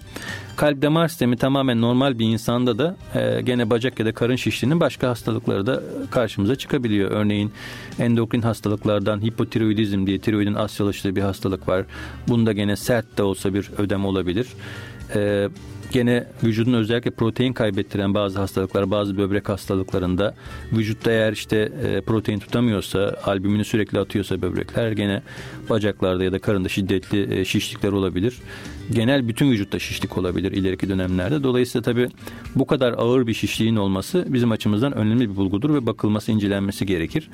kalp 0.56 0.82
damar 0.82 1.08
sistemi 1.08 1.36
tamamen 1.36 1.80
normal 1.80 2.18
bir 2.18 2.26
insanda 2.26 2.78
da 2.78 2.96
e, 3.14 3.42
gene 3.42 3.70
bacak 3.70 4.00
ya 4.00 4.06
da 4.06 4.12
karın 4.12 4.36
şişliğinin 4.36 4.80
başka 4.80 5.08
hastalıkları 5.08 5.66
da 5.66 5.82
karşımıza 6.10 6.56
çıkabiliyor. 6.56 7.10
Örneğin 7.10 7.52
endokrin 7.98 8.42
hastalıklardan 8.42 9.22
hipotiroidizm 9.22 10.06
diye 10.06 10.18
tiroidin 10.18 10.54
az 10.54 10.74
çalıştığı 10.74 11.16
bir 11.16 11.22
hastalık 11.22 11.68
var. 11.68 11.84
Bunda 12.28 12.52
gene 12.52 12.76
sert 12.76 13.18
de 13.18 13.22
olsa 13.22 13.54
bir 13.54 13.70
ödem 13.78 14.04
olabilir. 14.04 14.46
E, 15.14 15.48
gene 15.94 16.24
vücudun 16.42 16.72
özellikle 16.72 17.10
protein 17.10 17.52
kaybettiren 17.52 18.14
bazı 18.14 18.38
hastalıklar, 18.38 18.90
bazı 18.90 19.18
böbrek 19.18 19.48
hastalıklarında 19.48 20.34
vücutta 20.72 21.10
eğer 21.10 21.32
işte 21.32 21.72
e, 21.84 22.00
protein 22.00 22.38
tutamıyorsa, 22.38 23.16
albümünü 23.24 23.64
sürekli 23.64 23.98
atıyorsa 23.98 24.42
böbrekler 24.42 24.92
gene 24.92 25.22
bacaklarda 25.70 26.24
ya 26.24 26.32
da 26.32 26.38
karında 26.38 26.68
şiddetli 26.68 27.40
e, 27.40 27.44
şişlikler 27.44 27.92
olabilir. 27.92 28.34
Genel 28.90 29.28
bütün 29.28 29.50
vücutta 29.50 29.78
şişlik 29.78 30.18
olabilir 30.18 30.52
ileriki 30.52 30.88
dönemlerde. 30.88 31.42
Dolayısıyla 31.42 31.82
tabii 31.82 32.08
bu 32.54 32.66
kadar 32.66 32.92
ağır 32.92 33.26
bir 33.26 33.34
şişliğin 33.34 33.76
olması 33.76 34.26
bizim 34.28 34.52
açımızdan 34.52 34.92
önemli 34.92 35.30
bir 35.30 35.36
bulgudur 35.36 35.74
ve 35.74 35.86
bakılması, 35.86 36.32
incelenmesi 36.32 36.86
gerekir. 36.86 37.28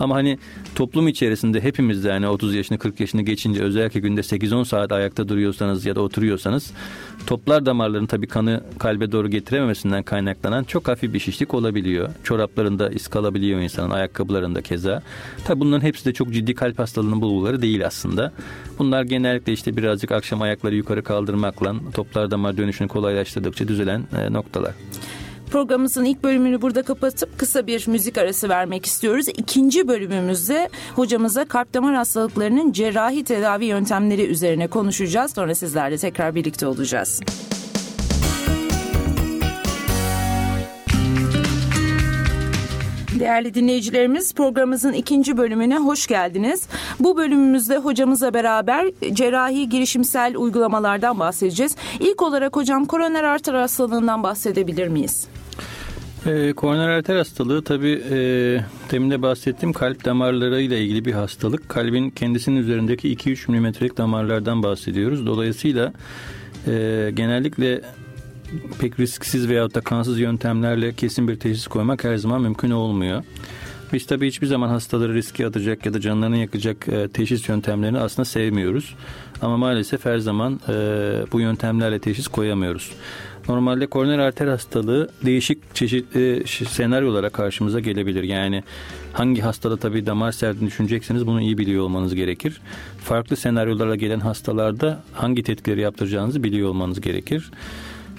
Ama 0.00 0.14
hani 0.14 0.38
toplum 0.74 1.08
içerisinde 1.08 1.60
hepimiz 1.60 2.04
de 2.04 2.08
yani 2.08 2.28
30 2.28 2.54
yaşını 2.54 2.78
40 2.78 3.00
yaşını 3.00 3.22
geçince 3.22 3.62
özellikle 3.62 4.00
günde 4.00 4.20
8-10 4.20 4.64
saat 4.64 4.92
ayakta 4.92 5.28
duruyorsanız 5.28 5.86
ya 5.86 5.96
da 5.96 6.00
oturuyorsanız 6.00 6.72
toplar 7.26 7.66
damarların 7.66 8.03
tabii 8.06 8.26
kanı 8.26 8.60
kalbe 8.78 9.12
doğru 9.12 9.30
getirememesinden 9.30 10.02
kaynaklanan 10.02 10.64
çok 10.64 10.88
hafif 10.88 11.14
bir 11.14 11.18
şişlik 11.18 11.54
olabiliyor. 11.54 12.08
Çoraplarında 12.24 12.90
iz 12.90 13.08
kalabiliyor 13.08 13.60
insanın, 13.60 13.90
ayakkabılarında 13.90 14.62
keza. 14.62 15.02
Tabii 15.44 15.60
bunların 15.60 15.86
hepsi 15.86 16.04
de 16.04 16.12
çok 16.12 16.32
ciddi 16.32 16.54
kalp 16.54 16.78
hastalığının 16.78 17.20
bulguları 17.20 17.62
değil 17.62 17.86
aslında. 17.86 18.32
Bunlar 18.78 19.02
genellikle 19.02 19.52
işte 19.52 19.76
birazcık 19.76 20.12
akşam 20.12 20.42
ayakları 20.42 20.74
yukarı 20.74 21.02
kaldırmakla 21.02 21.74
toplar 21.94 22.30
damar 22.30 22.56
dönüşünü 22.56 22.88
kolaylaştırdıkça 22.88 23.68
düzelen 23.68 24.02
e, 24.18 24.32
noktalar. 24.32 24.74
Programımızın 25.54 26.04
ilk 26.04 26.24
bölümünü 26.24 26.62
burada 26.62 26.82
kapatıp 26.82 27.38
kısa 27.38 27.66
bir 27.66 27.88
müzik 27.88 28.18
arası 28.18 28.48
vermek 28.48 28.86
istiyoruz. 28.86 29.28
İkinci 29.28 29.88
bölümümüzde 29.88 30.68
hocamıza 30.94 31.44
kalp 31.44 31.74
damar 31.74 31.94
hastalıklarının 31.94 32.72
cerrahi 32.72 33.24
tedavi 33.24 33.64
yöntemleri 33.64 34.26
üzerine 34.26 34.66
konuşacağız. 34.66 35.32
Sonra 35.34 35.54
sizlerle 35.54 35.98
tekrar 35.98 36.34
birlikte 36.34 36.66
olacağız. 36.66 37.20
Değerli 43.18 43.54
dinleyicilerimiz 43.54 44.34
programımızın 44.34 44.92
ikinci 44.92 45.36
bölümüne 45.36 45.78
hoş 45.78 46.06
geldiniz. 46.06 46.68
Bu 47.00 47.16
bölümümüzde 47.16 47.76
hocamızla 47.76 48.34
beraber 48.34 48.90
cerrahi 49.12 49.68
girişimsel 49.68 50.36
uygulamalardan 50.36 51.20
bahsedeceğiz. 51.20 51.76
İlk 52.00 52.22
olarak 52.22 52.56
hocam 52.56 52.84
koroner 52.84 53.24
arter 53.24 53.54
hastalığından 53.54 54.22
bahsedebilir 54.22 54.88
miyiz? 54.88 55.28
E, 56.26 56.52
koroner 56.52 56.88
arter 56.88 57.16
hastalığı 57.16 57.64
tabi 57.64 58.02
e, 58.10 58.16
demin 58.90 59.10
de 59.10 59.22
bahsettiğim 59.22 59.72
kalp 59.72 60.04
damarları 60.04 60.60
ile 60.60 60.82
ilgili 60.82 61.04
bir 61.04 61.12
hastalık. 61.12 61.68
Kalbin 61.68 62.10
kendisinin 62.10 62.56
üzerindeki 62.56 63.16
2-3 63.16 63.50
milimetrelik 63.50 63.96
damarlardan 63.96 64.62
bahsediyoruz. 64.62 65.26
Dolayısıyla 65.26 65.92
e, 66.66 67.10
genellikle 67.14 67.80
pek 68.80 69.00
risksiz 69.00 69.48
veyahut 69.48 69.74
da 69.74 69.80
kansız 69.80 70.20
yöntemlerle 70.20 70.92
kesin 70.92 71.28
bir 71.28 71.36
teşhis 71.36 71.66
koymak 71.66 72.04
her 72.04 72.16
zaman 72.16 72.42
mümkün 72.42 72.70
olmuyor. 72.70 73.22
Biz 73.92 74.06
tabii 74.06 74.28
hiçbir 74.28 74.46
zaman 74.46 74.68
hastaları 74.68 75.14
riske 75.14 75.46
atacak 75.46 75.86
ya 75.86 75.94
da 75.94 76.00
canlarını 76.00 76.36
yakacak 76.36 76.88
e, 76.88 77.08
teşhis 77.08 77.48
yöntemlerini 77.48 77.98
aslında 77.98 78.24
sevmiyoruz. 78.24 78.94
Ama 79.42 79.56
maalesef 79.56 80.04
her 80.04 80.18
zaman 80.18 80.60
e, 80.68 80.72
bu 81.32 81.40
yöntemlerle 81.40 81.98
teşhis 81.98 82.28
koyamıyoruz. 82.28 82.92
Normalde 83.48 83.86
koroner 83.86 84.18
arter 84.18 84.46
hastalığı 84.46 85.08
değişik 85.24 85.74
çeşitli 85.74 86.42
senaryolara 86.68 87.30
karşımıza 87.30 87.80
gelebilir. 87.80 88.22
Yani 88.22 88.62
hangi 89.12 89.40
hastada 89.40 89.76
tabii 89.76 90.06
damar 90.06 90.32
serdiğini 90.32 90.66
düşünecekseniz 90.66 91.26
bunu 91.26 91.40
iyi 91.40 91.58
biliyor 91.58 91.84
olmanız 91.84 92.14
gerekir. 92.14 92.60
Farklı 93.04 93.36
senaryolara 93.36 93.96
gelen 93.96 94.20
hastalarda 94.20 95.02
hangi 95.12 95.42
tetkikleri 95.42 95.80
yaptıracağınızı 95.80 96.42
biliyor 96.42 96.68
olmanız 96.68 97.00
gerekir. 97.00 97.50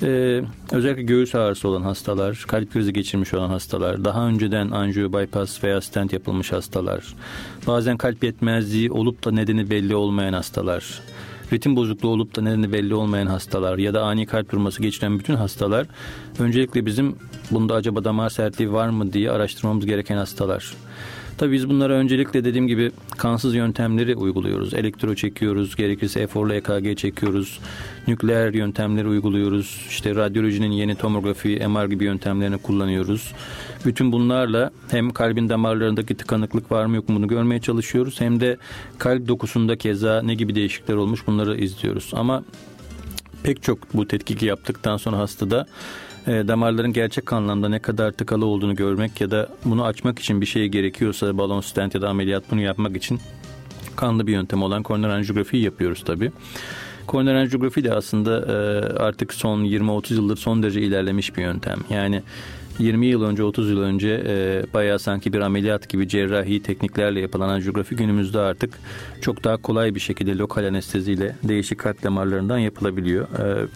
Ee, 0.01 0.41
özellikle 0.71 1.03
göğüs 1.03 1.35
ağrısı 1.35 1.67
olan 1.67 1.81
hastalar, 1.81 2.45
kalp 2.47 2.73
krizi 2.73 2.93
geçirmiş 2.93 3.33
olan 3.33 3.49
hastalar, 3.49 4.05
daha 4.05 4.27
önceden 4.27 4.71
anjiyo, 4.71 5.13
bypass 5.13 5.63
veya 5.63 5.81
stent 5.81 6.13
yapılmış 6.13 6.51
hastalar, 6.51 7.03
bazen 7.67 7.97
kalp 7.97 8.23
yetmezliği 8.23 8.91
olup 8.91 9.25
da 9.25 9.31
nedeni 9.31 9.69
belli 9.69 9.95
olmayan 9.95 10.33
hastalar, 10.33 11.01
ritim 11.53 11.75
bozukluğu 11.75 12.09
olup 12.09 12.35
da 12.35 12.41
nedeni 12.41 12.73
belli 12.73 12.95
olmayan 12.95 13.27
hastalar 13.27 13.77
ya 13.77 13.93
da 13.93 14.03
ani 14.03 14.25
kalp 14.25 14.51
durması 14.51 14.81
geçiren 14.81 15.19
bütün 15.19 15.35
hastalar 15.35 15.87
öncelikle 16.39 16.85
bizim 16.85 17.15
bunda 17.51 17.75
acaba 17.75 18.03
damar 18.03 18.29
sertliği 18.29 18.71
var 18.71 18.89
mı 18.89 19.13
diye 19.13 19.31
araştırmamız 19.31 19.85
gereken 19.85 20.17
hastalar. 20.17 20.73
Tabii 21.37 21.51
biz 21.51 21.69
bunlara 21.69 21.93
öncelikle 21.93 22.43
dediğim 22.43 22.67
gibi 22.67 22.91
kansız 23.17 23.55
yöntemleri 23.55 24.15
uyguluyoruz. 24.15 24.73
Elektro 24.73 25.15
çekiyoruz, 25.15 25.75
gerekirse 25.75 26.19
eforlu 26.19 26.53
EKG 26.53 26.97
çekiyoruz. 26.97 27.59
Nükleer 28.07 28.53
yöntemleri 28.53 29.07
uyguluyoruz. 29.07 29.85
İşte 29.89 30.15
radyolojinin 30.15 30.71
yeni 30.71 30.95
tomografi, 30.95 31.67
MR 31.67 31.85
gibi 31.85 32.03
yöntemlerini 32.03 32.57
kullanıyoruz. 32.57 33.33
Bütün 33.85 34.11
bunlarla 34.11 34.71
hem 34.91 35.09
kalbin 35.09 35.49
damarlarındaki 35.49 36.15
tıkanıklık 36.15 36.71
var 36.71 36.85
mı 36.85 36.95
yok 36.95 37.09
mu 37.09 37.15
bunu 37.15 37.27
görmeye 37.27 37.61
çalışıyoruz. 37.61 38.21
Hem 38.21 38.39
de 38.39 38.57
kalp 38.97 39.27
dokusunda 39.27 39.75
keza 39.75 40.21
ne 40.21 40.35
gibi 40.35 40.55
değişiklikler 40.55 40.95
olmuş 40.95 41.27
bunları 41.27 41.57
izliyoruz. 41.57 42.11
Ama 42.13 42.43
pek 43.43 43.63
çok 43.63 43.93
bu 43.93 44.07
tetkiki 44.07 44.45
yaptıktan 44.45 44.97
sonra 44.97 45.17
hastada 45.17 45.65
e, 46.27 46.47
damarların 46.47 46.93
gerçek 46.93 47.33
anlamda 47.33 47.69
ne 47.69 47.79
kadar 47.79 48.11
tıkalı 48.11 48.45
olduğunu 48.45 48.75
görmek 48.75 49.21
ya 49.21 49.31
da 49.31 49.49
bunu 49.65 49.85
açmak 49.85 50.19
için 50.19 50.41
bir 50.41 50.45
şey 50.45 50.67
gerekiyorsa 50.67 51.37
balon 51.37 51.61
stent 51.61 51.95
ya 51.95 52.01
da 52.01 52.09
ameliyat 52.09 52.43
bunu 52.51 52.61
yapmak 52.61 52.97
için 52.97 53.19
kanlı 53.95 54.27
bir 54.27 54.31
yöntem 54.31 54.63
olan 54.63 54.83
koroner 54.83 55.09
anjiyografiyi 55.09 55.63
yapıyoruz 55.63 56.03
tabii. 56.05 56.31
Koroner 57.07 57.35
anjiyografi 57.35 57.83
de 57.83 57.93
aslında 57.93 58.39
e, 58.39 58.53
artık 58.99 59.33
son 59.33 59.65
20-30 59.65 60.13
yıldır 60.13 60.37
son 60.37 60.63
derece 60.63 60.81
ilerlemiş 60.81 61.37
bir 61.37 61.41
yöntem. 61.41 61.77
Yani 61.89 62.23
20 62.79 63.05
yıl 63.05 63.23
önce 63.23 63.43
30 63.43 63.69
yıl 63.69 63.81
önce 63.81 64.23
e, 64.27 64.63
bayağı 64.73 64.99
sanki 64.99 65.33
bir 65.33 65.39
ameliyat 65.39 65.89
gibi 65.89 66.07
cerrahi 66.07 66.63
tekniklerle 66.63 67.19
yapılan 67.19 67.49
anjiyografi 67.49 67.95
günümüzde 67.95 68.39
artık 68.39 68.79
çok 69.21 69.43
daha 69.43 69.57
kolay 69.57 69.95
bir 69.95 69.99
şekilde 69.99 70.37
lokal 70.37 70.63
anesteziyle 70.63 71.35
değişik 71.43 71.79
kalp 71.79 72.03
damarlarından 72.03 72.57
yapılabiliyor. 72.57 73.27
E, 73.39 73.67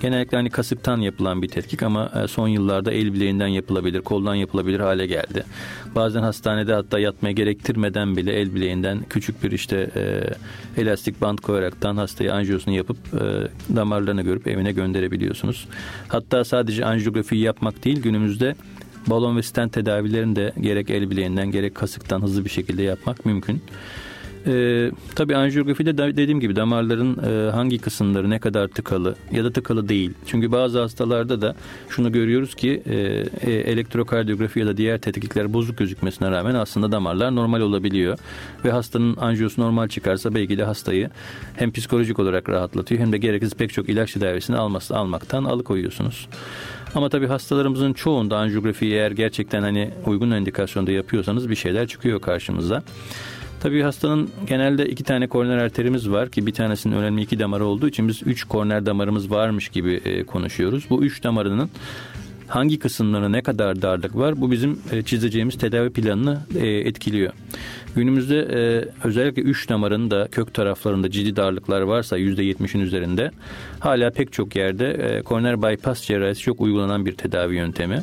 Genellikle 0.00 0.36
hani 0.36 0.50
kasıktan 0.50 1.00
yapılan 1.00 1.42
bir 1.42 1.48
tetkik 1.48 1.82
ama 1.82 2.12
e, 2.24 2.28
son 2.28 2.48
yıllarda 2.48 2.92
el 2.92 3.12
bileğinden 3.14 3.46
yapılabilir, 3.46 4.00
koldan 4.00 4.34
yapılabilir 4.34 4.80
hale 4.80 5.06
geldi. 5.06 5.44
Bazen 5.94 6.22
hastanede 6.22 6.74
hatta 6.74 6.98
yatmaya 6.98 7.32
gerektirmeden 7.32 8.16
bile 8.16 8.32
el 8.32 8.54
bileğinden 8.54 8.98
küçük 9.10 9.42
bir 9.42 9.50
işte 9.52 9.90
e, 9.96 10.82
elastik 10.82 11.20
bant 11.20 11.40
koyaraktan 11.40 11.96
hastayı 11.96 12.34
anjiyosunu 12.34 12.74
yapıp 12.74 12.96
e, 13.14 13.48
damarlarını 13.76 14.22
görüp 14.22 14.48
evine 14.48 14.72
gönderebiliyorsunuz. 14.72 15.68
Hatta 16.08 16.44
sadece 16.44 16.84
anjiyografiyi 16.84 17.42
yapmak 17.42 17.84
değil 17.84 18.02
günümüzde 18.02 18.54
balon 19.06 19.36
ve 19.36 19.42
stent 19.42 19.72
tedavilerini 19.72 20.36
de 20.36 20.52
gerek 20.60 20.90
el 20.90 21.10
bileğinden 21.10 21.50
gerek 21.50 21.74
kasıktan 21.74 22.22
hızlı 22.22 22.44
bir 22.44 22.50
şekilde 22.50 22.82
yapmak 22.82 23.26
mümkün. 23.26 23.62
E, 24.46 24.90
tabii 25.14 25.36
anjiyografide 25.36 25.98
de 25.98 26.16
dediğim 26.16 26.40
gibi 26.40 26.56
damarların 26.56 27.18
e, 27.18 27.50
hangi 27.50 27.78
kısımları 27.78 28.30
ne 28.30 28.38
kadar 28.38 28.68
tıkalı 28.68 29.14
ya 29.32 29.44
da 29.44 29.52
tıkalı 29.52 29.88
değil. 29.88 30.12
Çünkü 30.26 30.52
bazı 30.52 30.80
hastalarda 30.80 31.40
da 31.40 31.54
şunu 31.88 32.12
görüyoruz 32.12 32.54
ki 32.54 32.82
e, 32.86 32.96
e, 33.50 33.52
elektrokardiyografi 33.52 34.60
ya 34.60 34.66
da 34.66 34.76
diğer 34.76 34.98
tetkikler 34.98 35.52
bozuk 35.52 35.78
gözükmesine 35.78 36.30
rağmen 36.30 36.54
aslında 36.54 36.92
damarlar 36.92 37.34
normal 37.34 37.60
olabiliyor. 37.60 38.18
Ve 38.64 38.70
hastanın 38.70 39.16
anjiyosu 39.16 39.62
normal 39.62 39.88
çıkarsa 39.88 40.34
belki 40.34 40.58
de 40.58 40.64
hastayı 40.64 41.10
hem 41.56 41.72
psikolojik 41.72 42.18
olarak 42.18 42.48
rahatlatıyor 42.48 43.00
hem 43.00 43.12
de 43.12 43.18
gereksiz 43.18 43.54
pek 43.54 43.72
çok 43.72 43.88
ilaç 43.88 44.12
tedavisini 44.12 44.56
alması, 44.56 44.96
almaktan 44.96 45.44
alıkoyuyorsunuz. 45.44 46.28
Ama 46.94 47.08
tabii 47.08 47.26
hastalarımızın 47.26 47.92
çoğunda 47.92 48.38
anjiyografiyi 48.38 48.92
eğer 48.92 49.10
gerçekten 49.10 49.62
hani 49.62 49.90
uygun 50.06 50.30
indikasyonda 50.30 50.90
yapıyorsanız 50.90 51.50
bir 51.50 51.56
şeyler 51.56 51.86
çıkıyor 51.88 52.20
karşımıza. 52.20 52.82
Tabii 53.60 53.82
hastanın 53.82 54.30
genelde 54.46 54.86
iki 54.86 55.04
tane 55.04 55.26
koroner 55.26 55.58
arterimiz 55.58 56.10
var 56.10 56.30
ki 56.30 56.46
bir 56.46 56.52
tanesinin 56.52 56.96
önemli 56.96 57.22
iki 57.22 57.38
damarı 57.38 57.64
olduğu 57.64 57.88
için 57.88 58.08
biz 58.08 58.22
üç 58.26 58.44
koroner 58.44 58.86
damarımız 58.86 59.30
varmış 59.30 59.68
gibi 59.68 59.94
e, 60.04 60.24
konuşuyoruz. 60.24 60.86
Bu 60.90 61.04
üç 61.04 61.24
damarının 61.24 61.70
hangi 62.46 62.78
kısımlarına 62.78 63.28
ne 63.28 63.42
kadar 63.42 63.82
darlık 63.82 64.16
var 64.16 64.40
bu 64.40 64.50
bizim 64.50 64.78
e, 64.92 65.02
çizeceğimiz 65.02 65.58
tedavi 65.58 65.90
planını 65.90 66.40
e, 66.60 66.66
etkiliyor. 66.66 67.32
Günümüzde 67.96 68.36
özellikle 69.04 69.42
3 69.42 69.68
damarın 69.68 70.10
da 70.10 70.28
kök 70.30 70.54
taraflarında 70.54 71.10
ciddi 71.10 71.36
darlıklar 71.36 71.80
varsa 71.80 72.18
%70'in 72.18 72.80
üzerinde 72.80 73.30
hala 73.80 74.10
pek 74.10 74.32
çok 74.32 74.56
yerde 74.56 75.22
koroner 75.24 75.62
bypass 75.62 76.02
cerrahisi 76.02 76.42
çok 76.42 76.60
uygulanan 76.60 77.06
bir 77.06 77.12
tedavi 77.12 77.54
yöntemi 77.54 78.02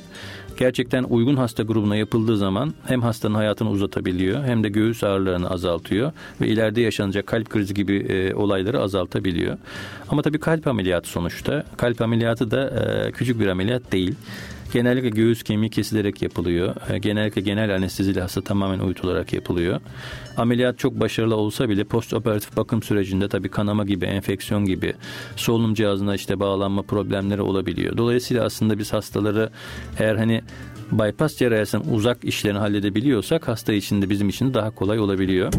gerçekten 0.58 1.03
uygun 1.03 1.36
hasta 1.36 1.64
grubuna 1.64 1.95
yapıldığı 1.95 2.38
zaman 2.38 2.74
hem 2.86 3.01
hastanın 3.01 3.36
hayatını 3.36 3.70
uzatabiliyor 3.70 4.43
hem 4.43 4.64
de 4.64 4.70
göğüs 4.70 5.03
ağrılarını 5.03 5.49
azaltıyor 5.49 6.12
ve 6.41 6.47
ileride 6.47 6.82
yaşanacak 6.82 7.28
kalp 7.28 7.49
krizi 7.49 7.74
gibi 7.74 7.95
e, 7.95 8.34
olayları 8.34 8.82
azaltabiliyor. 8.82 9.58
Ama 10.10 10.22
tabii 10.22 10.39
kalp 10.39 10.68
ameliyatı 10.68 11.10
sonuçta. 11.10 11.64
Kalp 11.78 12.01
ameliyatı 12.01 12.51
da 12.51 12.70
e, 12.70 13.12
küçük 13.12 13.39
bir 13.39 13.47
ameliyat 13.47 13.91
değil. 13.91 14.16
Genellikle 14.74 15.09
göğüs 15.09 15.43
kemiği 15.43 15.70
kesilerek 15.70 16.22
yapılıyor. 16.22 16.76
E, 16.89 16.97
genellikle 16.97 17.41
genel 17.41 17.76
anesteziyle 17.76 18.22
hasta 18.22 18.41
tamamen 18.41 18.80
uyutularak 18.80 19.34
yapılıyor. 19.34 19.82
Ameliyat 20.38 20.80
çok 20.80 20.99
başarılı 20.99 21.36
olsa 21.36 21.70
bile 21.70 21.84
post 21.84 22.13
operatif 22.13 22.57
bakım 22.57 22.84
sürecinde 22.84 23.30
tabii 23.30 23.49
kanama 23.49 23.86
gibi, 23.86 24.05
enfeksiyon 24.05 24.65
gibi 24.65 24.93
solunum 25.36 25.74
cihazına 25.74 26.15
işte 26.15 26.39
bağlanma 26.39 26.82
problemleri 26.82 27.41
olabiliyor. 27.41 27.97
Dolayısıyla 27.97 28.43
aslında 28.45 28.78
biz 28.78 28.93
hastaları 28.93 29.49
eğer 29.99 30.15
hani 30.15 30.41
bypass 30.92 31.38
cerrahisinin 31.38 31.94
uzak 31.94 32.26
işlerini 32.26 32.60
halledebiliyorsak 32.60 33.48
hasta 33.48 33.74
için 33.74 34.02
de 34.02 34.10
bizim 34.10 34.30
için 34.30 34.50
de 34.50 34.54
daha 34.54 34.70
kolay 34.70 35.00
olabiliyor. 35.00 35.54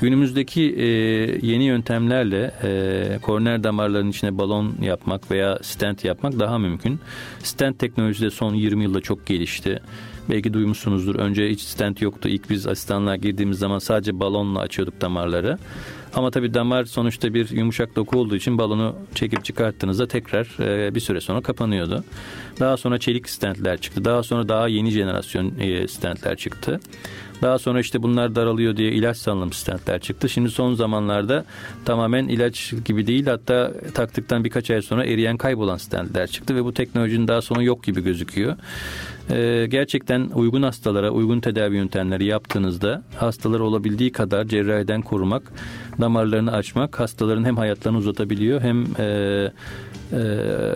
Günümüzdeki 0.00 0.62
e, 0.62 0.86
yeni 1.46 1.64
yöntemlerle 1.64 2.54
e, 2.62 3.18
koroner 3.22 3.64
damarların 3.64 4.10
içine 4.10 4.38
balon 4.38 4.74
yapmak 4.82 5.30
veya 5.30 5.58
stent 5.62 6.04
yapmak 6.04 6.38
daha 6.38 6.58
mümkün. 6.58 7.00
Stent 7.42 7.78
teknolojisi 7.78 8.24
de 8.24 8.30
son 8.30 8.54
20 8.54 8.82
yılda 8.82 9.00
çok 9.00 9.26
gelişti. 9.26 9.80
Belki 10.30 10.52
duymuşsunuzdur. 10.54 11.14
Önce 11.14 11.48
hiç 11.48 11.60
stent 11.60 12.02
yoktu. 12.02 12.28
İlk 12.28 12.50
biz 12.50 12.66
asistanlığa 12.66 13.16
girdiğimiz 13.16 13.58
zaman 13.58 13.78
sadece 13.78 14.20
balonla 14.20 14.60
açıyorduk 14.60 15.00
damarları. 15.00 15.58
Ama 16.14 16.30
tabii 16.30 16.54
damar 16.54 16.84
sonuçta 16.84 17.34
bir 17.34 17.50
yumuşak 17.50 17.96
doku 17.96 18.18
olduğu 18.18 18.36
için 18.36 18.58
balonu 18.58 18.96
çekip 19.14 19.44
çıkarttığınızda 19.44 20.08
tekrar 20.08 20.60
e, 20.60 20.94
bir 20.94 21.00
süre 21.00 21.20
sonra 21.20 21.40
kapanıyordu. 21.40 22.04
Daha 22.60 22.76
sonra 22.76 22.98
çelik 22.98 23.30
stentler 23.30 23.80
çıktı. 23.80 24.04
Daha 24.04 24.22
sonra 24.22 24.48
daha 24.48 24.68
yeni 24.68 24.90
jenerasyon 24.90 25.52
e, 25.60 25.88
stentler 25.88 26.36
çıktı. 26.36 26.80
Daha 27.42 27.58
sonra 27.58 27.80
işte 27.80 28.02
bunlar 28.02 28.34
daralıyor 28.34 28.76
diye 28.76 28.92
ilaç 28.92 29.16
salınım 29.16 29.52
stentler 29.52 30.00
çıktı. 30.00 30.28
Şimdi 30.28 30.50
son 30.50 30.74
zamanlarda 30.74 31.44
tamamen 31.84 32.28
ilaç 32.28 32.74
gibi 32.84 33.06
değil 33.06 33.26
hatta 33.26 33.72
taktıktan 33.94 34.44
birkaç 34.44 34.70
ay 34.70 34.82
sonra 34.82 35.04
eriyen 35.04 35.36
kaybolan 35.36 35.76
stentler 35.76 36.26
çıktı 36.26 36.56
ve 36.56 36.64
bu 36.64 36.74
teknolojinin 36.74 37.28
daha 37.28 37.42
sonu 37.42 37.62
yok 37.62 37.84
gibi 37.84 38.04
gözüküyor. 38.04 38.56
Ee, 39.30 39.66
gerçekten 39.70 40.30
uygun 40.34 40.62
hastalara 40.62 41.10
uygun 41.10 41.40
tedavi 41.40 41.76
yöntemleri 41.76 42.24
yaptığınızda 42.24 43.02
hastaları 43.16 43.64
olabildiği 43.64 44.12
kadar 44.12 44.44
cerrahiden 44.44 45.02
korumak, 45.02 45.52
damarlarını 46.00 46.52
açmak 46.52 47.00
hastaların 47.00 47.44
hem 47.44 47.56
hayatlarını 47.56 47.98
uzatabiliyor 47.98 48.60
hem 48.60 48.84
e, 48.98 49.52
e, 50.12 50.20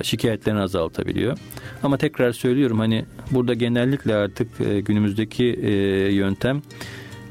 şikayetlerini 0.02 0.60
azaltabiliyor. 0.60 1.38
Ama 1.82 1.96
tekrar 1.96 2.32
söylüyorum 2.32 2.78
hani 2.78 3.04
burada 3.30 3.54
genellikle 3.54 4.14
artık 4.14 4.60
e, 4.60 4.80
günümüzdeki 4.80 5.44
e, 5.44 5.72
yöntem 6.12 6.62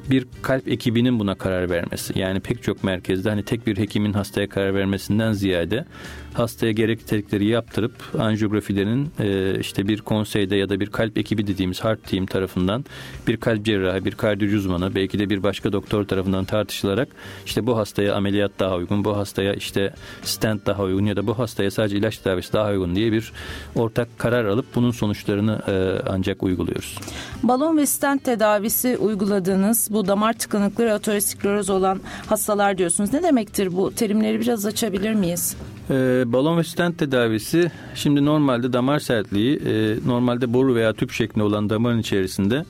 bir 0.09 0.28
kalp 0.41 0.67
ekibinin 0.67 1.19
buna 1.19 1.36
karar 1.36 1.69
vermesi. 1.69 2.19
Yani 2.19 2.39
pek 2.39 2.63
çok 2.63 2.84
merkezde 2.84 3.30
hani 3.30 3.43
tek 3.43 3.67
bir 3.67 3.78
hekimin 3.78 4.13
hastaya 4.13 4.49
karar 4.49 4.76
vermesinden 4.76 5.34
ziyade 5.34 5.86
hastaya 6.34 6.71
gereklilikleri 6.71 7.45
yaptırıp 7.45 7.93
anjiyografilerin 8.19 9.11
e, 9.19 9.59
işte 9.59 9.88
bir 9.88 10.01
konseyde 10.01 10.55
ya 10.55 10.69
da 10.69 10.79
bir 10.79 10.88
kalp 10.88 11.17
ekibi 11.17 11.47
dediğimiz 11.47 11.84
heart 11.84 12.03
team 12.03 12.25
tarafından 12.25 12.86
bir 13.27 13.38
kalp 13.38 13.65
cerrahı, 13.65 14.05
bir 14.05 14.11
kardiyoloji 14.11 14.57
uzmanı 14.57 14.95
belki 14.95 15.19
de 15.19 15.29
bir 15.29 15.43
başka 15.43 15.73
doktor 15.73 16.03
tarafından 16.03 16.45
tartışılarak 16.45 17.09
işte 17.45 17.67
bu 17.67 17.77
hastaya 17.77 18.15
ameliyat 18.15 18.51
daha 18.59 18.75
uygun, 18.75 19.05
bu 19.05 19.17
hastaya 19.17 19.53
işte 19.53 19.93
stent 20.23 20.65
daha 20.65 20.84
uygun 20.84 21.05
ya 21.05 21.15
da 21.15 21.27
bu 21.27 21.39
hastaya 21.39 21.71
sadece 21.71 21.97
ilaç 21.97 22.17
tedavisi 22.17 22.53
daha 22.53 22.69
uygun 22.69 22.95
diye 22.95 23.11
bir 23.11 23.31
ortak 23.75 24.19
karar 24.19 24.45
alıp 24.45 24.65
bunun 24.75 24.91
sonuçlarını 24.91 25.61
e, 25.67 26.03
ancak 26.09 26.43
uyguluyoruz. 26.43 26.97
Balon 27.43 27.77
ve 27.77 27.86
stent 27.86 28.23
tedavisi 28.23 28.97
uyguladığınız 28.97 29.88
bu 29.91 30.07
damar 30.07 30.34
tıkanıkları 30.34 30.93
ateroskleroz 30.93 31.69
olan 31.69 32.01
hastalar 32.27 32.77
diyorsunuz. 32.77 33.13
Ne 33.13 33.23
demektir 33.23 33.77
bu? 33.77 33.91
Terimleri 33.91 34.41
biraz 34.41 34.65
açabilir 34.65 35.13
miyiz? 35.13 35.55
Ee, 35.89 36.23
balon 36.25 36.57
ve 36.57 36.63
stent 36.63 36.97
tedavisi 36.97 37.71
şimdi 37.95 38.25
normalde 38.25 38.73
damar 38.73 38.99
sertliği 38.99 39.55
e, 39.57 39.95
normalde 40.05 40.53
boru 40.53 40.75
veya 40.75 40.93
tüp 40.93 41.11
şeklinde 41.11 41.43
olan 41.43 41.69
damarın 41.69 41.99
içerisinde 41.99 42.65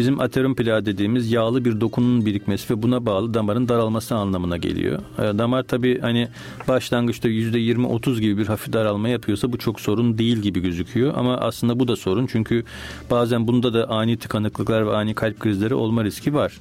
bizim 0.00 0.20
aterum 0.20 0.54
plağı 0.54 0.86
dediğimiz 0.86 1.32
yağlı 1.32 1.64
bir 1.64 1.80
dokunun 1.80 2.26
birikmesi 2.26 2.74
ve 2.74 2.82
buna 2.82 3.06
bağlı 3.06 3.34
damarın 3.34 3.68
daralması 3.68 4.14
anlamına 4.14 4.56
geliyor. 4.56 4.98
E, 5.18 5.38
damar 5.38 5.62
tabi 5.62 6.00
hani 6.00 6.28
başlangıçta 6.68 7.28
%20-30 7.28 8.20
gibi 8.20 8.38
bir 8.38 8.46
hafif 8.46 8.72
daralma 8.72 9.08
yapıyorsa 9.08 9.52
bu 9.52 9.58
çok 9.58 9.80
sorun 9.80 10.18
değil 10.18 10.36
gibi 10.36 10.60
gözüküyor. 10.60 11.12
Ama 11.16 11.36
aslında 11.36 11.80
bu 11.80 11.88
da 11.88 11.96
sorun 11.96 12.26
çünkü 12.26 12.64
bazen 13.10 13.46
bunda 13.46 13.74
da 13.74 13.90
ani 13.90 14.16
tıkanıklıklar 14.16 14.86
ve 14.86 14.96
ani 14.96 15.14
kalp 15.14 15.40
krizleri 15.40 15.74
olma 15.74 16.04
riski 16.04 16.34
var. 16.34 16.52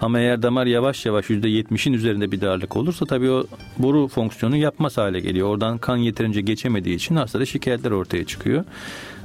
Ama 0.00 0.20
eğer 0.20 0.42
damar 0.42 0.66
yavaş 0.66 1.06
yavaş 1.06 1.30
%70'in 1.30 1.92
üzerinde 1.92 2.32
bir 2.32 2.40
darlık 2.40 2.76
olursa 2.76 3.06
tabii 3.06 3.30
o 3.30 3.44
boru 3.78 4.08
fonksiyonu 4.08 4.56
yapmaz 4.56 4.98
hale 4.98 5.20
geliyor. 5.20 5.48
Oradan 5.48 5.78
kan 5.78 5.96
yeterince 5.96 6.40
geçemediği 6.40 6.96
için 6.96 7.16
hastada 7.16 7.46
şikayetler 7.46 7.90
ortaya 7.90 8.24
çıkıyor. 8.24 8.64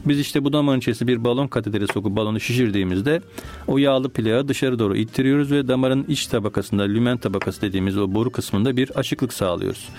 Biz 0.05 0.19
işte 0.19 0.43
bu 0.43 0.53
damarın 0.53 0.79
içerisine 0.79 1.07
bir 1.07 1.23
balon 1.23 1.47
kateteri 1.47 1.87
sokup 1.87 2.15
balonu 2.15 2.39
şişirdiğimizde 2.39 3.21
o 3.67 3.77
yağlı 3.77 4.09
plağı 4.09 4.47
dışarı 4.47 4.79
doğru 4.79 4.95
ittiriyoruz 4.95 5.51
ve 5.51 5.67
damarın 5.67 6.05
iç 6.07 6.27
tabakasında 6.27 6.83
lümen 6.83 7.17
tabakası 7.17 7.61
dediğimiz 7.61 7.97
o 7.97 8.13
boru 8.13 8.31
kısmında 8.31 8.77
bir 8.77 8.89
açıklık 8.89 9.33
sağlıyoruz. 9.33 9.89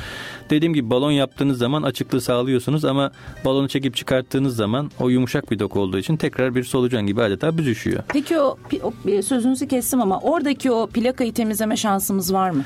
Dediğim 0.50 0.74
gibi 0.74 0.90
balon 0.90 1.10
yaptığınız 1.10 1.58
zaman 1.58 1.82
açıklığı 1.82 2.20
sağlıyorsunuz 2.20 2.84
ama 2.84 3.12
balonu 3.44 3.68
çekip 3.68 3.96
çıkarttığınız 3.96 4.56
zaman 4.56 4.90
o 5.00 5.08
yumuşak 5.08 5.50
bir 5.50 5.58
doku 5.58 5.80
olduğu 5.80 5.98
için 5.98 6.16
tekrar 6.16 6.54
bir 6.54 6.64
solucan 6.64 7.06
gibi 7.06 7.22
adeta 7.22 7.58
büzüşüyor. 7.58 8.02
Peki 8.08 8.38
o, 8.38 8.58
o 8.82 9.10
e, 9.10 9.22
sözünüzü 9.22 9.68
kestim 9.68 10.00
ama 10.00 10.20
oradaki 10.20 10.70
o 10.70 10.86
plakayı 10.86 11.32
temizleme 11.32 11.76
şansımız 11.76 12.32
var 12.32 12.50
mı? 12.50 12.64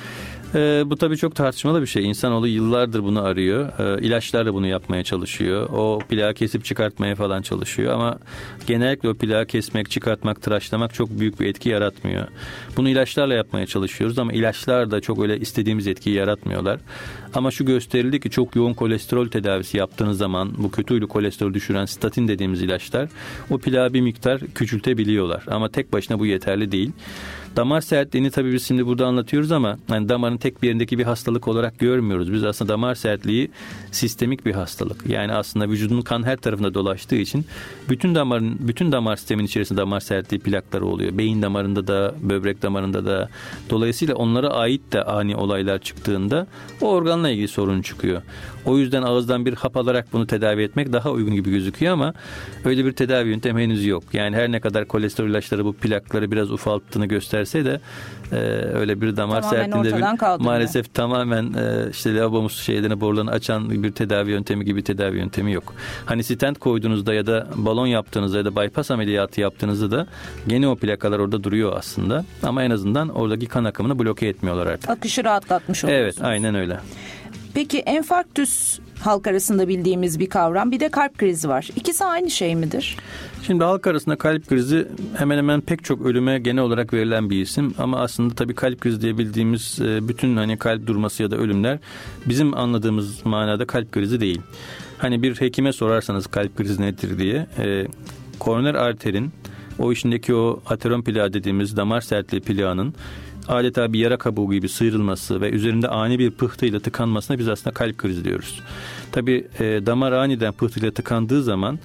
Ee, 0.54 0.82
bu 0.86 0.96
tabii 0.96 1.16
çok 1.16 1.36
tartışmalı 1.36 1.82
bir 1.82 1.86
şey. 1.86 2.08
İnsanoğlu 2.08 2.48
yıllardır 2.48 3.04
bunu 3.04 3.22
arıyor. 3.22 3.68
Ee, 3.78 4.06
ilaçlarla 4.06 4.54
bunu 4.54 4.66
yapmaya 4.66 5.04
çalışıyor. 5.04 5.68
O 5.72 5.98
plağı 6.08 6.34
kesip 6.34 6.64
çıkartmaya 6.64 7.14
falan 7.14 7.42
çalışıyor. 7.42 7.94
Ama 7.94 8.18
genellikle 8.66 9.08
o 9.08 9.14
plağı 9.14 9.46
kesmek, 9.46 9.90
çıkartmak, 9.90 10.42
tıraşlamak 10.42 10.94
çok 10.94 11.10
büyük 11.10 11.40
bir 11.40 11.46
etki 11.46 11.68
yaratmıyor. 11.68 12.26
Bunu 12.76 12.88
ilaçlarla 12.88 13.34
yapmaya 13.34 13.66
çalışıyoruz 13.66 14.18
ama 14.18 14.32
ilaçlar 14.32 14.90
da 14.90 15.00
çok 15.00 15.22
öyle 15.22 15.40
istediğimiz 15.40 15.86
etkiyi 15.86 16.16
yaratmıyorlar. 16.16 16.80
Ama 17.34 17.50
şu 17.50 17.64
gösterildi 17.68 18.20
ki 18.20 18.30
çok 18.30 18.56
yoğun 18.56 18.74
kolesterol 18.74 19.28
tedavisi 19.28 19.76
yaptığınız 19.76 20.18
zaman 20.18 20.52
bu 20.58 20.70
kötü 20.70 20.94
huylu 20.94 21.08
kolesterol 21.08 21.54
düşüren 21.54 21.86
statin 21.86 22.28
dediğimiz 22.28 22.62
ilaçlar 22.62 23.08
o 23.50 23.58
plağı 23.58 23.92
bir 23.94 24.00
miktar 24.00 24.40
küçültebiliyorlar. 24.54 25.44
Ama 25.46 25.68
tek 25.68 25.92
başına 25.92 26.18
bu 26.18 26.26
yeterli 26.26 26.72
değil. 26.72 26.92
Damar 27.58 27.80
sertliğini 27.80 28.30
tabii 28.30 28.52
biz 28.52 28.66
şimdi 28.66 28.86
burada 28.86 29.06
anlatıyoruz 29.06 29.52
ama 29.52 29.78
yani 29.90 30.08
damarın 30.08 30.36
tek 30.36 30.62
bir 30.62 30.66
yerindeki 30.66 30.98
bir 30.98 31.04
hastalık 31.04 31.48
olarak 31.48 31.78
görmüyoruz. 31.78 32.32
Biz 32.32 32.44
aslında 32.44 32.72
damar 32.72 32.94
sertliği 32.94 33.50
sistemik 33.92 34.46
bir 34.46 34.52
hastalık. 34.52 35.06
Yani 35.06 35.32
aslında 35.32 35.68
vücudun 35.68 36.00
kan 36.00 36.22
her 36.22 36.36
tarafında 36.36 36.74
dolaştığı 36.74 37.16
için 37.16 37.46
bütün 37.88 38.14
damarın 38.14 38.56
bütün 38.60 38.92
damar 38.92 39.16
sistemin 39.16 39.44
içerisinde 39.44 39.80
damar 39.80 40.00
sertliği 40.00 40.40
plakları 40.40 40.86
oluyor. 40.86 41.18
Beyin 41.18 41.42
damarında 41.42 41.86
da, 41.86 42.14
böbrek 42.22 42.62
damarında 42.62 43.04
da. 43.04 43.28
Dolayısıyla 43.70 44.14
onlara 44.14 44.48
ait 44.48 44.92
de 44.92 45.04
ani 45.04 45.36
olaylar 45.36 45.78
çıktığında 45.78 46.46
o 46.80 46.90
organla 46.90 47.30
ilgili 47.30 47.48
sorun 47.48 47.82
çıkıyor. 47.82 48.22
O 48.64 48.78
yüzden 48.78 49.02
ağızdan 49.02 49.46
bir 49.46 49.54
hap 49.54 49.76
alarak 49.76 50.12
bunu 50.12 50.26
tedavi 50.26 50.62
etmek 50.62 50.92
daha 50.92 51.10
uygun 51.10 51.34
gibi 51.34 51.50
gözüküyor 51.50 51.92
ama 51.92 52.14
öyle 52.64 52.84
bir 52.84 52.92
tedavi 52.92 53.28
yöntemi 53.28 53.62
henüz 53.62 53.86
yok. 53.86 54.04
Yani 54.12 54.36
her 54.36 54.52
ne 54.52 54.60
kadar 54.60 54.84
kolesterol 54.84 55.28
ilaçları 55.28 55.64
bu 55.64 55.72
plakları 55.72 56.30
biraz 56.30 56.50
ufalttığını 56.50 57.06
gösterse 57.06 57.47
de 57.54 57.80
e, 58.32 58.36
öyle 58.74 59.00
bir 59.00 59.16
damar 59.16 59.42
sertliğinde 59.42 59.96
bir, 59.96 60.44
maalesef 60.44 60.94
tamamen 60.94 61.52
e, 61.52 61.90
işte 61.90 62.16
lavabomuz 62.16 62.60
şeylerini 62.60 63.00
borularını 63.00 63.30
açan 63.30 63.70
bir 63.82 63.92
tedavi 63.92 64.30
yöntemi 64.30 64.64
gibi 64.64 64.82
tedavi 64.84 65.18
yöntemi 65.18 65.52
yok. 65.52 65.74
Hani 66.06 66.24
stent 66.24 66.58
koyduğunuzda 66.58 67.14
ya 67.14 67.26
da 67.26 67.46
balon 67.54 67.86
yaptığınızda 67.86 68.38
ya 68.38 68.44
da 68.44 68.56
bypass 68.56 68.90
ameliyatı 68.90 69.40
yaptığınızda 69.40 69.90
da 69.90 70.06
gene 70.46 70.68
o 70.68 70.76
plakalar 70.76 71.18
orada 71.18 71.44
duruyor 71.44 71.76
aslında. 71.76 72.24
Ama 72.42 72.62
en 72.62 72.70
azından 72.70 73.08
oradaki 73.08 73.46
kan 73.46 73.64
akımını 73.64 73.98
bloke 73.98 74.26
etmiyorlar 74.26 74.66
artık. 74.66 74.90
Akışı 74.90 75.24
rahatlatmış 75.24 75.84
oluyorsunuz. 75.84 76.16
Evet 76.16 76.28
aynen 76.28 76.54
öyle. 76.54 76.80
Peki 77.54 77.78
enfarktüs 77.78 78.78
halk 79.00 79.26
arasında 79.26 79.68
bildiğimiz 79.68 80.18
bir 80.18 80.28
kavram 80.28 80.70
bir 80.70 80.80
de 80.80 80.88
kalp 80.88 81.18
krizi 81.18 81.48
var. 81.48 81.68
İkisi 81.76 82.04
aynı 82.04 82.30
şey 82.30 82.54
midir? 82.54 82.96
Şimdi 83.46 83.64
halk 83.64 83.86
arasında 83.86 84.16
kalp 84.16 84.48
krizi 84.48 84.88
hemen 85.16 85.38
hemen 85.38 85.60
pek 85.60 85.84
çok 85.84 86.06
ölüme 86.06 86.38
genel 86.38 86.62
olarak 86.62 86.94
verilen 86.94 87.30
bir 87.30 87.42
isim 87.42 87.74
ama 87.78 88.00
aslında 88.00 88.34
tabii 88.34 88.54
kalp 88.54 88.80
krizi 88.80 89.00
diye 89.00 89.18
bildiğimiz 89.18 89.80
e, 89.80 90.08
bütün 90.08 90.36
hani 90.36 90.56
kalp 90.56 90.86
durması 90.86 91.22
ya 91.22 91.30
da 91.30 91.36
ölümler 91.36 91.78
bizim 92.26 92.56
anladığımız 92.56 93.26
manada 93.26 93.66
kalp 93.66 93.92
krizi 93.92 94.20
değil. 94.20 94.40
Hani 94.98 95.22
bir 95.22 95.34
hekime 95.40 95.72
sorarsanız 95.72 96.26
kalp 96.26 96.56
krizi 96.56 96.82
nedir 96.82 97.18
diye 97.18 97.46
e, 97.58 97.86
koroner 98.38 98.74
arterin 98.74 99.32
o 99.78 99.92
içindeki 99.92 100.34
o 100.34 100.60
ateron 100.66 101.02
plağı 101.02 101.32
dediğimiz 101.32 101.76
damar 101.76 102.00
sertliği 102.00 102.42
plağının 102.42 102.94
adeta 103.48 103.92
bir 103.92 103.98
yara 103.98 104.16
kabuğu 104.16 104.52
gibi 104.52 104.68
sıyrılması 104.68 105.40
ve 105.40 105.50
üzerinde 105.50 105.88
ani 105.88 106.18
bir 106.18 106.30
pıhtıyla 106.30 106.80
tıkanmasına 106.80 107.38
biz 107.38 107.48
aslında 107.48 107.74
kalp 107.74 107.98
krizi 107.98 108.24
diyoruz. 108.24 108.60
Tabi 109.12 109.46
e, 109.58 109.64
damar 109.86 110.12
aniden 110.12 110.52
pıhtıyla 110.52 110.90
tıkandığı 110.90 111.42
zaman 111.42 111.78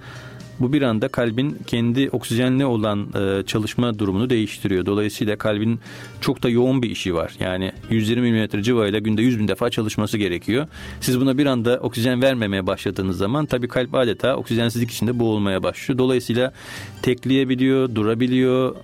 bu 0.60 0.74
bir 0.74 0.82
anda 0.82 1.08
kalbin 1.08 1.58
kendi 1.68 2.10
oksijenli 2.10 2.66
olan 2.66 3.08
e, 3.16 3.44
çalışma 3.46 4.00
durumunu 4.00 4.30
değiştiriyor. 4.30 4.86
Dolayısıyla 4.86 5.36
kalbin 5.36 5.80
çok 6.22 6.44
da 6.44 6.50
yoğun 6.50 6.82
bir 6.82 6.90
işi 6.90 7.16
var. 7.16 7.34
Yani 7.40 7.72
120 7.90 8.32
mm 8.32 8.62
civarıyla 8.62 9.00
günde 9.00 9.22
100 9.22 9.40
bin 9.40 9.48
defa 9.48 9.70
çalışması 9.70 10.18
gerekiyor. 10.18 10.68
Siz 11.02 11.20
buna 11.22 11.38
bir 11.38 11.46
anda 11.46 11.80
oksijen 11.82 12.22
vermemeye 12.22 12.68
başladığınız 12.68 13.18
zaman 13.18 13.46
tabii 13.46 13.68
kalp 13.68 13.96
adeta 13.96 14.36
oksijensizlik 14.36 14.92
içinde 14.92 15.20
boğulmaya 15.20 15.64
başlıyor. 15.64 15.98
Dolayısıyla 15.98 16.54
tekleyebiliyor, 17.02 17.96
durabiliyor, 17.96 18.76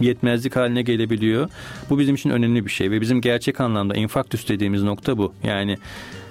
yetmezlik 0.00 0.56
haline 0.56 0.82
gelebiliyor. 0.82 1.48
Bu 1.90 1.98
bizim 1.98 2.14
için 2.14 2.30
önemli 2.30 2.64
bir 2.64 2.70
şey 2.70 2.90
ve 2.90 3.00
bizim 3.00 3.20
gerçek 3.20 3.60
anlamda 3.60 3.94
infarktüs 3.94 4.48
dediğimiz 4.48 4.82
nokta 4.82 5.18
bu. 5.18 5.32
Yani 5.44 5.78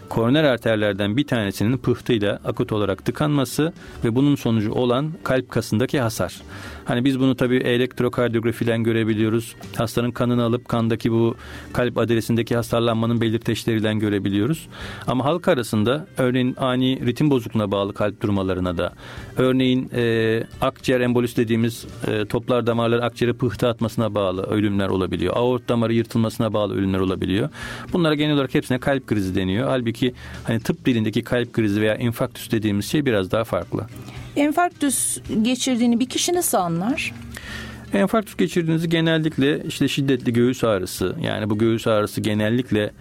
koroner 0.10 0.44
arterlerden 0.44 1.18
bir 1.18 1.28
tanesinin 1.28 1.78
pıhtıyla 1.78 2.40
akut 2.46 2.72
olarak 2.72 3.06
tıkanması 3.06 3.74
ve 4.04 4.16
bunun 4.16 4.36
sonucu 4.36 4.72
olan 4.72 5.12
kalp 5.24 5.50
kasındaki 5.50 6.00
hasar. 6.00 6.42
Hani 6.86 7.06
biz 7.06 7.20
bunu 7.20 7.36
tabii 7.36 7.58
elektrokardiyografiden 7.58 8.84
görebiliyoruz. 8.84 9.56
Hastanın 9.76 10.12
kanını 10.12 10.44
alıp 10.44 10.70
kandaki 10.70 11.12
bu 11.12 11.36
kalp 11.74 11.98
adresindeki 11.98 12.56
hasarlanmanın 12.56 13.22
belirteçleriyle 13.22 13.94
görebiliyoruz. 13.94 14.68
Ama 15.08 15.26
halk 15.26 15.48
arasında 15.48 16.08
örneğin 16.18 16.56
ani 16.58 17.06
ritim 17.06 17.30
bozukluğuna 17.30 17.72
bağlı 17.72 17.94
kalp 17.94 18.22
durmalarına 18.22 18.78
da 18.78 18.94
örneğin 19.38 19.90
e, 19.96 20.44
akciğer 20.62 21.02
embolüs 21.02 21.38
dediğimiz 21.38 21.86
e, 22.08 22.26
toplar 22.26 22.68
damarların 22.68 23.02
akciğere 23.02 23.34
pıhtı 23.34 23.68
atmasına 23.68 24.16
bağlı 24.16 24.44
ölümler 24.44 24.88
olabiliyor. 24.88 25.34
Aort 25.38 25.70
damarı 25.70 25.94
yırtılmasına 25.94 26.54
bağlı 26.54 26.76
ölümler 26.76 27.00
olabiliyor. 27.00 27.50
Bunlara 27.94 28.16
genel 28.16 28.34
olarak 28.36 28.54
hepsine 28.54 28.80
kalp 28.80 29.08
krizi 29.08 29.36
deniyor. 29.36 29.68
Halbuki 29.68 30.14
hani 30.44 30.60
tıp 30.60 30.86
dilindeki 30.86 31.24
kalp 31.24 31.54
krizi 31.54 31.82
veya 31.82 31.96
infarktüs 31.96 32.52
dediğimiz 32.52 32.86
şey 32.86 33.06
biraz 33.06 33.32
daha 33.32 33.44
farklı. 33.44 33.88
Enfarktüs 34.36 35.18
geçirdiğini 35.42 36.00
bir 36.00 36.10
kişi 36.10 36.34
nasıl 36.34 36.58
anlar? 36.58 37.14
Enfarktüs 37.94 38.38
geçirdiğinizi 38.38 38.90
genellikle 38.90 39.64
işte 39.68 39.88
şiddetli 39.88 40.34
göğüs 40.34 40.64
ağrısı 40.64 41.16
yani 41.22 41.50
bu 41.50 41.58
göğüs 41.58 41.88
ağrısı 41.88 42.22
genellikle 42.22 42.92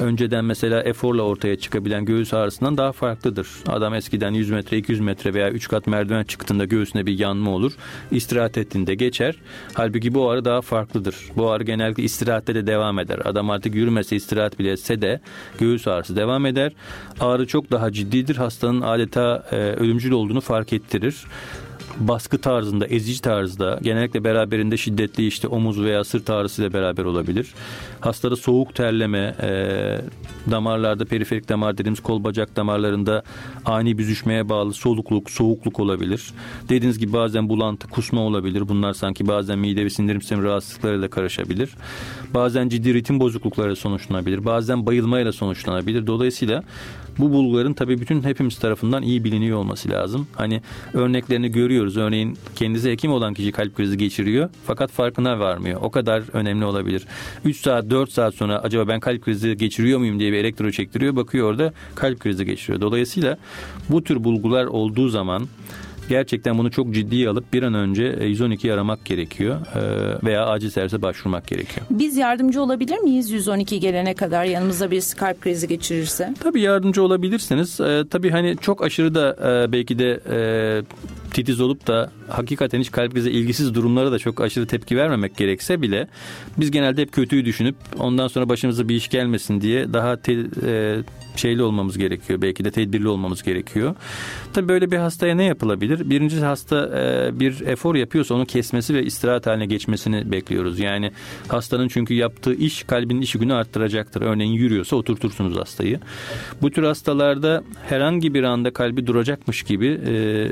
önceden 0.00 0.44
mesela 0.44 0.82
eforla 0.82 1.22
ortaya 1.22 1.58
çıkabilen 1.58 2.04
göğüs 2.04 2.34
ağrısından 2.34 2.76
daha 2.76 2.92
farklıdır. 2.92 3.48
Adam 3.66 3.94
eskiden 3.94 4.30
100 4.30 4.50
metre, 4.50 4.78
200 4.78 5.00
metre 5.00 5.34
veya 5.34 5.50
3 5.50 5.68
kat 5.68 5.86
merdiven 5.86 6.24
çıktığında 6.24 6.64
göğsüne 6.64 7.06
bir 7.06 7.18
yanma 7.18 7.50
olur. 7.50 7.72
İstirahat 8.10 8.58
ettiğinde 8.58 8.94
geçer. 8.94 9.34
Halbuki 9.74 10.14
bu 10.14 10.30
ağrı 10.30 10.44
daha 10.44 10.60
farklıdır. 10.60 11.16
Bu 11.36 11.50
ağrı 11.50 11.64
genellikle 11.64 12.02
istirahatte 12.02 12.54
de 12.54 12.66
devam 12.66 12.98
eder. 12.98 13.20
Adam 13.24 13.50
artık 13.50 13.74
yürümese, 13.74 14.16
istirahat 14.16 14.58
bile 14.58 14.72
etse 14.72 15.02
de 15.02 15.20
göğüs 15.58 15.88
ağrısı 15.88 16.16
devam 16.16 16.46
eder. 16.46 16.72
Ağrı 17.20 17.46
çok 17.46 17.70
daha 17.70 17.92
ciddidir. 17.92 18.36
Hastanın 18.36 18.80
adeta 18.80 19.46
e, 19.50 19.56
ölümcül 19.56 20.10
olduğunu 20.10 20.40
fark 20.40 20.72
ettirir 20.72 21.14
baskı 22.00 22.38
tarzında, 22.38 22.86
ezici 22.86 23.22
tarzda 23.22 23.78
genellikle 23.82 24.24
beraberinde 24.24 24.76
şiddetli 24.76 25.26
işte 25.26 25.48
omuz 25.48 25.82
veya 25.82 26.04
sırt 26.04 26.30
ağrısı 26.30 26.62
ile 26.62 26.72
beraber 26.72 27.04
olabilir. 27.04 27.54
Hastada 28.00 28.36
soğuk 28.36 28.74
terleme, 28.74 29.34
e, 29.42 29.50
damarlarda 30.50 31.04
periferik 31.04 31.48
damar 31.48 31.78
dediğimiz 31.78 32.00
kol 32.00 32.24
bacak 32.24 32.56
damarlarında 32.56 33.22
ani 33.64 33.98
büzüşmeye 33.98 34.48
bağlı 34.48 34.74
solukluk, 34.74 35.30
soğukluk 35.30 35.80
olabilir. 35.80 36.32
Dediğiniz 36.68 36.98
gibi 36.98 37.12
bazen 37.12 37.48
bulantı, 37.48 37.88
kusma 37.88 38.20
olabilir. 38.20 38.68
Bunlar 38.68 38.92
sanki 38.92 39.28
bazen 39.28 39.58
mide 39.58 39.84
ve 39.84 39.90
sindirim 39.90 40.20
sistemi 40.20 40.44
rahatsızlıklarıyla 40.44 41.10
karışabilir. 41.10 41.70
Bazen 42.34 42.68
ciddi 42.68 42.94
ritim 42.94 43.20
bozuklukları 43.20 43.76
sonuçlanabilir. 43.76 44.44
Bazen 44.44 44.86
bayılmayla 44.86 45.32
sonuçlanabilir. 45.32 46.06
Dolayısıyla 46.06 46.62
bu 47.18 47.32
bulguların 47.32 47.72
tabii 47.72 48.00
bütün 48.00 48.22
hepimiz 48.22 48.58
tarafından 48.58 49.02
iyi 49.02 49.24
biliniyor 49.24 49.58
olması 49.58 49.90
lazım. 49.90 50.26
Hani 50.34 50.62
örneklerini 50.94 51.48
görüyoruz. 51.50 51.96
Örneğin 51.96 52.38
kendisi 52.56 52.90
hekim 52.90 53.12
olan 53.12 53.34
kişi 53.34 53.52
kalp 53.52 53.76
krizi 53.76 53.98
geçiriyor 53.98 54.50
fakat 54.66 54.90
farkına 54.90 55.38
varmıyor. 55.38 55.80
O 55.82 55.90
kadar 55.90 56.22
önemli 56.32 56.64
olabilir. 56.64 57.06
3 57.44 57.60
saat 57.60 57.89
4 57.90 58.12
saat 58.12 58.34
sonra 58.34 58.58
acaba 58.58 58.88
ben 58.88 59.00
kalp 59.00 59.24
krizi 59.24 59.56
geçiriyor 59.56 59.98
muyum 59.98 60.20
diye 60.20 60.32
bir 60.32 60.38
elektro 60.38 60.70
çektiriyor. 60.70 61.16
Bakıyor 61.16 61.50
orada 61.50 61.72
kalp 61.94 62.20
krizi 62.20 62.44
geçiriyor. 62.46 62.80
Dolayısıyla 62.80 63.38
bu 63.88 64.04
tür 64.04 64.24
bulgular 64.24 64.64
olduğu 64.64 65.08
zaman 65.08 65.48
gerçekten 66.10 66.58
bunu 66.58 66.70
çok 66.70 66.94
ciddiye 66.94 67.28
alıp 67.28 67.52
bir 67.52 67.62
an 67.62 67.74
önce 67.74 68.12
112'yi 68.12 68.72
aramak 68.72 69.04
gerekiyor 69.04 69.56
e, 69.74 70.26
veya 70.26 70.46
acil 70.46 70.70
servise 70.70 71.02
başvurmak 71.02 71.46
gerekiyor. 71.46 71.86
Biz 71.90 72.16
yardımcı 72.16 72.62
olabilir 72.62 72.98
miyiz 72.98 73.30
112 73.30 73.80
gelene 73.80 74.14
kadar 74.14 74.44
yanımızda 74.44 74.90
bir 74.90 75.04
kalp 75.16 75.40
krizi 75.40 75.68
geçirirse? 75.68 76.34
Tabii 76.40 76.60
yardımcı 76.60 77.02
olabilirsiniz. 77.02 77.80
Ee, 77.80 78.04
tabii 78.10 78.30
hani 78.30 78.56
çok 78.60 78.82
aşırı 78.84 79.14
da 79.14 79.36
e, 79.66 79.72
belki 79.72 79.98
de 79.98 80.20
e, 80.30 80.38
titiz 81.30 81.60
olup 81.60 81.86
da 81.86 82.12
hakikaten 82.28 82.80
hiç 82.80 82.90
kalp 82.90 83.14
krizi 83.20 83.30
ilgisiz 83.30 83.74
durumlara 83.74 84.12
da 84.12 84.18
çok 84.18 84.40
aşırı 84.40 84.66
tepki 84.66 84.96
vermemek 84.96 85.36
gerekse 85.36 85.82
bile 85.82 86.08
biz 86.58 86.70
genelde 86.70 87.02
hep 87.02 87.12
kötüyü 87.12 87.44
düşünüp 87.44 87.76
ondan 87.98 88.28
sonra 88.28 88.48
başımıza 88.48 88.88
bir 88.88 88.94
iş 88.94 89.08
gelmesin 89.08 89.60
diye 89.60 89.92
daha 89.92 90.16
te, 90.16 90.36
e, 90.66 90.98
şeyli 91.36 91.62
olmamız 91.62 91.98
gerekiyor. 91.98 92.42
Belki 92.42 92.64
de 92.64 92.70
tedbirli 92.70 93.08
olmamız 93.08 93.42
gerekiyor. 93.42 93.94
Tabii 94.52 94.68
böyle 94.68 94.90
bir 94.90 94.96
hastaya 94.96 95.34
ne 95.34 95.44
yapılabilir? 95.44 96.10
Birinci 96.10 96.40
hasta 96.40 96.90
e, 96.98 97.40
bir 97.40 97.60
efor 97.60 97.94
yapıyorsa 97.94 98.34
onu 98.34 98.46
kesmesi 98.46 98.94
ve 98.94 99.04
istirahat 99.04 99.46
haline 99.46 99.66
geçmesini 99.66 100.32
bekliyoruz. 100.32 100.78
Yani 100.78 101.12
hastanın 101.48 101.88
çünkü 101.88 102.14
yaptığı 102.14 102.54
iş 102.54 102.82
kalbin 102.82 103.20
işi 103.20 103.38
günü 103.38 103.54
arttıracaktır. 103.54 104.22
Örneğin 104.22 104.52
yürüyorsa 104.52 104.96
oturtursunuz 104.96 105.56
hastayı. 105.56 106.00
Bu 106.62 106.70
tür 106.70 106.82
hastalarda 106.82 107.62
herhangi 107.88 108.34
bir 108.34 108.42
anda 108.42 108.72
kalbi 108.72 109.06
duracakmış 109.06 109.62
gibi 109.62 110.00
e, 110.06 110.46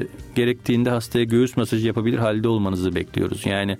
gerektiğinde 0.68 0.90
hastaya 0.90 1.24
göğüs 1.24 1.56
masajı 1.56 1.86
yapabilir 1.86 2.18
halde 2.18 2.48
olmanızı 2.48 2.94
bekliyoruz. 2.94 3.46
Yani 3.46 3.78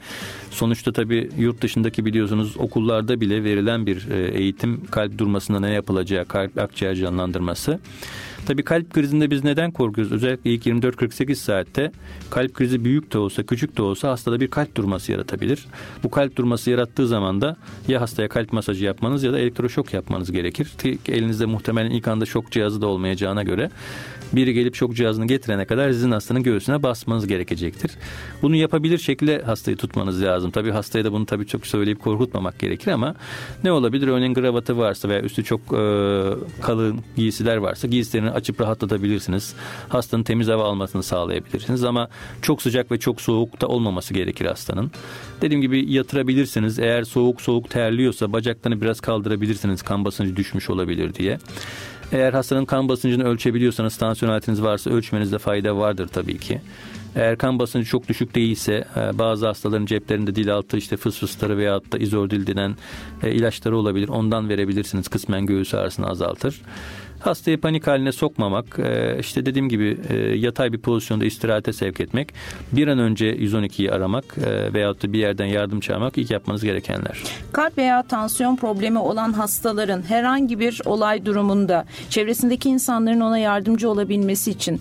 sonuçta 0.50 0.92
tabii 0.92 1.30
yurt 1.38 1.62
dışındaki 1.62 2.04
biliyorsunuz 2.04 2.56
okullarda 2.58 3.20
bile 3.20 3.44
verilen 3.44 3.86
bir 3.86 4.08
e, 4.10 4.38
eğitim 4.38 4.86
kalp 4.90 5.18
durmasında 5.18 5.60
ne 5.60 5.70
yapılacağı, 5.70 6.24
kalp 6.24 6.58
akciğer 6.58 6.94
canlandırması. 6.94 7.80
Tabii 8.46 8.62
kalp 8.62 8.90
krizinde 8.90 9.30
biz 9.30 9.44
neden 9.44 9.70
korkuyoruz? 9.70 10.12
Özellikle 10.12 10.50
ilk 10.50 10.66
24-48 10.66 11.34
saatte 11.34 11.92
kalp 12.30 12.54
krizi 12.54 12.84
büyük 12.84 13.12
de 13.12 13.18
olsa 13.18 13.42
küçük 13.42 13.76
de 13.76 13.82
olsa 13.82 14.10
hastada 14.10 14.40
bir 14.40 14.48
kalp 14.48 14.76
durması 14.76 15.12
yaratabilir. 15.12 15.66
Bu 16.02 16.10
kalp 16.10 16.36
durması 16.36 16.70
yarattığı 16.70 17.08
zaman 17.08 17.40
da 17.40 17.56
ya 17.88 18.00
hastaya 18.00 18.28
kalp 18.28 18.52
masajı 18.52 18.84
yapmanız 18.84 19.22
ya 19.22 19.32
da 19.32 19.38
elektroşok 19.38 19.94
yapmanız 19.94 20.32
gerekir. 20.32 20.68
Elinizde 21.08 21.46
muhtemelen 21.46 21.90
ilk 21.90 22.08
anda 22.08 22.26
şok 22.26 22.52
cihazı 22.52 22.80
da 22.80 22.86
olmayacağına 22.86 23.42
göre 23.42 23.70
biri 24.32 24.54
gelip 24.54 24.74
şok 24.74 24.96
cihazını 24.96 25.26
getirene 25.26 25.64
kadar 25.64 25.92
sizin 25.92 26.10
hastanın 26.10 26.42
göğsüne 26.42 26.82
basmanız 26.82 27.26
gerekecektir. 27.26 27.90
Bunu 28.42 28.56
yapabilir 28.56 28.98
şekilde 28.98 29.42
hastayı 29.42 29.76
tutmanız 29.76 30.22
lazım. 30.22 30.50
Tabii 30.50 30.70
hastaya 30.70 31.04
da 31.04 31.12
bunu 31.12 31.26
tabii 31.26 31.46
çok 31.46 31.66
söyleyip 31.66 32.00
korkutmamak 32.00 32.58
gerekir 32.58 32.90
ama 32.90 33.14
ne 33.64 33.72
olabilir? 33.72 34.08
Örneğin 34.08 34.34
gravatı 34.34 34.78
varsa 34.78 35.08
veya 35.08 35.20
üstü 35.20 35.44
çok 35.44 35.60
e, 35.60 35.80
kalın 36.62 37.00
giysiler 37.16 37.56
varsa 37.56 37.88
giysilerini 37.88 38.30
açıp 38.30 38.60
rahatlatabilirsiniz. 38.60 39.54
Hastanın 39.88 40.22
temiz 40.22 40.48
hava 40.48 40.64
almasını 40.64 41.02
sağlayabilirsiniz 41.02 41.84
ama 41.84 42.08
çok 42.42 42.62
sıcak 42.62 42.92
ve 42.92 42.98
çok 42.98 43.20
soğuk 43.20 43.60
da 43.60 43.66
olmaması 43.66 44.14
gerekir 44.14 44.46
hastanın. 44.46 44.90
Dediğim 45.42 45.62
gibi 45.62 45.92
yatırabilirsiniz. 45.92 46.78
Eğer 46.78 47.04
soğuk 47.04 47.40
soğuk 47.40 47.70
terliyorsa 47.70 48.32
bacaklarını 48.32 48.80
biraz 48.80 49.00
kaldırabilirsiniz. 49.00 49.82
Kan 49.82 50.04
basıncı 50.04 50.36
düşmüş 50.36 50.70
olabilir 50.70 51.14
diye. 51.14 51.38
Eğer 52.12 52.32
hastanın 52.32 52.64
kan 52.64 52.88
basıncını 52.88 53.24
ölçebiliyorsanız 53.24 53.96
tansiyon 53.96 54.32
aletiniz 54.32 54.62
varsa 54.62 54.90
ölçmenizde 54.90 55.38
fayda 55.38 55.76
vardır 55.76 56.08
tabii 56.08 56.38
ki. 56.38 56.60
Eğer 57.16 57.38
kan 57.38 57.58
basıncı 57.58 57.86
çok 57.86 58.08
düşük 58.08 58.34
değilse 58.34 58.84
e, 58.96 59.18
bazı 59.18 59.46
hastaların 59.46 59.86
ceplerinde 59.86 60.34
dil 60.34 60.54
altı 60.54 60.76
işte 60.76 60.96
fıs 60.96 61.18
fısları 61.18 61.58
veya 61.58 61.80
da 61.92 61.98
izordil 61.98 62.46
denen 62.46 62.76
e, 63.22 63.32
ilaçları 63.32 63.76
olabilir. 63.76 64.08
Ondan 64.08 64.48
verebilirsiniz. 64.48 65.08
Kısmen 65.08 65.46
göğüs 65.46 65.74
ağrısını 65.74 66.06
azaltır. 66.06 66.60
Hastayı 67.20 67.60
panik 67.60 67.86
haline 67.86 68.12
sokmamak, 68.12 68.78
e, 68.78 69.16
işte 69.20 69.46
dediğim 69.46 69.68
gibi 69.68 69.98
e, 70.08 70.16
yatay 70.16 70.72
bir 70.72 70.78
pozisyonda 70.78 71.24
istirahate 71.24 71.72
sevk 71.72 72.00
etmek, 72.00 72.34
bir 72.72 72.88
an 72.88 72.98
önce 72.98 73.36
112'yi 73.36 73.92
aramak 73.92 74.24
e, 74.46 74.74
veyahut 74.74 75.02
da 75.02 75.12
bir 75.12 75.18
yerden 75.18 75.46
yardım 75.46 75.80
çağırmak 75.80 76.18
ilk 76.18 76.30
yapmanız 76.30 76.64
gerekenler. 76.64 77.22
Kalp 77.52 77.78
veya 77.78 78.02
tansiyon 78.02 78.56
problemi 78.56 78.98
olan 78.98 79.32
hastaların 79.32 80.02
herhangi 80.02 80.60
bir 80.60 80.80
olay 80.84 81.26
durumunda 81.26 81.84
çevresindeki 82.10 82.68
insanların 82.68 83.20
ona 83.20 83.38
yardımcı 83.38 83.90
olabilmesi 83.90 84.50
için 84.50 84.80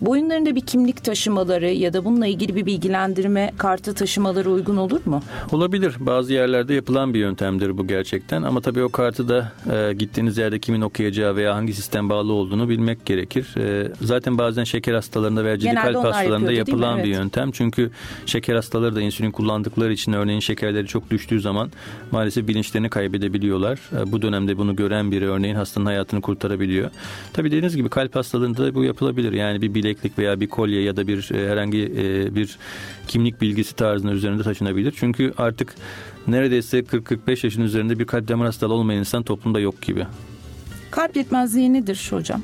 boyunlarında 0.00 0.54
bir 0.54 0.60
kimlik 0.60 1.04
taşımaları 1.04 1.70
ya 1.70 1.92
da 1.92 2.04
bununla 2.04 2.26
ilgili 2.26 2.56
bir 2.56 2.66
bilgilendirme 2.66 3.52
kartı 3.58 3.94
taşımaları 3.94 4.50
uygun 4.50 4.76
olur 4.76 5.00
mu? 5.06 5.22
Olabilir. 5.52 5.94
Bazı 6.00 6.32
yerlerde 6.32 6.74
yapılan 6.74 7.14
bir 7.14 7.18
yöntemdir 7.18 7.78
bu 7.78 7.86
gerçekten 7.86 8.42
ama 8.42 8.60
tabii 8.60 8.82
o 8.82 8.88
kartı 8.88 9.28
da 9.28 9.52
gittiğiniz 9.92 10.38
yerde 10.38 10.58
kimin 10.58 10.80
okuyacağı 10.80 11.36
veya 11.36 11.53
veya 11.53 11.53
hangi 11.54 11.74
sistem 11.74 12.10
bağlı 12.10 12.32
olduğunu 12.32 12.68
bilmek 12.68 13.06
gerekir. 13.06 13.54
E, 13.58 13.92
zaten 14.00 14.38
bazen 14.38 14.64
şeker 14.64 14.94
hastalarında 14.94 15.44
veya 15.44 15.58
ciddi 15.58 15.74
kalp 15.74 16.04
hastalarında 16.04 16.52
yapılan 16.52 16.94
evet. 16.94 17.04
bir 17.04 17.10
yöntem. 17.10 17.50
Çünkü 17.52 17.90
şeker 18.26 18.54
hastaları 18.54 18.94
da 18.94 19.00
insülin 19.00 19.30
kullandıkları 19.30 19.92
için 19.92 20.12
örneğin 20.12 20.40
şekerleri 20.40 20.86
çok 20.86 21.10
düştüğü 21.10 21.40
zaman 21.40 21.70
maalesef 22.10 22.48
bilinçlerini 22.48 22.90
kaybedebiliyorlar. 22.90 23.78
E, 24.00 24.12
bu 24.12 24.22
dönemde 24.22 24.58
bunu 24.58 24.76
gören 24.76 25.10
biri 25.10 25.28
örneğin 25.28 25.54
hastanın 25.54 25.86
hayatını 25.86 26.20
kurtarabiliyor. 26.20 26.90
Tabii 27.32 27.48
dediğiniz 27.48 27.76
gibi 27.76 27.88
kalp 27.88 28.16
hastalığında 28.16 28.74
bu 28.74 28.84
yapılabilir. 28.84 29.32
Yani 29.32 29.62
bir 29.62 29.74
bileklik 29.74 30.18
veya 30.18 30.40
bir 30.40 30.46
kolye 30.46 30.82
ya 30.82 30.96
da 30.96 31.06
bir 31.06 31.30
e, 31.34 31.50
herhangi 31.50 31.82
e, 31.98 32.34
bir 32.34 32.58
kimlik 33.08 33.40
bilgisi 33.40 33.76
tarzında 33.76 34.12
üzerinde 34.12 34.42
taşınabilir. 34.42 34.94
Çünkü 34.96 35.32
artık 35.38 35.74
neredeyse 36.26 36.78
40-45 36.78 37.46
yaşın 37.46 37.62
üzerinde 37.62 37.98
bir 37.98 38.04
kalp 38.04 38.28
damar 38.28 38.46
hastalığı 38.46 38.74
olmayan 38.74 38.98
insan 38.98 39.22
toplumda 39.22 39.60
yok 39.60 39.82
gibi. 39.82 40.06
Kalp 40.94 41.16
yetmezliği 41.16 41.72
nedir 41.72 42.08
hocam? 42.10 42.42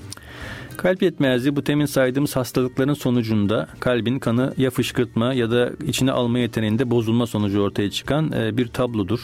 Kalp 0.76 1.02
yetmezliği 1.02 1.56
bu 1.56 1.64
temin 1.64 1.86
saydığımız 1.86 2.36
hastalıkların 2.36 2.94
sonucunda 2.94 3.68
kalbin 3.80 4.18
kanı 4.18 4.54
ya 4.56 4.70
fışkırtma 4.70 5.34
ya 5.34 5.50
da 5.50 5.70
içine 5.86 6.12
alma 6.12 6.38
yeteneğinde 6.38 6.90
bozulma 6.90 7.26
sonucu 7.26 7.60
ortaya 7.60 7.90
çıkan 7.90 8.32
e, 8.32 8.56
bir 8.56 8.66
tablodur. 8.68 9.20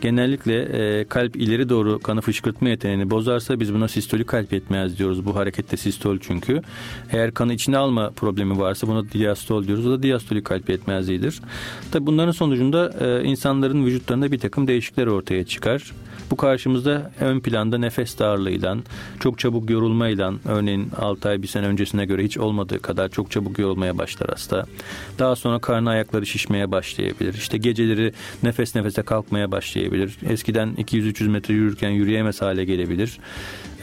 Genellikle 0.00 0.62
e, 0.62 1.04
kalp 1.04 1.36
ileri 1.36 1.68
doğru 1.68 1.98
kanı 1.98 2.20
fışkırtma 2.20 2.68
yeteneğini 2.68 3.10
bozarsa 3.10 3.60
biz 3.60 3.74
buna 3.74 3.88
sistolik 3.88 4.28
kalp 4.28 4.52
yetmez 4.52 4.98
diyoruz. 4.98 5.26
Bu 5.26 5.36
harekette 5.36 5.76
sistol 5.76 6.18
çünkü. 6.20 6.62
Eğer 7.12 7.34
kanı 7.34 7.54
içine 7.54 7.76
alma 7.76 8.10
problemi 8.10 8.58
varsa 8.58 8.86
buna 8.86 9.12
diastol 9.12 9.66
diyoruz. 9.66 9.86
O 9.86 9.90
da 9.90 10.02
diastolik 10.02 10.44
kalp 10.44 10.68
yetmezliğidir. 10.68 11.40
Tabi 11.92 12.06
bunların 12.06 12.32
sonucunda 12.32 12.92
e, 13.00 13.24
insanların 13.24 13.86
vücutlarında 13.86 14.32
bir 14.32 14.38
takım 14.38 14.66
değişiklikler 14.66 15.06
ortaya 15.06 15.44
çıkar. 15.44 15.92
Bu 16.34 16.38
karşımızda 16.38 17.10
ön 17.20 17.40
planda 17.40 17.78
nefes 17.78 18.18
darlığıyla, 18.18 18.76
çok 19.20 19.38
çabuk 19.38 19.70
yorulmayla, 19.70 20.32
örneğin 20.44 20.90
6 20.96 21.28
ay 21.28 21.42
bir 21.42 21.46
sene 21.46 21.66
öncesine 21.66 22.04
göre 22.04 22.24
hiç 22.24 22.38
olmadığı 22.38 22.82
kadar 22.82 23.08
çok 23.08 23.30
çabuk 23.30 23.58
yorulmaya 23.58 23.98
başlar 23.98 24.30
hasta. 24.30 24.66
Daha 25.18 25.36
sonra 25.36 25.58
karnı 25.58 25.90
ayakları 25.90 26.26
şişmeye 26.26 26.70
başlayabilir. 26.70 27.34
İşte 27.34 27.58
geceleri 27.58 28.12
nefes 28.42 28.74
nefese 28.74 29.02
kalkmaya 29.02 29.52
başlayabilir. 29.52 30.16
Eskiden 30.28 30.74
200-300 30.78 31.28
metre 31.28 31.54
yürürken 31.54 31.90
yürüyemez 31.90 32.42
hale 32.42 32.64
gelebilir. 32.64 33.18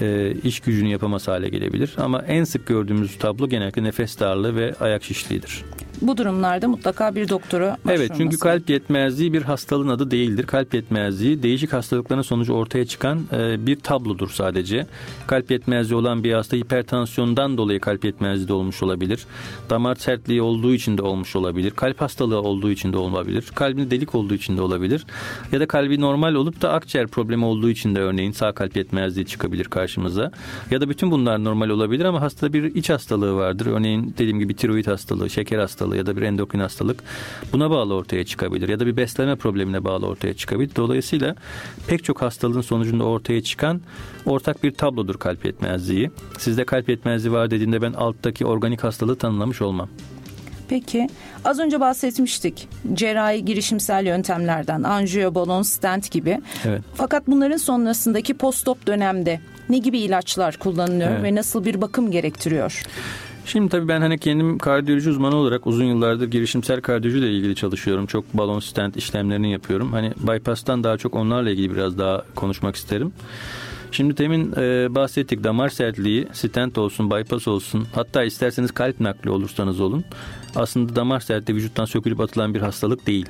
E, 0.02 0.34
iş 0.44 0.60
gücünü 0.60 0.90
yapamaz 0.90 1.28
hale 1.28 1.50
gelebilir. 1.50 1.96
Ama 1.98 2.22
en 2.22 2.44
sık 2.44 2.68
gördüğümüz 2.68 3.18
tablo 3.18 3.50
genellikle 3.50 3.84
nefes 3.84 4.20
darlığı 4.20 4.56
ve 4.56 4.76
ayak 4.80 5.04
şişliğidir. 5.04 5.64
Bu 6.02 6.18
durumlarda 6.18 6.68
mutlaka 6.68 7.16
bir 7.16 7.30
doktora 7.30 7.78
Evet 7.90 8.12
çünkü 8.18 8.40
kalp 8.40 8.70
yetmezliği 8.70 9.34
bir 9.34 9.42
hastalığın 9.42 9.88
adı 9.88 10.12
değildir. 10.12 10.46
Kalp 10.46 10.74
yetmezliği 10.74 11.44
değişik 11.44 11.74
hastalıkların 11.74 12.22
sonucu 12.22 12.54
ortaya 12.54 12.86
çıkan 12.86 13.20
e, 13.34 13.66
bir 13.66 13.76
tablodur 13.76 14.30
sadece. 14.30 14.88
Kalp 15.28 15.52
yetmezliği 15.52 16.00
olan 16.00 16.24
bir 16.24 16.34
hasta 16.34 16.58
hipertansiyondan 16.58 17.58
dolayı 17.58 17.80
kalp 17.80 18.06
yetmezliği 18.06 18.48
de 18.48 18.54
olmuş 18.54 18.84
olabilir. 18.84 19.26
Damar 19.70 19.96
sertliği 19.96 20.42
olduğu 20.42 20.74
için 20.74 20.98
de 20.98 21.02
olmuş 21.02 21.36
olabilir. 21.36 21.72
Kalp 21.72 22.02
hastalığı 22.02 22.42
olduğu 22.42 22.72
için 22.72 22.94
de 22.94 22.98
olabilir. 22.98 23.46
Kalbinde 23.56 23.92
delik 23.92 24.16
olduğu 24.16 24.34
için 24.34 24.58
de 24.58 24.62
olabilir. 24.62 25.06
Ya 25.52 25.60
da 25.60 25.68
kalbi 25.68 26.02
normal 26.02 26.36
olup 26.36 26.62
da 26.62 26.74
akciğer 26.74 27.08
problemi 27.08 27.46
olduğu 27.46 27.70
için 27.70 27.96
de 27.96 28.00
örneğin 28.00 28.32
sağ 28.32 28.52
kalp 28.52 28.76
yetmezliği 28.76 29.26
çıkabilir 29.26 29.66
karşımıza. 29.66 30.32
Ya 30.72 30.82
da 30.82 30.90
bütün 30.90 31.12
bunlar 31.12 31.44
normal 31.44 31.70
olabilir 31.70 32.06
ama 32.06 32.22
hastada 32.22 32.54
bir 32.54 32.64
iç 32.64 32.90
hastalığı 32.90 33.36
vardır. 33.36 33.66
Örneğin 33.66 34.14
dediğim 34.18 34.40
gibi 34.40 34.56
tiroid 34.56 34.88
hastalığı, 34.88 35.30
şeker 35.30 35.60
hastalığı 35.60 35.91
ya 35.96 36.06
da 36.06 36.18
bir 36.18 36.22
endokrin 36.22 36.60
hastalık 36.60 37.04
buna 37.54 37.70
bağlı 37.70 37.94
ortaya 37.94 38.26
çıkabilir. 38.26 38.70
Ya 38.70 38.80
da 38.80 38.86
bir 38.86 38.98
beslenme 38.98 39.36
problemine 39.36 39.84
bağlı 39.84 40.08
ortaya 40.08 40.34
çıkabilir. 40.34 40.76
Dolayısıyla 40.76 41.36
pek 41.88 42.04
çok 42.04 42.22
hastalığın 42.22 42.62
sonucunda 42.62 43.04
ortaya 43.04 43.44
çıkan 43.44 43.82
ortak 44.26 44.64
bir 44.64 44.72
tablodur 44.72 45.16
kalp 45.18 45.46
yetmezliği. 45.46 46.12
Sizde 46.38 46.64
kalp 46.64 46.90
yetmezliği 46.90 47.34
var 47.34 47.52
dediğinde 47.52 47.82
ben 47.82 47.94
alttaki 47.94 48.46
organik 48.46 48.84
hastalığı 48.84 49.16
tanımlamış 49.16 49.62
olmam. 49.62 49.90
Peki 50.72 51.10
az 51.46 51.60
önce 51.60 51.80
bahsetmiştik 51.80 52.68
cerrahi 52.94 53.46
girişimsel 53.46 54.06
yöntemlerden 54.06 54.84
anjiyo, 54.84 55.36
balon, 55.36 55.62
stent 55.62 56.12
gibi. 56.12 56.42
Evet. 56.66 56.82
Fakat 56.96 57.28
bunların 57.28 57.58
sonrasındaki 57.58 58.34
postop 58.34 58.88
dönemde 58.88 59.40
ne 59.70 59.78
gibi 59.78 60.00
ilaçlar 60.00 60.58
kullanılıyor 60.58 61.12
evet. 61.12 61.24
ve 61.24 61.36
nasıl 61.36 61.66
bir 61.66 61.82
bakım 61.82 62.12
gerektiriyor? 62.12 62.84
Şimdi 63.46 63.70
tabii 63.70 63.88
ben 63.88 64.02
hani 64.02 64.18
kendim 64.18 64.58
kardiyoloji 64.58 65.10
uzmanı 65.10 65.36
olarak 65.36 65.68
uzun 65.68 65.86
yıllardır 65.86 66.28
girişimsel 66.28 66.82
kardiyoloji 66.82 67.20
ile 67.20 67.32
ilgili 67.32 67.56
çalışıyorum. 67.56 68.06
Çok 68.06 68.34
balon 68.34 68.60
stent 68.60 68.98
işlemlerini 68.98 69.52
yapıyorum. 69.52 69.92
Hani 69.92 70.14
bypass'tan 70.18 70.84
daha 70.84 70.98
çok 70.98 71.16
onlarla 71.16 71.50
ilgili 71.50 71.72
biraz 71.74 71.98
daha 71.98 72.26
konuşmak 72.36 72.76
isterim. 72.76 73.14
Şimdi 73.92 74.16
temin 74.16 74.54
e, 74.58 74.96
bahsettik 74.96 75.44
damar 75.44 75.70
sertliği, 75.70 76.28
stent 76.34 76.78
olsun, 76.78 77.12
bypass 77.12 77.48
olsun 77.48 77.88
hatta 77.96 78.24
isterseniz 78.24 78.72
kalp 78.72 79.00
nakli 79.00 79.30
olursanız 79.30 79.80
olun 79.80 80.06
aslında 80.56 80.96
damar 80.96 81.20
sertliği 81.20 81.58
vücuttan 81.58 81.86
sökülüp 81.86 82.20
atılan 82.20 82.54
bir 82.54 82.62
hastalık 82.62 83.08
değil. 83.08 83.26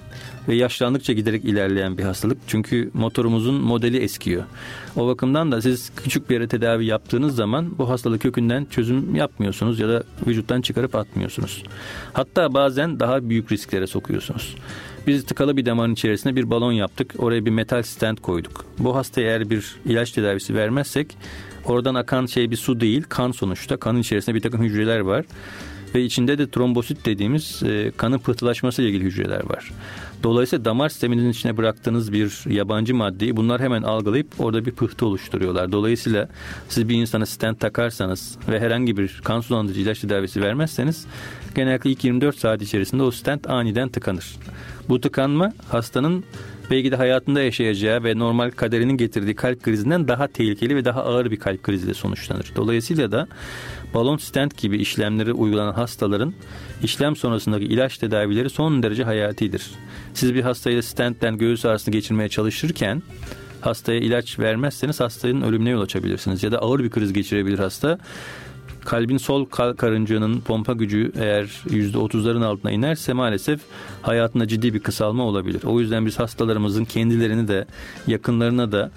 Ve 0.48 0.56
yaşlandıkça 0.56 1.14
giderek 1.14 1.46
ilerleyen 1.46 1.98
bir 1.98 2.04
hastalık. 2.04 2.38
Çünkü 2.48 2.92
motorumuzun 2.94 3.56
modeli 3.56 3.98
eskiyor. 3.98 4.44
O 4.96 5.08
bakımdan 5.08 5.52
da 5.52 5.62
siz 5.62 5.92
küçük 5.96 6.30
bir 6.30 6.36
yere 6.36 6.48
tedavi 6.48 6.86
yaptığınız 6.86 7.36
zaman 7.36 7.78
bu 7.78 7.90
hastalık 7.90 8.22
kökünden 8.22 8.66
çözüm 8.66 9.16
yapmıyorsunuz 9.16 9.80
ya 9.80 9.90
da 9.90 10.04
vücuttan 10.28 10.62
çıkarıp 10.62 10.96
atmıyorsunuz. 10.96 11.64
Hatta 12.14 12.54
bazen 12.54 13.00
daha 13.00 13.30
büyük 13.30 13.52
risklere 13.52 13.88
sokuyorsunuz. 13.88 14.56
Biz 15.08 15.26
tıkalı 15.26 15.58
bir 15.58 15.66
damarın 15.66 15.94
içerisine 15.94 16.36
bir 16.36 16.50
balon 16.50 16.72
yaptık. 16.72 17.14
Oraya 17.18 17.46
bir 17.46 17.52
metal 17.52 17.84
stent 17.84 18.22
koyduk. 18.22 18.66
Bu 18.80 18.96
hastaya 18.96 19.28
eğer 19.28 19.50
bir 19.50 19.76
ilaç 19.86 20.12
tedavisi 20.12 20.56
vermezsek 20.56 21.18
oradan 21.66 21.96
akan 21.96 22.26
şey 22.26 22.52
bir 22.52 22.58
su 22.58 22.80
değil 22.80 23.04
kan 23.10 23.32
sonuçta. 23.32 23.78
Kanın 23.78 24.00
içerisinde 24.00 24.36
bir 24.36 24.42
takım 24.42 24.62
hücreler 24.62 25.00
var 25.00 25.26
ve 25.96 26.04
içinde 26.04 26.38
de 26.38 26.50
trombosit 26.50 27.06
dediğimiz 27.06 27.64
e, 27.64 27.92
kanın 27.98 28.20
pıhtılaşması 28.20 28.82
ile 28.82 28.90
ilgili 28.90 29.04
hücreler 29.04 29.50
var. 29.50 29.72
Dolayısıyla 30.24 30.66
damar 30.66 30.90
sisteminin 30.90 31.30
içine 31.30 31.58
bıraktığınız 31.58 32.14
bir 32.14 32.50
yabancı 32.50 32.96
maddeyi 32.96 33.38
bunlar 33.38 33.62
hemen 33.62 33.84
algılayıp 33.84 34.28
orada 34.40 34.66
bir 34.66 34.72
pıhtı 34.72 35.06
oluşturuyorlar. 35.06 35.72
Dolayısıyla 35.72 36.30
siz 36.70 36.90
bir 36.90 36.96
insana 36.96 37.26
stent 37.26 37.60
takarsanız 37.60 38.38
ve 38.50 38.60
herhangi 38.60 38.98
bir 38.98 39.22
kan 39.24 39.42
sulandırıcı 39.42 39.82
ilaç 39.82 40.00
tedavisi 40.00 40.42
vermezseniz 40.42 41.06
genellikle 41.56 41.90
ilk 41.90 42.04
24 42.04 42.38
saat 42.38 42.62
içerisinde 42.62 43.04
o 43.04 43.12
stent 43.12 43.50
aniden 43.50 43.90
tıkanır. 43.90 44.38
Bu 44.90 45.02
tıkanma 45.02 45.54
hastanın 45.68 46.24
belki 46.72 46.92
de 46.92 46.96
hayatında 46.96 47.42
yaşayacağı 47.42 48.04
ve 48.04 48.20
normal 48.20 48.52
kaderinin 48.52 48.98
getirdiği 48.98 49.36
kalp 49.36 49.64
krizinden 49.64 50.08
daha 50.08 50.28
tehlikeli 50.28 50.76
ve 50.76 50.86
daha 50.86 51.04
ağır 51.04 51.32
bir 51.32 51.40
kalp 51.40 51.64
kriziyle 51.64 51.94
sonuçlanır. 51.94 52.52
Dolayısıyla 52.56 53.12
da 53.12 53.28
balon 53.94 54.18
stent 54.18 54.58
gibi 54.58 54.78
işlemleri 54.78 55.34
uygulanan 55.34 55.74
hastaların 55.74 56.34
işlem 56.84 57.16
sonrasındaki 57.16 57.66
ilaç 57.66 57.98
tedavileri 57.98 58.50
son 58.50 58.84
derece 58.84 59.04
hayatidir. 59.04 59.72
Siz 60.14 60.36
bir 60.36 60.42
hastayla 60.42 60.82
stentten 60.82 61.38
göğüs 61.38 61.66
ağrısını 61.66 61.92
geçirmeye 61.94 62.30
çalışırken 62.30 63.04
hastaya 63.62 64.00
ilaç 64.00 64.40
vermezseniz 64.40 65.00
hastanın 65.00 65.42
ölümüne 65.42 65.70
yol 65.70 65.82
açabilirsiniz. 65.82 66.44
Ya 66.44 66.52
da 66.52 66.60
ağır 66.60 66.84
bir 66.84 66.90
kriz 66.90 67.14
geçirebilir 67.14 67.60
hasta. 67.60 67.98
Kalbin 68.86 69.18
sol 69.18 69.46
karıncığının 69.78 70.42
pompa 70.42 70.74
gücü 70.74 71.12
eğer 71.16 71.44
%30'ların 71.44 72.46
altına 72.46 72.72
inerse 72.72 73.14
maalesef 73.14 73.62
hayatında 74.02 74.48
ciddi 74.48 74.74
bir 74.74 74.80
kısalma 74.80 75.24
olabilir. 75.24 75.64
O 75.64 75.80
yüzden 75.80 76.06
biz 76.06 76.20
hastalarımızın 76.20 76.86
kendilerini 76.86 77.48
de 77.48 77.66
yakınlarına 78.08 78.72
da 78.72 78.92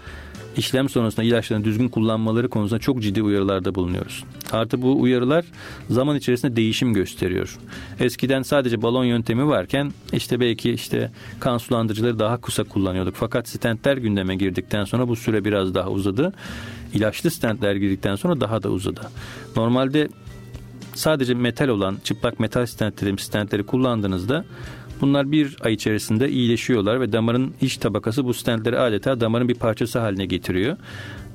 işlem 0.57 0.89
sonrasında 0.89 1.27
ilaçlarını 1.27 1.65
düzgün 1.65 1.89
kullanmaları 1.89 2.49
konusunda 2.49 2.81
çok 2.81 3.03
ciddi 3.03 3.23
uyarılarda 3.23 3.75
bulunuyoruz. 3.75 4.25
Artı 4.53 4.83
bu 4.83 5.01
uyarılar 5.01 5.45
zaman 5.91 6.17
içerisinde 6.17 6.57
değişim 6.57 6.95
gösteriyor. 6.95 7.59
Eskiden 8.01 8.43
sadece 8.43 8.83
balon 8.83 9.05
yöntemi 9.05 9.47
varken 9.49 9.93
işte 10.13 10.41
belki 10.41 10.71
işte 10.71 11.11
kan 11.41 11.59
sulandırıcıları 11.59 12.19
daha 12.19 12.41
kısa 12.41 12.65
kullanıyorduk. 12.65 13.15
Fakat 13.17 13.49
stentler 13.49 13.97
gündeme 13.97 14.37
girdikten 14.37 14.85
sonra 14.85 15.09
bu 15.09 15.17
süre 15.17 15.45
biraz 15.45 15.75
daha 15.75 15.91
uzadı. 15.91 16.33
İlaçlı 16.95 17.31
stentler 17.31 17.75
girdikten 17.75 18.17
sonra 18.17 18.41
daha 18.41 18.63
da 18.63 18.69
uzadı. 18.69 19.01
Normalde 19.57 20.09
sadece 20.95 21.35
metal 21.35 21.69
olan 21.69 21.97
çıplak 22.05 22.41
metal 22.41 22.67
stent 22.67 22.97
dediğimiz 22.97 23.23
stentleri 23.23 23.63
kullandığınızda 23.63 24.45
Bunlar 25.01 25.33
bir 25.33 25.57
ay 25.61 25.73
içerisinde 25.73 26.31
iyileşiyorlar 26.31 27.01
ve 27.01 27.13
damarın 27.13 27.55
iç 27.61 27.77
tabakası 27.77 28.25
bu 28.25 28.35
stentleri 28.35 28.79
adeta 28.79 29.21
damarın 29.21 29.49
bir 29.49 29.55
parçası 29.55 29.99
haline 29.99 30.27
getiriyor. 30.27 30.77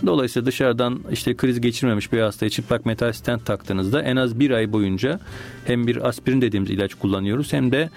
Dolayısıyla 0.06 0.46
dışarıdan 0.46 1.00
işte 1.12 1.36
kriz 1.36 1.62
geçirmemiş 1.62 2.14
bir 2.14 2.20
hastaya 2.20 2.50
çıplak 2.50 2.86
metal 2.86 3.12
stent 3.12 3.46
taktığınızda 3.46 4.02
en 4.02 4.16
az 4.16 4.40
bir 4.40 4.52
ay 4.52 4.72
boyunca 4.72 5.20
hem 5.66 5.88
bir 5.88 6.08
aspirin 6.08 6.42
dediğimiz 6.42 6.70
ilaç 6.70 6.94
kullanıyoruz 6.94 7.54
hem 7.54 7.72
de 7.72 7.90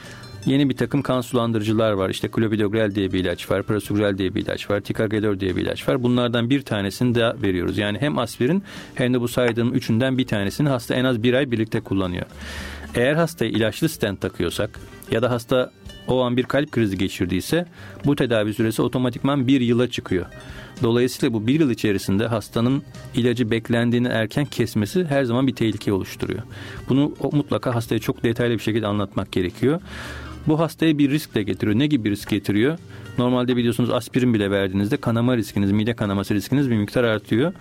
yeni 0.46 0.68
bir 0.68 0.76
takım 0.76 1.02
kan 1.02 1.20
sulandırıcılar 1.20 1.92
var. 1.92 2.10
İşte 2.10 2.28
clopidogrel 2.36 2.94
diye 2.94 3.12
bir 3.12 3.18
ilaç 3.18 3.50
var, 3.50 3.62
prasugrel 3.62 4.18
diye 4.18 4.34
bir 4.34 4.42
ilaç 4.42 4.70
var, 4.70 4.80
ticagrelor 4.80 5.40
diye 5.40 5.56
bir 5.56 5.62
ilaç 5.62 5.88
var. 5.88 6.02
Bunlardan 6.02 6.50
bir 6.50 6.62
tanesini 6.62 7.14
de 7.14 7.32
veriyoruz. 7.42 7.78
Yani 7.78 7.98
hem 8.00 8.18
aspirin 8.18 8.62
hem 8.94 9.14
de 9.14 9.20
bu 9.20 9.28
saydığım 9.28 9.74
üçünden 9.74 10.18
bir 10.18 10.26
tanesini 10.26 10.68
hasta 10.68 10.94
en 10.94 11.04
az 11.04 11.22
bir 11.22 11.34
ay 11.34 11.50
birlikte 11.50 11.80
kullanıyor. 11.80 12.26
Eğer 12.94 13.14
hastaya 13.14 13.50
ilaçlı 13.50 13.88
stent 13.88 14.20
takıyorsak 14.20 14.80
ya 15.12 15.22
da 15.22 15.30
hasta 15.30 15.70
o 16.08 16.22
an 16.22 16.36
bir 16.36 16.42
kalp 16.42 16.72
krizi 16.72 16.98
geçirdiyse 16.98 17.66
bu 18.04 18.16
tedavi 18.16 18.54
süresi 18.54 18.82
otomatikman 18.82 19.46
bir 19.46 19.60
yıla 19.60 19.90
çıkıyor. 19.90 20.26
Dolayısıyla 20.82 21.32
bu 21.34 21.46
bir 21.46 21.60
yıl 21.60 21.70
içerisinde 21.70 22.26
hastanın 22.26 22.82
ilacı 23.14 23.50
beklendiğini 23.50 24.08
erken 24.08 24.44
kesmesi 24.44 25.04
her 25.04 25.24
zaman 25.24 25.46
bir 25.46 25.54
tehlike 25.54 25.92
oluşturuyor. 25.92 26.42
Bunu 26.88 27.14
mutlaka 27.32 27.74
hastaya 27.74 27.98
çok 27.98 28.22
detaylı 28.22 28.54
bir 28.54 28.62
şekilde 28.62 28.86
anlatmak 28.86 29.32
gerekiyor. 29.32 29.80
Bu 30.46 30.60
hastaya 30.60 30.98
bir 30.98 31.10
risk 31.10 31.34
de 31.34 31.42
getiriyor. 31.42 31.78
Ne 31.78 31.86
gibi 31.86 32.04
bir 32.04 32.10
risk 32.10 32.30
getiriyor? 32.30 32.78
Normalde 33.18 33.56
biliyorsunuz 33.56 33.90
aspirin 33.90 34.34
bile 34.34 34.50
verdiğinizde 34.50 34.96
kanama 34.96 35.36
riskiniz, 35.36 35.72
mide 35.72 35.94
kanaması 35.94 36.34
riskiniz 36.34 36.70
bir 36.70 36.76
miktar 36.76 37.04
artıyor. 37.04 37.52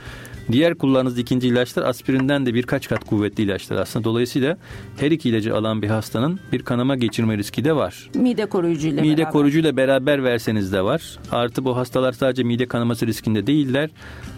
Diğer 0.51 0.75
kullandığınız 0.75 1.19
ikinci 1.19 1.47
ilaçlar 1.47 1.83
aspirinden 1.83 2.45
de 2.45 2.53
birkaç 2.53 2.87
kat 2.89 3.03
kuvvetli 3.05 3.43
ilaçlar 3.43 3.77
aslında. 3.77 4.03
Dolayısıyla 4.05 4.57
her 4.97 5.11
iki 5.11 5.29
ilacı 5.29 5.55
alan 5.55 5.81
bir 5.81 5.87
hastanın 5.87 6.39
bir 6.51 6.61
kanama 6.63 6.95
geçirme 6.95 7.37
riski 7.37 7.63
de 7.65 7.75
var. 7.75 8.09
Mide 8.15 8.45
koruyucuyla 8.45 9.01
Mide 9.01 9.17
beraber. 9.17 9.31
koruyucuyla 9.31 9.77
beraber 9.77 10.23
verseniz 10.23 10.73
de 10.73 10.81
var. 10.81 11.19
Artı 11.31 11.65
bu 11.65 11.77
hastalar 11.77 12.11
sadece 12.13 12.43
mide 12.43 12.65
kanaması 12.65 13.07
riskinde 13.07 13.47
değiller. 13.47 13.89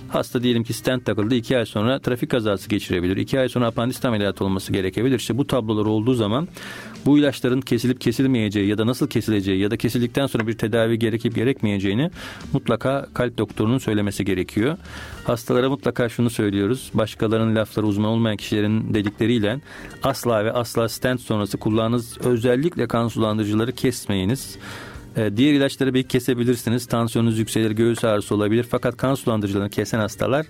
Hasta 0.09 0.43
diyelim 0.43 0.63
ki 0.63 0.73
stent 0.73 1.05
takıldı. 1.05 1.35
iki 1.35 1.57
ay 1.57 1.65
sonra 1.65 1.99
trafik 1.99 2.31
kazası 2.31 2.69
geçirebilir. 2.69 3.17
iki 3.17 3.39
ay 3.39 3.49
sonra 3.49 3.67
apandist 3.67 4.05
ameliyatı 4.05 4.45
olması 4.45 4.73
gerekebilir. 4.73 5.19
İşte 5.19 5.37
bu 5.37 5.47
tablolar 5.47 5.85
olduğu 5.85 6.13
zaman 6.13 6.47
bu 7.05 7.17
ilaçların 7.17 7.61
kesilip 7.61 8.01
kesilmeyeceği 8.01 8.67
ya 8.67 8.77
da 8.77 8.87
nasıl 8.87 9.07
kesileceği 9.07 9.59
ya 9.59 9.71
da 9.71 9.77
kesildikten 9.77 10.27
sonra 10.27 10.47
bir 10.47 10.57
tedavi 10.57 10.99
gerekip 10.99 11.35
gerekmeyeceğini 11.35 12.11
mutlaka 12.53 13.07
kalp 13.13 13.37
doktorunun 13.37 13.77
söylemesi 13.77 14.25
gerekiyor. 14.25 14.77
Hastalara 15.23 15.69
mutlaka 15.69 16.09
şunu 16.09 16.29
söylüyoruz. 16.29 16.91
Başkalarının 16.93 17.55
lafları 17.55 17.85
uzman 17.85 18.09
olmayan 18.09 18.37
kişilerin 18.37 18.93
dedikleriyle 18.93 19.59
asla 20.03 20.45
ve 20.45 20.51
asla 20.51 20.89
stent 20.89 21.21
sonrası 21.21 21.57
kullandığınız 21.57 22.17
özellikle 22.17 22.87
kan 22.87 23.07
sulandırıcıları 23.07 23.71
kesmeyiniz. 23.71 24.57
Ee, 25.17 25.37
diğer 25.37 25.53
ilaçları 25.53 25.93
belki 25.93 26.07
kesebilirsiniz. 26.07 26.85
Tansiyonunuz 26.85 27.39
yükselir, 27.39 27.71
göğüs 27.71 28.03
ağrısı 28.03 28.35
olabilir. 28.35 28.65
Fakat 28.69 28.97
kan 28.97 29.15
sulandırıcılarını 29.15 29.69
kesen 29.69 29.99
hastalar 29.99 30.45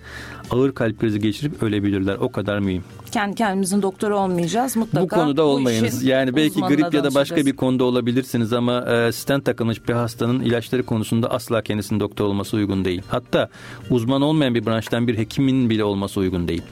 ağır 0.52 0.74
kalp 0.76 1.00
krizi 1.00 1.20
geçirip 1.20 1.64
ölebilirler. 1.64 2.16
O 2.16 2.32
kadar 2.32 2.60
mühim. 2.60 2.84
Kendi 3.12 3.36
kendimizin 3.36 3.82
doktoru 3.82 4.18
olmayacağız 4.18 4.76
mutlaka. 4.76 5.06
Bu 5.06 5.10
konuda 5.22 5.44
bu 5.44 5.48
olmayınız. 5.48 5.98
işin 5.98 6.08
Yani 6.08 6.36
belki 6.36 6.62
grip 6.62 6.94
ya 6.94 7.04
da 7.04 7.16
başka 7.16 7.46
bir 7.46 7.56
konuda 7.56 7.84
olabilirsiniz 7.84 8.54
ama 8.54 8.92
e, 8.92 9.12
stent 9.12 9.46
takılmış 9.46 9.88
bir 9.88 9.94
hastanın 9.94 10.40
ilaçları 10.40 10.84
konusunda 10.84 11.32
asla 11.32 11.62
kendisinin 11.62 12.00
doktor 12.00 12.26
olması 12.26 12.58
uygun 12.58 12.86
değil. 12.86 13.02
Hatta 13.08 13.50
uzman 13.90 14.22
olmayan 14.22 14.56
bir 14.56 14.66
branştan 14.66 15.08
bir 15.08 15.18
hekimin 15.18 15.70
bile 15.70 15.84
olması 15.84 16.20
uygun 16.20 16.48
değil. 16.48 16.64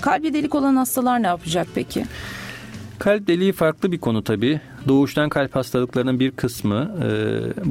Kalbi 0.00 0.34
delik 0.34 0.54
olan 0.54 0.76
hastalar 0.76 1.22
ne 1.22 1.26
yapacak 1.26 1.66
peki? 1.74 2.04
Kalp 2.98 3.26
deliği 3.26 3.52
farklı 3.52 3.92
bir 3.92 3.98
konu 3.98 4.24
tabii. 4.24 4.60
Doğuştan 4.88 5.28
kalp 5.28 5.54
hastalıklarının 5.56 6.20
bir 6.20 6.30
kısmı 6.30 6.90
e, 7.02 7.10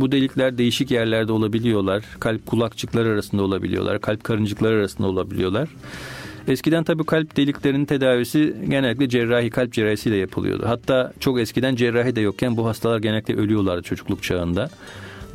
bu 0.02 0.12
delikler 0.12 0.58
değişik 0.58 0.92
yerlerde 0.92 1.32
olabiliyorlar. 1.32 2.04
Kalp 2.20 2.46
kulakçıkları 2.46 3.10
arasında 3.10 3.44
olabiliyorlar. 3.44 4.02
Kalp 4.02 4.24
karıncıkları 4.24 4.76
arasında 4.76 5.08
olabiliyorlar. 5.08 5.70
Eskiden 6.48 6.84
tabii 6.84 7.04
kalp 7.04 7.38
deliklerinin 7.38 7.86
tedavisi 7.86 8.56
genellikle 8.70 9.10
cerrahi 9.10 9.50
kalp 9.50 9.74
cerrahisiyle 9.74 10.16
yapılıyordu. 10.16 10.64
Hatta 10.68 11.14
çok 11.20 11.40
eskiden 11.40 11.76
cerrahi 11.76 12.16
de 12.16 12.22
yokken 12.22 12.58
bu 12.58 12.66
hastalar 12.68 13.00
genellikle 13.00 13.36
ölüyorlardı 13.36 13.82
çocukluk 13.82 14.24
çağında. 14.24 14.70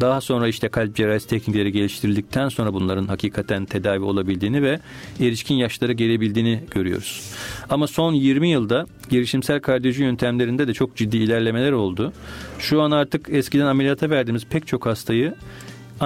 Daha 0.03 0.20
sonra 0.20 0.48
işte 0.48 0.68
kalp 0.68 0.96
cerrahisi 0.96 1.28
teknikleri 1.28 1.72
geliştirildikten 1.72 2.48
sonra 2.48 2.74
bunların 2.74 3.07
hakikaten 3.07 3.64
tedavi 3.64 4.05
olabildiğini 4.05 4.62
ve 4.62 4.80
erişkin 5.20 5.55
yaşlara 5.55 5.92
gelebildiğini 5.92 6.61
görüyoruz. 6.70 7.34
Ama 7.70 7.86
son 7.86 8.12
20 8.12 8.48
yılda 8.48 8.86
girişimsel 9.11 9.61
kardiyoloji 9.61 10.03
yöntemlerinde 10.03 10.68
de 10.68 10.74
çok 10.74 10.96
ciddi 10.96 11.16
ilerlemeler 11.16 11.72
oldu. 11.72 12.12
Şu 12.59 12.82
an 12.82 12.90
artık 12.90 13.28
eskiden 13.30 13.66
ameliyata 13.66 14.11
verdiğimiz 14.11 14.46
pek 14.46 14.66
çok 14.66 14.86
hastayı 14.86 15.34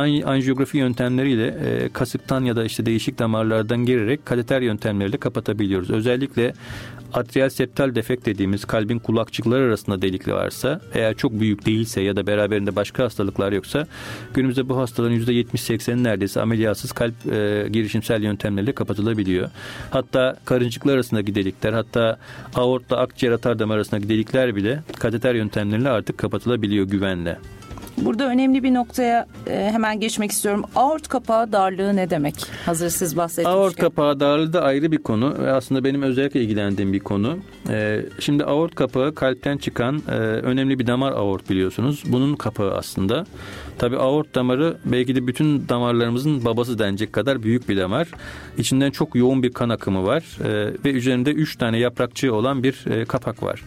anjiyografi 0.01 0.79
yöntemleriyle 0.79 1.47
e, 1.47 1.89
kasıktan 1.89 2.45
ya 2.45 2.57
da 2.57 2.65
işte 2.65 2.87
değişik 2.87 3.19
damarlardan 3.19 3.85
girerek 3.85 4.27
kateter 4.27 4.61
yöntemleriyle 4.61 5.17
kapatabiliyoruz. 5.17 5.91
Özellikle 5.91 6.53
atrial 7.13 7.49
septal 7.49 7.95
defekt 7.95 8.27
dediğimiz 8.27 8.65
kalbin 8.65 8.99
kulakçıkları 8.99 9.65
arasında 9.65 10.03
delik 10.03 10.29
varsa 10.29 10.81
eğer 10.95 11.15
çok 11.15 11.41
büyük 11.41 11.67
değilse 11.67 12.01
ya 12.01 12.17
da 12.17 12.27
beraberinde 12.27 12.77
başka 12.77 13.05
hastalıklar 13.05 13.53
yoksa 13.53 13.87
günümüzde 14.35 14.69
bu 14.69 14.79
hastaların 14.79 15.17
%70-80'i 15.17 16.05
neredeyse 16.05 16.41
ameliyatsız 16.41 16.93
kalp 16.93 17.15
e, 17.33 17.67
girişimsel 17.71 18.23
yöntemlerle 18.23 18.73
kapatılabiliyor. 18.73 19.51
Hatta 19.91 20.37
karıncıklar 20.45 20.95
arasındaki 20.95 21.35
delikler 21.35 21.73
hatta 21.73 22.19
aortla 22.55 22.97
akciğer 22.97 23.33
atar 23.33 23.59
damar 23.59 23.77
arasındaki 23.77 24.09
delikler 24.09 24.57
bile 24.57 24.83
kateter 24.99 25.35
yöntemleriyle 25.35 25.89
artık 25.89 26.19
kapatılabiliyor 26.19 26.87
güvenle. 26.87 27.39
Burada 27.99 28.29
önemli 28.29 28.63
bir 28.63 28.75
noktaya 28.75 29.27
e, 29.47 29.71
hemen 29.73 30.01
geçmek 30.01 30.31
istiyorum. 30.31 30.65
Aort 30.77 31.09
kapağı 31.09 31.53
darlığı 31.53 31.97
ne 31.97 32.11
demek? 32.11 32.35
Hazır 32.67 32.89
siz 32.91 33.17
bahsetmişken. 33.17 33.59
Aort 33.59 33.77
kapağı 33.77 34.21
darlığı 34.21 34.53
da 34.53 34.63
ayrı 34.63 34.93
bir 34.93 34.99
konu 34.99 35.35
ve 35.39 35.53
aslında 35.53 35.85
benim 35.85 36.03
özellikle 36.03 36.41
ilgilendiğim 36.43 36.93
bir 36.93 37.01
konu. 37.01 37.39
Ee, 37.71 38.01
şimdi 38.21 38.45
aort 38.45 38.75
kapağı 38.75 39.15
kalpten 39.15 39.57
çıkan 39.59 40.03
e, 40.09 40.13
önemli 40.21 40.79
bir 40.79 40.87
damar 40.87 41.13
aort 41.13 41.51
biliyorsunuz. 41.51 42.03
Bunun 42.07 42.37
kapağı 42.37 42.75
aslında. 42.77 43.27
Tabi 43.79 43.97
aort 43.97 44.35
damarı 44.35 44.77
belki 44.85 45.15
de 45.15 45.27
bütün 45.27 45.69
damarlarımızın 45.69 46.45
babası 46.45 46.79
denecek 46.79 47.13
kadar 47.13 47.43
büyük 47.43 47.69
bir 47.69 47.77
damar. 47.77 48.09
İçinden 48.59 48.91
çok 48.91 49.15
yoğun 49.15 49.43
bir 49.43 49.53
kan 49.53 49.69
akımı 49.69 50.05
var 50.05 50.25
Ee, 50.45 50.73
ve 50.85 50.91
üzerinde 50.91 51.33
3 51.33 51.57
tane 51.57 51.79
yaprakçığı 51.79 52.35
olan 52.35 52.63
bir 52.63 52.87
e, 52.91 53.05
kapak 53.05 53.43
var. 53.43 53.63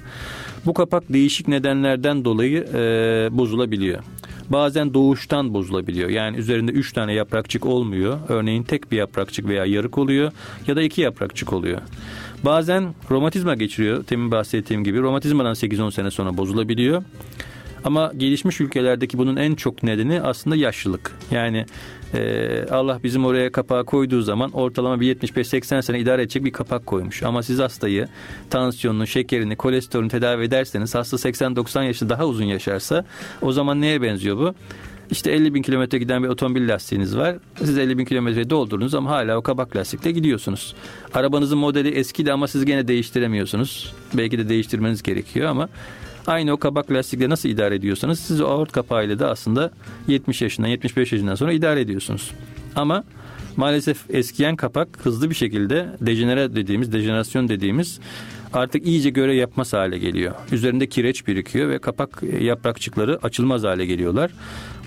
Bu 0.65 0.73
kapak 0.73 1.03
değişik 1.13 1.47
nedenlerden 1.47 2.25
dolayı 2.25 2.67
e, 2.73 2.79
bozulabiliyor. 3.31 3.99
Bazen 4.49 4.93
doğuştan 4.93 5.53
bozulabiliyor. 5.53 6.09
Yani 6.09 6.37
üzerinde 6.37 6.71
3 6.71 6.93
tane 6.93 7.13
yaprakçık 7.13 7.65
olmuyor. 7.65 8.19
Örneğin 8.29 8.63
tek 8.63 8.91
bir 8.91 8.97
yaprakçık 8.97 9.47
veya 9.47 9.65
yarık 9.65 9.97
oluyor 9.97 10.31
ya 10.67 10.75
da 10.75 10.81
iki 10.81 11.01
yaprakçık 11.01 11.53
oluyor. 11.53 11.81
Bazen 12.45 12.93
romatizma 13.11 13.55
geçiriyor. 13.55 14.03
Temin 14.03 14.31
bahsettiğim 14.31 14.83
gibi 14.83 14.99
romatizmadan 14.99 15.53
8-10 15.53 15.91
sene 15.91 16.11
sonra 16.11 16.37
bozulabiliyor. 16.37 17.03
Ama 17.83 18.11
gelişmiş 18.17 18.61
ülkelerdeki 18.61 19.17
bunun 19.17 19.35
en 19.35 19.55
çok 19.55 19.83
nedeni 19.83 20.21
aslında 20.21 20.55
yaşlılık. 20.55 21.11
Yani 21.31 21.65
e, 22.13 22.65
Allah 22.71 22.99
bizim 23.03 23.25
oraya 23.25 23.51
kapağı 23.51 23.85
koyduğu 23.85 24.21
zaman 24.21 24.51
ortalama 24.51 24.99
bir 24.99 25.15
75-80 25.15 25.81
sene 25.81 25.99
idare 25.99 26.21
edecek 26.21 26.45
bir 26.45 26.51
kapak 26.51 26.85
koymuş. 26.85 27.23
Ama 27.23 27.43
siz 27.43 27.59
hastayı 27.59 28.07
tansiyonunu, 28.49 29.07
şekerini, 29.07 29.55
kolesterolünü 29.55 30.09
tedavi 30.09 30.43
ederseniz 30.43 30.95
hasta 30.95 31.17
80-90 31.17 31.85
yaşında 31.85 32.09
daha 32.09 32.25
uzun 32.25 32.45
yaşarsa 32.45 33.05
o 33.41 33.51
zaman 33.51 33.81
neye 33.81 34.01
benziyor 34.01 34.37
bu? 34.37 34.53
İşte 35.11 35.31
50 35.31 35.53
bin 35.53 35.61
kilometre 35.61 35.97
giden 35.97 36.23
bir 36.23 36.27
otomobil 36.27 36.69
lastiğiniz 36.69 37.17
var. 37.17 37.35
Siz 37.59 37.77
50 37.77 37.97
bin 37.97 38.05
kilometreyi 38.05 38.49
doldurdunuz 38.49 38.95
ama 38.95 39.09
hala 39.09 39.37
o 39.37 39.41
kabak 39.41 39.75
lastikle 39.75 40.11
gidiyorsunuz. 40.11 40.75
Arabanızın 41.13 41.57
modeli 41.57 41.89
eskidi 41.89 42.33
ama 42.33 42.47
siz 42.47 42.65
gene 42.65 42.87
değiştiremiyorsunuz. 42.87 43.93
Belki 44.13 44.37
de 44.37 44.49
değiştirmeniz 44.49 45.03
gerekiyor 45.03 45.49
ama 45.49 45.69
aynı 46.29 46.51
o 46.51 46.57
kabak 46.57 46.91
lastikle 46.91 47.29
nasıl 47.29 47.49
idare 47.49 47.75
ediyorsanız 47.75 48.19
siz 48.19 48.41
o 48.41 48.45
aort 48.45 48.71
kapağıyla 48.71 49.19
da 49.19 49.29
aslında 49.29 49.71
70 50.07 50.41
yaşından 50.41 50.67
75 50.67 51.11
yaşından 51.11 51.35
sonra 51.35 51.53
idare 51.53 51.81
ediyorsunuz. 51.81 52.31
Ama 52.75 53.03
maalesef 53.57 53.97
eskiyen 54.09 54.55
kapak 54.55 54.87
hızlı 55.03 55.29
bir 55.29 55.35
şekilde 55.35 55.89
dejenere 56.01 56.55
dediğimiz, 56.55 56.93
dejenerasyon 56.93 57.49
dediğimiz 57.49 57.99
artık 58.53 58.87
iyice 58.87 59.09
göre 59.09 59.35
yapmaz 59.35 59.73
hale 59.73 59.97
geliyor. 59.97 60.33
Üzerinde 60.51 60.89
kireç 60.89 61.27
birikiyor 61.27 61.69
ve 61.69 61.79
kapak 61.79 62.23
e, 62.31 62.43
yaprakçıkları 62.43 63.19
açılmaz 63.23 63.63
hale 63.63 63.85
geliyorlar. 63.85 64.31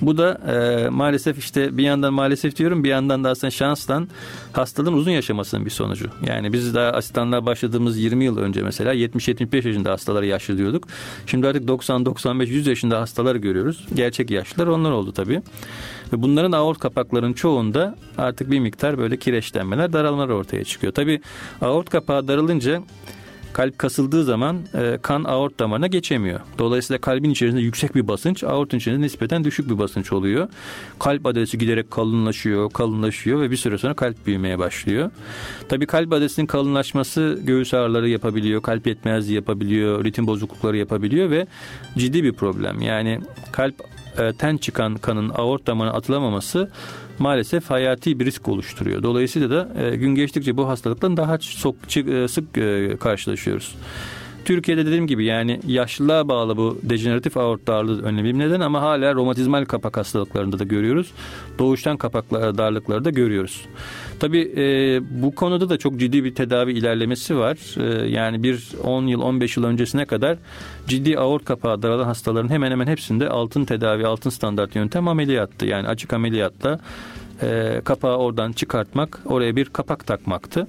Bu 0.00 0.18
da 0.18 0.40
e, 0.52 0.88
maalesef 0.88 1.38
işte 1.38 1.76
bir 1.76 1.82
yandan 1.82 2.14
maalesef 2.14 2.56
diyorum 2.56 2.84
bir 2.84 2.88
yandan 2.88 3.24
da 3.24 3.30
aslında 3.30 3.50
şanstan 3.50 4.08
hastalığın 4.52 4.92
uzun 4.92 5.10
yaşamasının 5.10 5.64
bir 5.64 5.70
sonucu. 5.70 6.10
Yani 6.26 6.52
biz 6.52 6.74
daha 6.74 6.90
asistanlığa 6.90 7.46
başladığımız 7.46 7.98
20 7.98 8.24
yıl 8.24 8.38
önce 8.38 8.62
mesela 8.62 8.94
70-75 8.94 9.68
yaşında 9.68 9.90
hastaları 9.90 10.26
yaşlı 10.26 10.58
diyorduk. 10.58 10.88
Şimdi 11.26 11.46
artık 11.46 11.64
90-95-100 11.68 12.68
yaşında 12.68 13.00
hastaları 13.00 13.38
görüyoruz. 13.38 13.86
Gerçek 13.94 14.30
yaşlılar 14.30 14.66
onlar 14.66 14.90
oldu 14.90 15.12
tabii. 15.12 15.42
Ve 16.12 16.22
bunların 16.22 16.52
aort 16.52 16.78
kapaklarının 16.78 17.32
çoğunda 17.32 17.96
artık 18.18 18.50
bir 18.50 18.60
miktar 18.60 18.98
böyle 18.98 19.16
kireçlenmeler, 19.16 19.92
daralmalar 19.92 20.28
ortaya 20.28 20.64
çıkıyor. 20.64 20.92
Tabii 20.92 21.20
aort 21.60 21.90
kapağı 21.90 22.28
daralınca 22.28 22.82
kalp 23.52 23.78
kasıldığı 23.78 24.24
zaman 24.24 24.56
e, 24.74 24.98
kan 25.02 25.24
aort 25.24 25.58
damarına 25.58 25.86
geçemiyor. 25.86 26.40
Dolayısıyla 26.58 27.00
kalbin 27.00 27.30
içerisinde 27.30 27.62
yüksek 27.62 27.94
bir 27.94 28.08
basınç, 28.08 28.44
aortun 28.44 28.78
içerisinde 28.78 29.06
nispeten 29.06 29.44
düşük 29.44 29.70
bir 29.70 29.78
basınç 29.78 30.12
oluyor. 30.12 30.48
Kalp 30.98 31.26
adresi 31.26 31.58
giderek 31.58 31.90
kalınlaşıyor, 31.90 32.70
kalınlaşıyor 32.70 33.40
ve 33.40 33.50
bir 33.50 33.56
süre 33.56 33.78
sonra 33.78 33.94
kalp 33.94 34.26
büyümeye 34.26 34.58
başlıyor. 34.58 35.10
Tabii 35.68 35.86
kalp 35.86 36.12
adresinin 36.12 36.46
kalınlaşması 36.46 37.40
göğüs 37.42 37.74
ağrıları 37.74 38.08
yapabiliyor, 38.08 38.62
kalp 38.62 38.86
yetmezliği 38.86 39.36
yapabiliyor, 39.36 40.04
ritim 40.04 40.26
bozuklukları 40.26 40.76
yapabiliyor 40.76 41.30
ve 41.30 41.46
ciddi 41.98 42.24
bir 42.24 42.32
problem. 42.32 42.82
Yani 42.82 43.20
kalp 43.52 43.74
e, 44.18 44.32
ten 44.32 44.56
çıkan 44.56 44.94
kanın 44.94 45.28
aort 45.28 45.66
damarına 45.66 45.92
atılamaması 45.92 46.70
maalesef 47.22 47.70
hayati 47.70 48.20
bir 48.20 48.26
risk 48.26 48.48
oluşturuyor. 48.48 49.02
Dolayısıyla 49.02 49.50
da 49.50 49.68
e, 49.82 49.96
gün 49.96 50.14
geçtikçe 50.14 50.56
bu 50.56 50.68
hastalıkla 50.68 51.16
daha 51.16 51.38
çok, 51.38 51.74
e, 51.96 52.28
sık 52.28 52.58
e, 52.58 52.96
karşılaşıyoruz. 53.00 53.74
Türkiye'de 54.44 54.86
dediğim 54.86 55.06
gibi 55.06 55.24
yani 55.24 55.60
yaşlılığa 55.66 56.28
bağlı 56.28 56.56
bu 56.56 56.78
dejeneratif 56.82 57.36
aort 57.36 57.66
darlığı 57.66 58.02
önemli 58.02 58.24
bir 58.24 58.38
neden 58.38 58.60
ama 58.60 58.82
hala 58.82 59.14
romatizmal 59.14 59.64
kapak 59.64 59.96
hastalıklarında 59.96 60.58
da 60.58 60.64
görüyoruz. 60.64 61.10
Doğuştan 61.58 61.96
kapak 61.96 62.30
darlıkları 62.30 63.04
da 63.04 63.10
görüyoruz. 63.10 63.64
Tabii 64.20 64.52
e, 64.56 65.00
bu 65.22 65.34
konuda 65.34 65.68
da 65.68 65.78
çok 65.78 66.00
ciddi 66.00 66.24
bir 66.24 66.34
tedavi 66.34 66.72
ilerlemesi 66.72 67.36
var. 67.36 67.56
E, 67.78 68.08
yani 68.08 68.42
bir 68.42 68.68
10 68.84 69.06
yıl 69.06 69.20
15 69.20 69.56
yıl 69.56 69.64
öncesine 69.64 70.04
kadar 70.04 70.38
ciddi 70.86 71.18
aort 71.18 71.44
kapağı 71.44 71.82
daralan 71.82 72.04
hastaların 72.04 72.48
hemen 72.48 72.70
hemen 72.70 72.86
hepsinde 72.86 73.28
altın 73.28 73.64
tedavi, 73.64 74.06
altın 74.06 74.30
standart 74.30 74.76
yöntem 74.76 75.08
ameliyattı. 75.08 75.66
Yani 75.66 75.88
açık 75.88 76.12
ameliyatla 76.12 76.80
e, 77.42 77.80
kapağı 77.84 78.16
oradan 78.16 78.52
çıkartmak, 78.52 79.20
oraya 79.24 79.56
bir 79.56 79.64
kapak 79.64 80.06
takmaktı. 80.06 80.66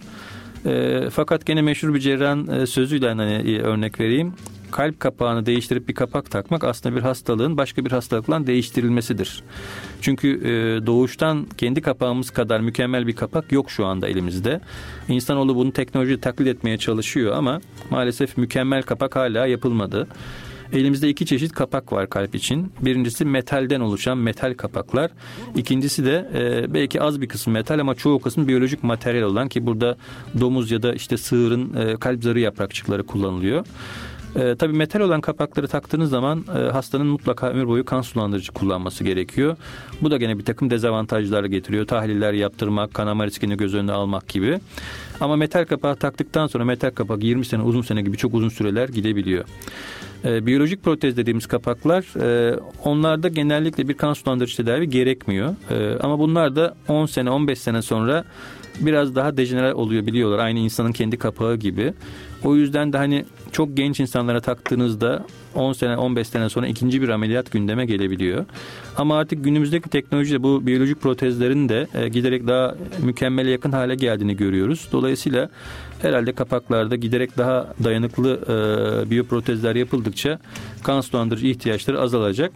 E, 0.66 1.02
fakat 1.12 1.46
gene 1.46 1.62
meşhur 1.62 1.94
bir 1.94 2.00
cerrahın 2.00 2.48
e, 2.48 2.66
sözüyle 2.66 3.08
hani 3.08 3.32
e, 3.32 3.62
örnek 3.62 4.00
vereyim. 4.00 4.34
Kalp 4.72 5.00
kapağını 5.00 5.46
değiştirip 5.46 5.88
bir 5.88 5.94
kapak 5.94 6.32
takmak 6.32 6.64
aslında 6.64 6.96
bir 6.96 7.02
hastalığın 7.02 7.58
başka 7.58 7.86
bir 7.86 7.92
hastalıkla 7.92 8.48
değiştirilmesidir. 8.48 9.44
Çünkü 10.02 10.28
e, 10.30 10.86
doğuştan 10.86 11.48
kendi 11.58 11.82
kapağımız 11.82 12.30
kadar 12.30 12.60
mükemmel 12.60 13.08
bir 13.08 13.16
kapak 13.16 13.52
yok 13.52 13.72
şu 13.72 13.86
anda 13.86 14.08
elimizde. 14.08 14.62
İnsanoğlu 15.08 15.56
bunu 15.56 15.72
teknoloji 15.72 16.22
taklit 16.22 16.48
etmeye 16.48 16.78
çalışıyor 16.78 17.36
ama 17.36 17.62
maalesef 17.90 18.38
mükemmel 18.38 18.84
kapak 18.84 19.16
hala 19.16 19.48
yapılmadı. 19.48 20.08
Elimizde 20.74 21.10
iki 21.10 21.26
çeşit 21.26 21.52
kapak 21.52 21.94
var 21.94 22.10
kalp 22.10 22.36
için. 22.36 22.72
Birincisi 22.82 23.26
metalden 23.26 23.80
oluşan 23.80 24.18
metal 24.18 24.54
kapaklar. 24.54 25.12
İkincisi 25.56 26.06
de 26.06 26.30
e, 26.34 26.74
belki 26.74 27.02
az 27.02 27.22
bir 27.22 27.28
kısmı 27.28 27.54
metal 27.54 27.80
ama 27.80 27.96
çoğu 27.96 28.20
kısmı 28.20 28.48
biyolojik 28.48 28.84
materyal 28.84 29.24
olan 29.24 29.50
ki 29.50 29.66
burada 29.66 29.98
domuz 30.40 30.72
ya 30.72 30.84
da 30.84 30.94
işte 30.94 31.18
sığırın 31.18 31.74
e, 31.74 31.98
kalp 31.98 32.24
zarı 32.24 32.40
yaprakçıkları 32.40 33.04
kullanılıyor. 33.04 33.66
E, 34.36 34.56
tabii 34.56 34.74
metal 34.74 35.00
olan 35.00 35.22
kapakları 35.22 35.68
taktığınız 35.68 36.10
zaman 36.10 36.46
e, 36.58 36.60
hastanın 36.60 37.08
mutlaka 37.08 37.50
ömür 37.50 37.68
boyu 37.68 37.86
kan 37.86 38.02
sulandırıcı 38.02 38.52
kullanması 38.52 39.04
gerekiyor. 39.04 39.58
Bu 40.02 40.12
da 40.12 40.18
gene 40.18 40.40
bir 40.40 40.46
takım 40.46 40.70
dezavantajlar 40.70 41.44
getiriyor. 41.46 41.88
Tahliller 41.88 42.34
yaptırmak, 42.34 42.94
kanama 42.94 43.26
riskini 43.26 43.58
göz 43.58 43.74
önüne 43.74 43.92
almak 43.92 44.28
gibi. 44.28 44.60
Ama 45.20 45.36
metal 45.36 45.66
kapağı 45.66 45.96
taktıktan 45.96 46.48
sonra 46.48 46.66
metal 46.66 46.92
kapak 46.92 47.24
20 47.24 47.46
sene 47.46 47.62
uzun 47.62 47.82
sene 47.82 48.02
gibi 48.02 48.18
çok 48.18 48.34
uzun 48.34 48.50
süreler 48.50 48.90
gidebiliyor. 48.90 49.46
E, 50.26 50.46
biyolojik 50.46 50.84
protez 50.84 51.18
dediğimiz 51.18 51.46
kapaklar 51.46 52.06
e, 52.22 52.60
onlarda 52.84 53.28
genellikle 53.28 53.88
bir 53.88 53.94
kan 53.94 54.14
sulandırıcı 54.14 54.58
tedavi 54.58 54.90
gerekmiyor. 54.90 55.56
E, 55.72 56.00
ama 56.00 56.20
bunlar 56.20 56.56
da 56.56 56.76
10 56.88 57.06
sene 57.06 57.30
15 57.30 57.60
sene 57.60 57.82
sonra 57.82 58.24
biraz 58.80 59.16
daha 59.16 59.38
dejenere 59.38 59.74
oluyor 59.74 60.06
biliyorlar. 60.06 60.40
Aynı 60.40 60.60
insanın 60.60 60.92
kendi 60.92 61.18
kapağı 61.18 61.56
gibi. 61.56 61.94
O 62.44 62.56
yüzden 62.56 62.94
de 62.94 62.98
hani 62.98 63.26
çok 63.52 63.78
genç 63.78 64.00
insanlara 64.00 64.42
taktığınızda 64.42 65.26
10 65.56 65.74
sene 65.74 65.98
15 65.98 66.28
sene 66.28 66.50
sonra 66.50 66.68
ikinci 66.68 67.02
bir 67.02 67.10
ameliyat 67.10 67.52
gündeme 67.52 67.86
gelebiliyor. 67.86 68.46
Ama 68.98 69.18
artık 69.18 69.44
günümüzdeki 69.44 69.90
teknolojiyle 69.90 70.44
bu 70.44 70.68
biyolojik 70.68 71.02
protezlerin 71.02 71.70
de 71.70 71.88
e, 71.94 72.10
giderek 72.10 72.48
daha 72.48 72.76
mükemmele 73.04 73.52
yakın 73.52 73.72
hale 73.72 73.96
geldiğini 73.96 74.38
görüyoruz. 74.38 74.88
Dolayısıyla 74.92 75.50
herhalde 76.04 76.32
kapaklarda 76.32 76.96
giderek 76.96 77.38
daha 77.38 77.74
dayanıklı 77.84 78.40
e, 78.44 79.10
biyoprotezler 79.10 79.76
yapıldıkça 79.76 80.40
kan 80.84 81.02
sulandırıcı 81.02 81.48
ihtiyaçları 81.48 82.02
azalacak. 82.02 82.52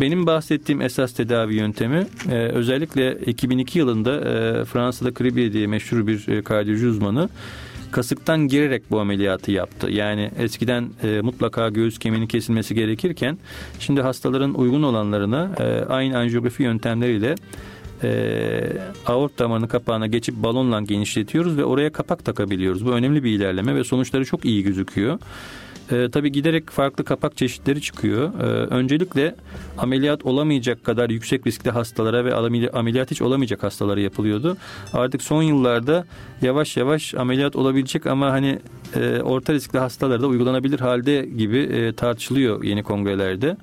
Benim 0.00 0.26
bahsettiğim 0.26 0.80
esas 0.80 1.12
tedavi 1.12 1.54
yöntemi 1.54 2.06
e, 2.30 2.34
özellikle 2.34 3.18
2002 3.26 3.78
yılında 3.78 4.16
e, 4.16 4.64
Fransa'da 4.64 5.14
Cribier 5.14 5.52
diye 5.52 5.66
meşhur 5.66 6.06
bir 6.06 6.28
e, 6.28 6.42
kardiyoloji 6.42 6.86
uzmanı 6.86 7.28
kasıktan 7.90 8.48
girerek 8.48 8.90
bu 8.90 9.00
ameliyatı 9.00 9.52
yaptı. 9.52 9.90
Yani 9.90 10.30
eskiden 10.38 10.88
e, 11.02 11.20
mutlaka 11.20 11.68
göğüs 11.68 11.98
kemiğinin 11.98 12.26
kesilmesi 12.26 12.74
gerekirken 12.74 13.38
şimdi 13.80 14.00
hastaların 14.00 14.54
uygun 14.54 14.82
olanlarına 14.82 15.50
e, 15.58 15.84
aynı 15.84 16.18
anjiyografi 16.18 16.62
yöntemleriyle 16.62 17.34
e, 18.02 18.72
aort 19.06 19.38
damarının 19.38 19.66
kapağına 19.66 20.06
geçip 20.06 20.34
balonla 20.34 20.80
genişletiyoruz 20.80 21.56
ve 21.56 21.64
oraya 21.64 21.92
kapak 21.92 22.24
takabiliyoruz. 22.24 22.86
Bu 22.86 22.90
önemli 22.90 23.24
bir 23.24 23.30
ilerleme 23.30 23.74
ve 23.74 23.84
sonuçları 23.84 24.24
çok 24.24 24.44
iyi 24.44 24.62
gözüküyor. 24.62 25.18
E, 25.92 26.10
tabii 26.10 26.32
giderek 26.32 26.70
farklı 26.70 27.04
kapak 27.04 27.36
çeşitleri 27.36 27.80
çıkıyor. 27.80 28.40
E, 28.40 28.44
öncelikle 28.46 29.34
ameliyat 29.78 30.26
olamayacak 30.26 30.84
kadar 30.84 31.10
yüksek 31.10 31.46
riskli 31.46 31.70
hastalara 31.70 32.24
ve 32.24 32.34
ameliyat 32.72 33.10
hiç 33.10 33.22
olamayacak 33.22 33.62
hastalara 33.62 34.00
yapılıyordu. 34.00 34.56
Artık 34.92 35.22
son 35.22 35.42
yıllarda 35.42 36.04
yavaş 36.42 36.76
yavaş 36.76 37.14
ameliyat 37.14 37.56
olabilecek 37.56 38.06
ama 38.06 38.30
hani 38.30 38.58
e, 38.94 39.20
orta 39.22 39.52
riskli 39.52 39.78
hastalarda 39.78 40.26
uygulanabilir 40.26 40.80
halde 40.80 41.28
gibi 41.36 41.58
e, 41.58 41.92
tartışılıyor 41.92 42.64
yeni 42.64 42.82
kongrelerde. 42.82 43.56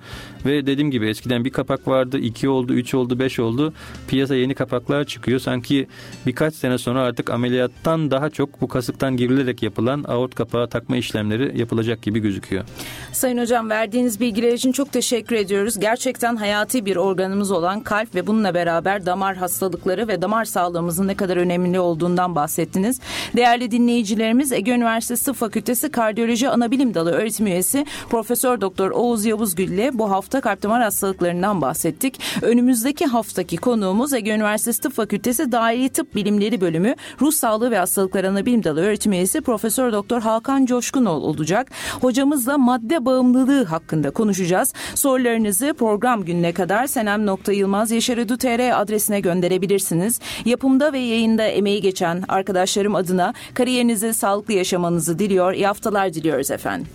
Ve 0.46 0.66
dediğim 0.66 0.92
gibi 0.92 1.08
eskiden 1.08 1.46
bir 1.46 1.50
kapak 1.50 1.88
vardı, 1.88 2.18
iki 2.18 2.50
oldu, 2.50 2.74
üç 2.74 2.94
oldu, 2.94 3.20
beş 3.20 3.40
oldu. 3.40 3.74
Piyasa 4.08 4.36
yeni 4.36 4.56
kapaklar 4.56 5.04
çıkıyor. 5.04 5.40
Sanki 5.40 5.88
birkaç 6.26 6.56
sene 6.56 6.78
sonra 6.78 7.02
artık 7.02 7.30
ameliyattan 7.30 8.12
daha 8.12 8.30
çok 8.30 8.62
bu 8.62 8.68
kasıktan 8.68 9.18
girilerek 9.18 9.64
yapılan 9.64 10.04
aort 10.08 10.36
kapağı 10.36 10.70
takma 10.70 10.98
işlemleri 10.98 11.60
yapılacak 11.60 12.02
gibi 12.02 12.20
gözüküyor. 12.20 12.64
Sayın 13.12 13.38
Hocam 13.38 13.70
verdiğiniz 13.70 14.20
bilgiler 14.20 14.54
için 14.54 14.72
çok 14.72 14.92
teşekkür 14.92 15.36
ediyoruz. 15.36 15.80
Gerçekten 15.80 16.36
hayati 16.36 16.86
bir 16.86 16.96
organımız 16.96 17.52
olan 17.52 17.80
kalp 17.80 18.16
ve 18.16 18.28
bununla 18.28 18.54
beraber 18.54 19.06
damar 19.06 19.36
hastalıkları 19.36 20.08
ve 20.08 20.22
damar 20.22 20.46
sağlığımızın 20.46 21.08
ne 21.08 21.16
kadar 21.16 21.38
önemli 21.38 21.80
olduğundan 21.80 22.36
bahsettiniz. 22.36 23.00
Değerli 23.36 23.72
dinleyicilerimiz 23.72 24.52
Ege 24.52 24.72
Üniversitesi 24.72 25.34
Fakültesi 25.34 25.92
Kardiyoloji 25.92 26.50
Anabilim 26.50 26.94
Dalı 26.94 27.12
öğretim 27.12 27.48
üyesi 27.48 27.86
Profesör 28.10 28.62
Doktor 28.62 28.92
Oğuz 28.92 29.26
Yavuzgül 29.26 29.72
ile 29.72 29.92
bu 29.94 30.12
hafta 30.12 30.33
kalp 30.42 30.64
damar 30.64 30.82
hastalıklarından 30.82 31.62
bahsettik. 31.62 32.20
Önümüzdeki 32.42 33.06
haftaki 33.06 33.58
konuğumuz 33.58 34.14
Ege 34.14 34.32
Üniversitesi 34.32 34.82
Tıp 34.82 34.94
Fakültesi 34.94 35.52
Daire 35.52 35.90
Tıp 35.90 36.16
Bilimleri 36.16 36.62
Bölümü 36.62 36.96
Ruh 37.22 37.32
Sağlığı 37.32 37.72
ve 37.72 37.78
Hastalıkları 37.78 38.30
Anabilim 38.30 38.64
Dalı 38.64 38.82
öğretim 38.82 39.12
üyesi 39.12 39.42
Profesör 39.42 39.94
Doktor 39.94 40.22
Hakan 40.22 40.66
Coşkunoğlu 40.66 41.26
olacak. 41.26 41.72
Hocamızla 42.02 42.58
madde 42.58 43.06
bağımlılığı 43.06 43.64
hakkında 43.64 44.12
konuşacağız. 44.12 44.74
Sorularınızı 44.96 45.74
program 45.74 46.26
gününe 46.26 46.52
kadar 46.54 46.88
senem.yılmaz.yaşaredu.tr 46.88 48.82
adresine 48.82 49.20
gönderebilirsiniz. 49.20 50.20
Yapımda 50.46 50.94
ve 50.94 51.00
yayında 51.00 51.44
emeği 51.44 51.82
geçen 51.82 52.24
arkadaşlarım 52.28 52.96
adına 52.96 53.34
kariyerinizi 53.54 54.14
sağlıklı 54.14 54.54
yaşamanızı 54.54 55.20
diliyor. 55.20 55.54
İyi 55.54 55.68
haftalar 55.68 56.14
diliyoruz 56.14 56.52
efendim. 56.52 56.88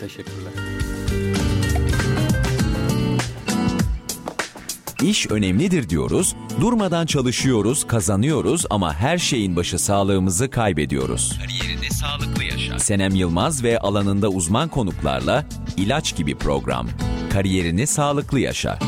Teşekkürler. 0.00 0.89
İş 5.02 5.30
önemlidir 5.30 5.88
diyoruz, 5.88 6.34
durmadan 6.60 7.06
çalışıyoruz, 7.06 7.86
kazanıyoruz 7.86 8.66
ama 8.70 8.94
her 8.94 9.18
şeyin 9.18 9.56
başı 9.56 9.78
sağlığımızı 9.78 10.50
kaybediyoruz. 10.50 11.38
Kariyerinde 11.40 11.90
sağlıklı 11.90 12.44
yaşa. 12.44 12.78
Senem 12.78 13.14
Yılmaz 13.14 13.64
ve 13.64 13.78
alanında 13.78 14.28
uzman 14.28 14.68
konuklarla 14.68 15.44
ilaç 15.76 16.16
gibi 16.16 16.34
program. 16.34 16.88
Kariyerini 17.32 17.86
sağlıklı 17.86 18.40
yaşa. 18.40 18.78